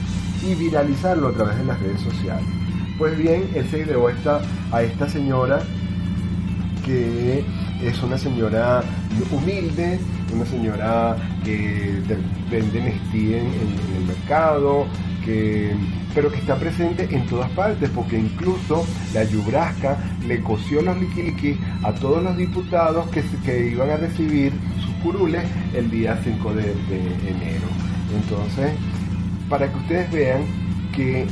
y 0.42 0.54
viralizarlo 0.54 1.28
a 1.28 1.32
través 1.32 1.56
de 1.56 1.64
las 1.64 1.80
redes 1.80 2.00
sociales. 2.02 2.44
Pues 2.98 3.16
bien, 3.16 3.48
él 3.54 3.66
se 3.70 3.78
ideó 3.78 4.10
esta, 4.10 4.40
a 4.70 4.82
esta 4.82 5.08
señora 5.08 5.62
que 6.84 7.44
es 7.82 8.02
una 8.02 8.18
señora 8.18 8.82
humilde, 9.30 9.98
una 10.32 10.44
señora 10.46 11.16
que 11.44 12.00
de- 12.06 12.18
vende 12.50 12.80
Nestí 12.82 13.34
en, 13.34 13.46
el 13.96 14.04
mercado, 14.06 14.86
que, 15.24 15.74
pero 16.14 16.30
que 16.30 16.38
está 16.38 16.56
presente 16.56 17.08
en 17.10 17.26
todas 17.26 17.50
partes, 17.50 17.90
porque 17.90 18.18
incluso 18.18 18.86
la 19.12 19.24
Yubrasca 19.24 19.96
le 20.26 20.40
cosió 20.42 20.82
los 20.82 20.98
liquiliquis 21.00 21.56
a 21.82 21.92
todos 21.92 22.22
los 22.22 22.36
diputados 22.36 23.08
que, 23.10 23.22
que 23.44 23.70
iban 23.70 23.90
a 23.90 23.96
recibir 23.96 24.52
sus 24.84 24.94
curules 25.02 25.44
el 25.74 25.90
día 25.90 26.18
5 26.22 26.54
de, 26.54 26.62
enero. 26.62 27.68
Entonces, 28.14 28.72
para 29.48 29.70
que 29.70 29.78
ustedes 29.78 30.10
vean 30.12 30.42
que 30.94 31.26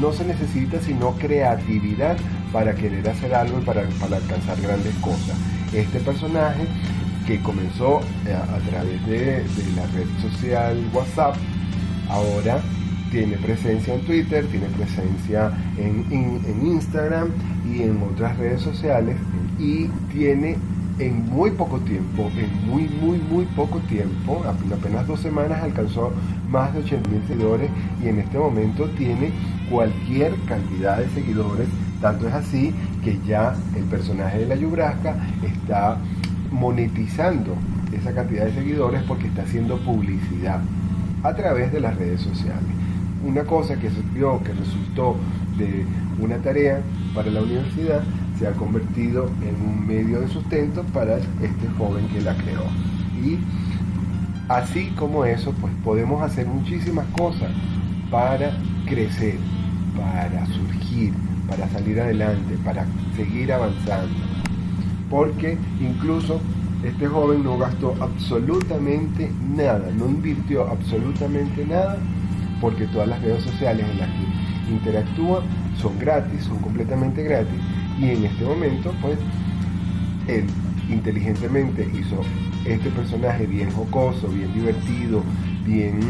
no 0.00 0.12
se 0.12 0.24
necesita 0.24 0.80
sino 0.80 1.12
creatividad 1.16 2.16
para 2.52 2.74
querer 2.74 3.08
hacer 3.08 3.34
algo 3.34 3.58
y 3.60 3.62
para, 3.64 3.82
para 4.00 4.16
alcanzar 4.18 4.60
grandes 4.60 4.94
cosas. 4.96 5.36
Este 5.72 6.00
personaje 6.00 6.66
que 7.26 7.40
comenzó 7.40 8.00
eh, 8.26 8.34
a, 8.34 8.58
través 8.70 9.06
de, 9.06 9.18
de 9.44 9.72
la 9.76 9.86
red 9.94 10.06
social 10.20 10.76
WhatsApp, 10.92 11.36
ahora 12.08 12.60
tiene 13.10 13.36
presencia 13.36 13.94
en 13.94 14.00
Twitter, 14.02 14.46
tiene 14.46 14.66
presencia 14.66 15.50
en, 15.76 16.04
en- 16.10 16.40
en 16.46 16.66
Instagram 16.66 17.28
y 17.70 17.82
en 17.82 18.02
otras 18.02 18.36
redes 18.38 18.60
sociales 18.62 19.16
y 19.58 19.86
tiene 20.12 20.56
en 20.98 21.24
muy 21.30 21.50
poco 21.52 21.78
tiempo, 21.80 22.30
en 22.36 22.68
muy, 22.68 22.88
muy, 23.00 23.18
muy 23.18 23.44
poco 23.56 23.78
tiempo, 23.80 24.42
en 24.66 24.72
apenas 24.72 25.06
dos 25.06 25.20
semanas 25.20 25.62
alcanzó 25.62 26.12
más 26.50 26.72
de 26.74 26.80
80 26.80 27.08
mil 27.10 27.22
seguidores 27.26 27.70
y 28.02 28.08
en 28.08 28.18
este 28.18 28.38
momento 28.38 28.88
tiene 28.90 29.32
cualquier 29.70 30.34
cantidad 30.46 30.98
de 30.98 31.08
seguidores, 31.10 31.66
tanto 32.02 32.28
es 32.28 32.34
así 32.34 32.74
que 33.02 33.18
ya 33.26 33.54
el 33.76 33.84
personaje 33.84 34.40
de 34.40 34.46
la 34.46 34.56
Yubrasca 34.56 35.14
está 35.42 35.96
monetizando 36.50 37.54
esa 37.92 38.12
cantidad 38.12 38.44
de 38.44 38.52
seguidores 38.52 39.02
porque 39.04 39.28
está 39.28 39.42
haciendo 39.42 39.78
publicidad 39.78 40.60
a 41.22 41.34
través 41.34 41.72
de 41.72 41.80
las 41.80 41.96
redes 41.96 42.20
sociales. 42.20 42.68
Una 43.24 43.44
cosa 43.44 43.76
que 43.76 43.88
surgió, 43.88 44.42
que 44.42 44.52
resultó 44.52 45.16
de 45.56 45.86
una 46.18 46.36
tarea 46.38 46.80
para 47.14 47.30
la 47.30 47.40
universidad, 47.40 48.02
se 48.38 48.48
ha 48.48 48.52
convertido 48.52 49.30
en 49.42 49.54
un 49.64 49.86
medio 49.86 50.20
de 50.20 50.28
sustento 50.28 50.82
para 50.92 51.18
este 51.18 51.68
joven 51.78 52.08
que 52.08 52.20
la 52.20 52.34
creó. 52.34 52.64
Y 53.24 53.38
así 54.48 54.88
como 54.98 55.24
eso, 55.24 55.52
pues 55.60 55.72
podemos 55.84 56.20
hacer 56.22 56.46
muchísimas 56.46 57.06
cosas 57.16 57.50
para 58.10 58.50
crecer, 58.86 59.36
para 59.96 60.44
surgir, 60.46 61.12
para 61.56 61.68
salir 61.68 62.00
adelante, 62.00 62.56
para 62.64 62.86
seguir 63.16 63.52
avanzando. 63.52 64.14
Porque 65.10 65.58
incluso 65.80 66.40
este 66.82 67.06
joven 67.06 67.44
no 67.44 67.58
gastó 67.58 67.94
absolutamente 68.00 69.30
nada, 69.54 69.90
no 69.96 70.06
invirtió 70.08 70.66
absolutamente 70.68 71.66
nada, 71.66 71.98
porque 72.60 72.86
todas 72.86 73.08
las 73.08 73.20
redes 73.20 73.42
sociales 73.44 73.84
en 73.90 73.98
las 73.98 74.08
que 74.08 74.72
interactúa 74.72 75.42
son 75.80 75.98
gratis, 75.98 76.44
son 76.44 76.58
completamente 76.58 77.22
gratis, 77.22 77.60
y 78.00 78.04
en 78.10 78.24
este 78.24 78.44
momento, 78.44 78.92
pues, 79.02 79.18
él 80.28 80.46
inteligentemente 80.88 81.82
hizo 81.92 82.22
este 82.64 82.88
personaje 82.90 83.46
bien 83.46 83.70
jocoso, 83.72 84.28
bien 84.28 84.52
divertido, 84.54 85.22
bien, 85.66 86.00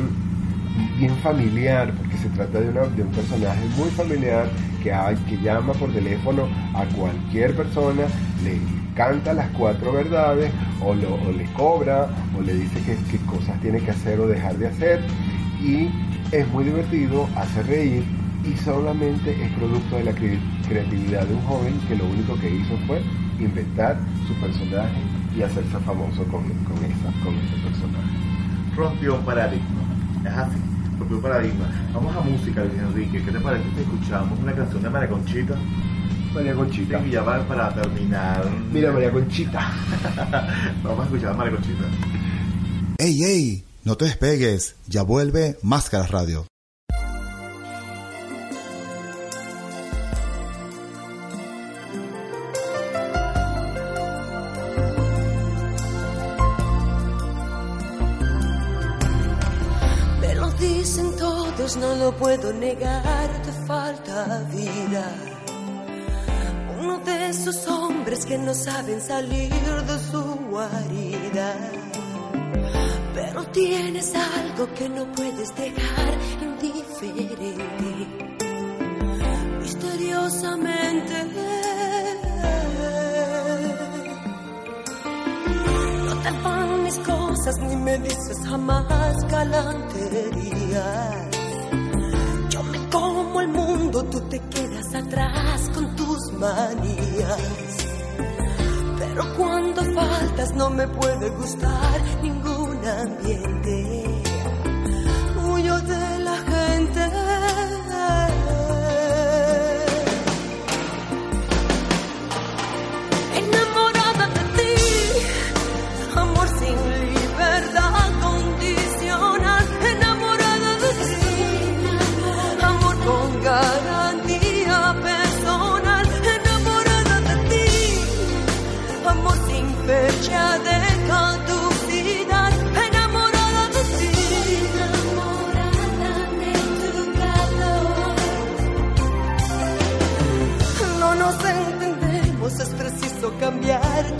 bien 0.99 1.15
familiar, 1.17 1.93
porque 1.97 2.17
se 2.19 2.29
trata 2.29 2.61
de, 2.61 2.69
una- 2.69 2.83
de 2.83 3.03
un 3.03 3.09
personaje 3.09 3.61
muy 3.77 3.89
familiar 3.91 4.47
que, 4.83 4.93
hay, 4.93 5.17
que 5.29 5.37
llama 5.39 5.73
por 5.75 5.93
teléfono 5.93 6.49
a 6.75 6.85
cualquier 6.97 7.55
persona, 7.57 8.03
le 8.45 8.59
canta 8.97 9.33
las 9.33 9.49
cuatro 9.51 9.93
verdades, 9.93 10.51
o, 10.85 10.95
le 10.95 11.45
cobra, 11.55 12.09
o 12.39 12.43
le 12.43 12.55
dice 12.55 12.81
qué 12.85 12.97
qué 13.11 13.19
cosas 13.27 13.59
tiene 13.61 13.81
que 13.81 13.91
hacer 13.91 14.21
o 14.21 14.27
dejar 14.27 14.57
de 14.57 14.69
hacer, 14.69 15.01
y 15.63 15.89
es 16.35 16.47
muy 16.49 16.65
divertido, 16.65 17.29
hace 17.37 17.63
reír, 17.63 18.05
y 18.45 18.57
solamente 18.59 19.31
es 19.43 19.51
producto 19.53 19.97
de 19.97 20.05
la 20.05 20.13
cre- 20.13 20.41
creatividad 20.69 21.25
de 21.27 21.35
un 21.35 21.43
joven 21.43 21.75
que 21.89 21.95
lo 21.97 22.05
único 22.07 22.35
que 22.41 22.51
hizo 22.55 22.77
fue 22.87 23.01
inventar 23.39 23.97
su 24.27 24.35
personaje 24.35 25.01
y 25.37 25.43
hacerse 25.43 25.79
famoso 25.87 26.25
con, 26.25 26.43
con, 26.43 26.77
esa, 26.85 27.09
con 27.25 27.35
ese 27.35 27.57
personaje. 27.63 28.11
rompió 28.77 29.15
un 29.17 29.25
paradigma. 29.25 29.83
Es 30.25 30.33
así, 30.33 30.59
un 31.11 31.23
paradigma. 31.23 31.67
Vamos 31.93 32.17
a 32.17 32.21
música, 32.21 32.65
Luis 32.65 32.81
Enrique. 32.81 33.23
¿Qué 33.25 33.33
te 33.33 33.41
parece 33.41 33.65
si 33.75 33.81
escuchamos 33.83 34.39
una 34.39 34.53
canción 34.53 34.83
de 34.83 34.91
María 34.91 35.09
Conchita? 35.09 35.57
María 36.35 36.55
Conchita. 36.55 37.03
Sí, 37.03 37.11
ya 37.11 37.25
para, 37.25 37.47
para 37.47 37.75
terminar. 37.75 38.49
Mira, 38.73 38.93
María 38.93 39.11
Conchita. 39.11 39.73
Vamos 40.83 41.01
a 41.01 41.05
escuchar 41.05 41.31
a 41.31 41.35
María 41.35 41.53
Conchita. 41.55 41.85
¡Ey, 42.99 43.25
ey! 43.25 43.65
No 43.85 43.97
te 43.97 44.05
despegues, 44.05 44.77
ya 44.87 45.03
vuelve 45.03 45.57
Máscaras 45.63 46.11
Radio. 46.11 46.47
No 61.83 61.95
lo 61.97 62.17
puedo 62.17 62.53
negar, 62.53 63.29
te 63.43 63.51
falta 63.67 64.45
vida. 64.55 65.05
Uno 66.81 66.99
de 66.99 67.31
esos 67.31 67.67
hombres 67.67 68.25
que 68.25 68.39
no 68.39 68.55
saben 68.55 69.01
salir 69.01 69.53
de 69.91 69.99
su 70.11 70.23
guarida. 70.51 71.49
Pero 73.15 73.45
tienes 73.47 74.15
algo 74.15 74.73
que 74.75 74.89
no 74.89 75.11
puedes 75.13 75.49
dejar 75.57 76.15
indiferente. 76.49 77.91
Misteriosamente. 79.61 81.17
No 86.07 86.15
te 86.23 86.31
van 86.45 86.85
mis 86.85 86.99
cosas 86.99 87.59
ni 87.59 87.75
me 87.77 87.99
dices 87.99 88.39
jamás 88.49 89.17
galanterías. 89.29 91.42
Tú 94.11 94.21
te 94.29 94.39
quedas 94.39 94.95
atrás 94.95 95.71
con 95.75 95.97
tus 95.97 96.33
manías. 96.33 97.39
Pero 98.99 99.37
cuando 99.37 99.83
faltas 99.95 100.55
no 100.55 100.71
me 100.71 100.87
puede 100.89 101.31
gustar 101.31 102.01
ningún 102.23 102.79
ambiente. 102.87 104.23
Huyo 105.45 105.81
de 105.81 106.12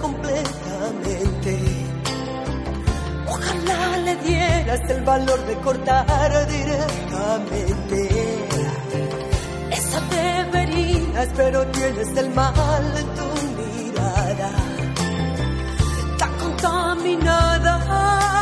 completamente. 0.01 1.59
Ojalá 3.27 3.97
le 3.99 4.17
dieras 4.17 4.81
el 4.89 5.03
valor 5.03 5.45
de 5.47 5.55
cortar 5.57 6.47
directamente. 6.49 8.09
Esa 9.71 10.01
deberías, 10.11 11.29
pero 11.37 11.67
tienes 11.69 12.09
el 12.17 12.31
mal 12.31 12.97
en 13.03 13.09
tu 13.19 13.29
mirada. 13.59 14.51
Tan 16.19 16.33
contaminada. 16.39 18.42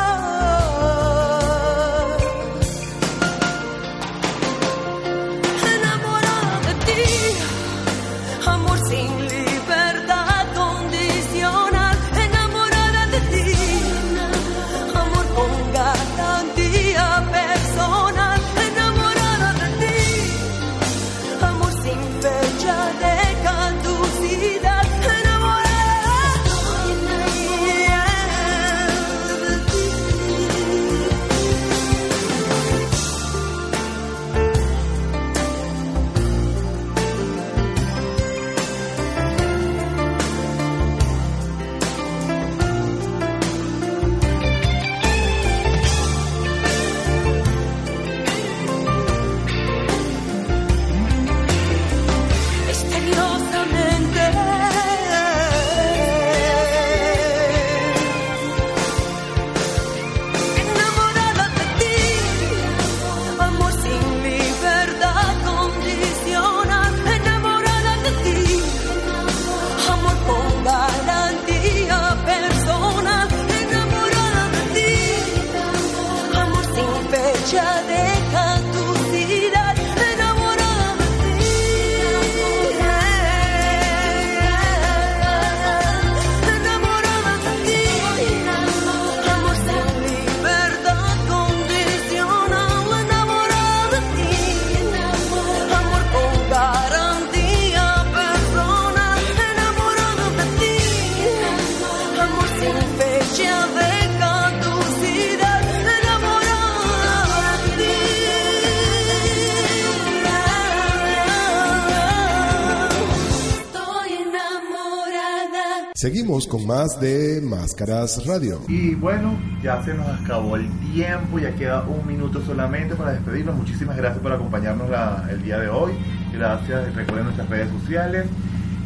Seguimos 116.00 116.46
con 116.46 116.66
más 116.66 116.98
de 116.98 117.42
Máscaras 117.42 118.24
Radio. 118.26 118.60
Y 118.68 118.94
bueno, 118.94 119.34
ya 119.62 119.84
se 119.84 119.92
nos 119.92 120.06
acabó 120.08 120.56
el 120.56 120.66
tiempo, 120.94 121.38
ya 121.38 121.54
queda 121.54 121.82
un 121.82 122.06
minuto 122.06 122.40
solamente 122.40 122.94
para 122.94 123.12
despedirnos. 123.12 123.54
Muchísimas 123.54 123.98
gracias 123.98 124.22
por 124.22 124.32
acompañarnos 124.32 124.88
la- 124.88 125.28
el 125.30 125.42
día 125.42 125.58
de 125.58 125.68
hoy. 125.68 125.92
Gracias, 126.32 126.94
recuerden 126.94 127.24
nuestras 127.24 127.50
redes 127.50 127.68
sociales. 127.82 128.24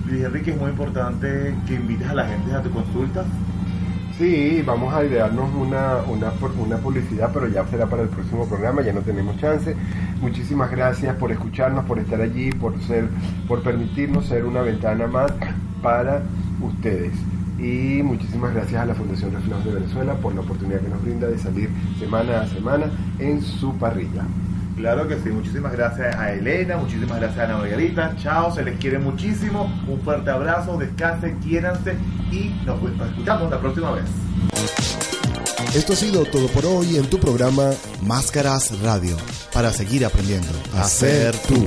Luis 0.09 0.25
Enrique, 0.25 0.51
es 0.51 0.59
muy 0.59 0.71
importante 0.71 1.55
que 1.69 1.75
invites 1.75 2.09
a 2.09 2.15
la 2.15 2.27
gente 2.27 2.53
a 2.53 2.61
tu 2.63 2.71
consulta. 2.73 3.25
Sí, 4.19 4.65
vamos 4.67 4.93
a 4.93 5.05
idearnos 5.05 5.55
una, 5.55 5.99
una, 6.09 6.33
una 6.59 6.77
publicidad, 6.79 7.31
pero 7.33 7.47
ya 7.47 7.65
será 7.69 7.87
para 7.87 8.03
el 8.03 8.09
próximo 8.09 8.45
programa, 8.49 8.83
ya 8.83 8.93
no 8.93 9.03
tenemos 9.03 9.37
chance. 9.39 9.77
Muchísimas 10.21 10.69
gracias 10.69 11.15
por 11.15 11.31
escucharnos, 11.31 11.85
por 11.85 12.01
estar 12.01 12.21
allí, 12.21 12.51
por 12.51 12.77
ser, 12.83 13.09
por 13.47 13.63
permitirnos 13.63 14.27
ser 14.27 14.45
una 14.45 14.63
ventana 14.63 15.07
más 15.07 15.31
para 15.81 16.23
ustedes. 16.65 17.13
Y 17.59 18.03
muchísimas 18.03 18.53
gracias 18.53 18.83
a 18.83 18.87
la 18.87 18.95
Fundación 18.95 19.33
Reflejos 19.33 19.65
de 19.65 19.73
Venezuela 19.73 20.15
por 20.15 20.35
la 20.35 20.41
oportunidad 20.41 20.81
que 20.81 20.89
nos 20.89 21.03
brinda 21.03 21.29
de 21.29 21.39
salir 21.39 21.71
semana 21.99 22.41
a 22.41 22.47
semana 22.49 22.87
en 23.19 23.41
su 23.43 23.73
parrilla. 23.77 24.25
Claro 24.77 25.07
que 25.07 25.17
sí, 25.21 25.29
muchísimas 25.29 25.73
gracias 25.73 26.17
a 26.17 26.33
Elena, 26.33 26.77
muchísimas 26.77 27.19
gracias 27.21 27.39
a 27.39 27.45
Ana 27.45 27.59
Margarita. 27.59 28.17
Chao, 28.17 28.53
se 28.53 28.65
les 28.65 28.79
quiere 28.79 28.99
muchísimo. 28.99 29.73
Un 29.87 30.01
fuerte 30.01 30.31
abrazo, 30.31 30.77
descansen, 30.77 31.39
quiéranse 31.39 31.95
y 32.33 32.53
nos 32.67 32.83
escuchamos 33.09 33.51
la 33.51 33.61
próxima 33.61 33.93
vez. 33.93 34.05
Esto 35.75 35.93
ha 35.93 35.97
sido 35.97 36.25
todo 36.25 36.47
por 36.49 36.67
hoy 36.67 36.97
en 36.97 37.07
tu 37.09 37.19
programa 37.19 37.71
Máscaras 38.03 38.81
Radio, 38.83 39.17
para 39.53 39.73
seguir 39.73 40.05
aprendiendo 40.05 40.49
a 40.77 40.85
ser 40.85 41.37
tú. 41.49 41.67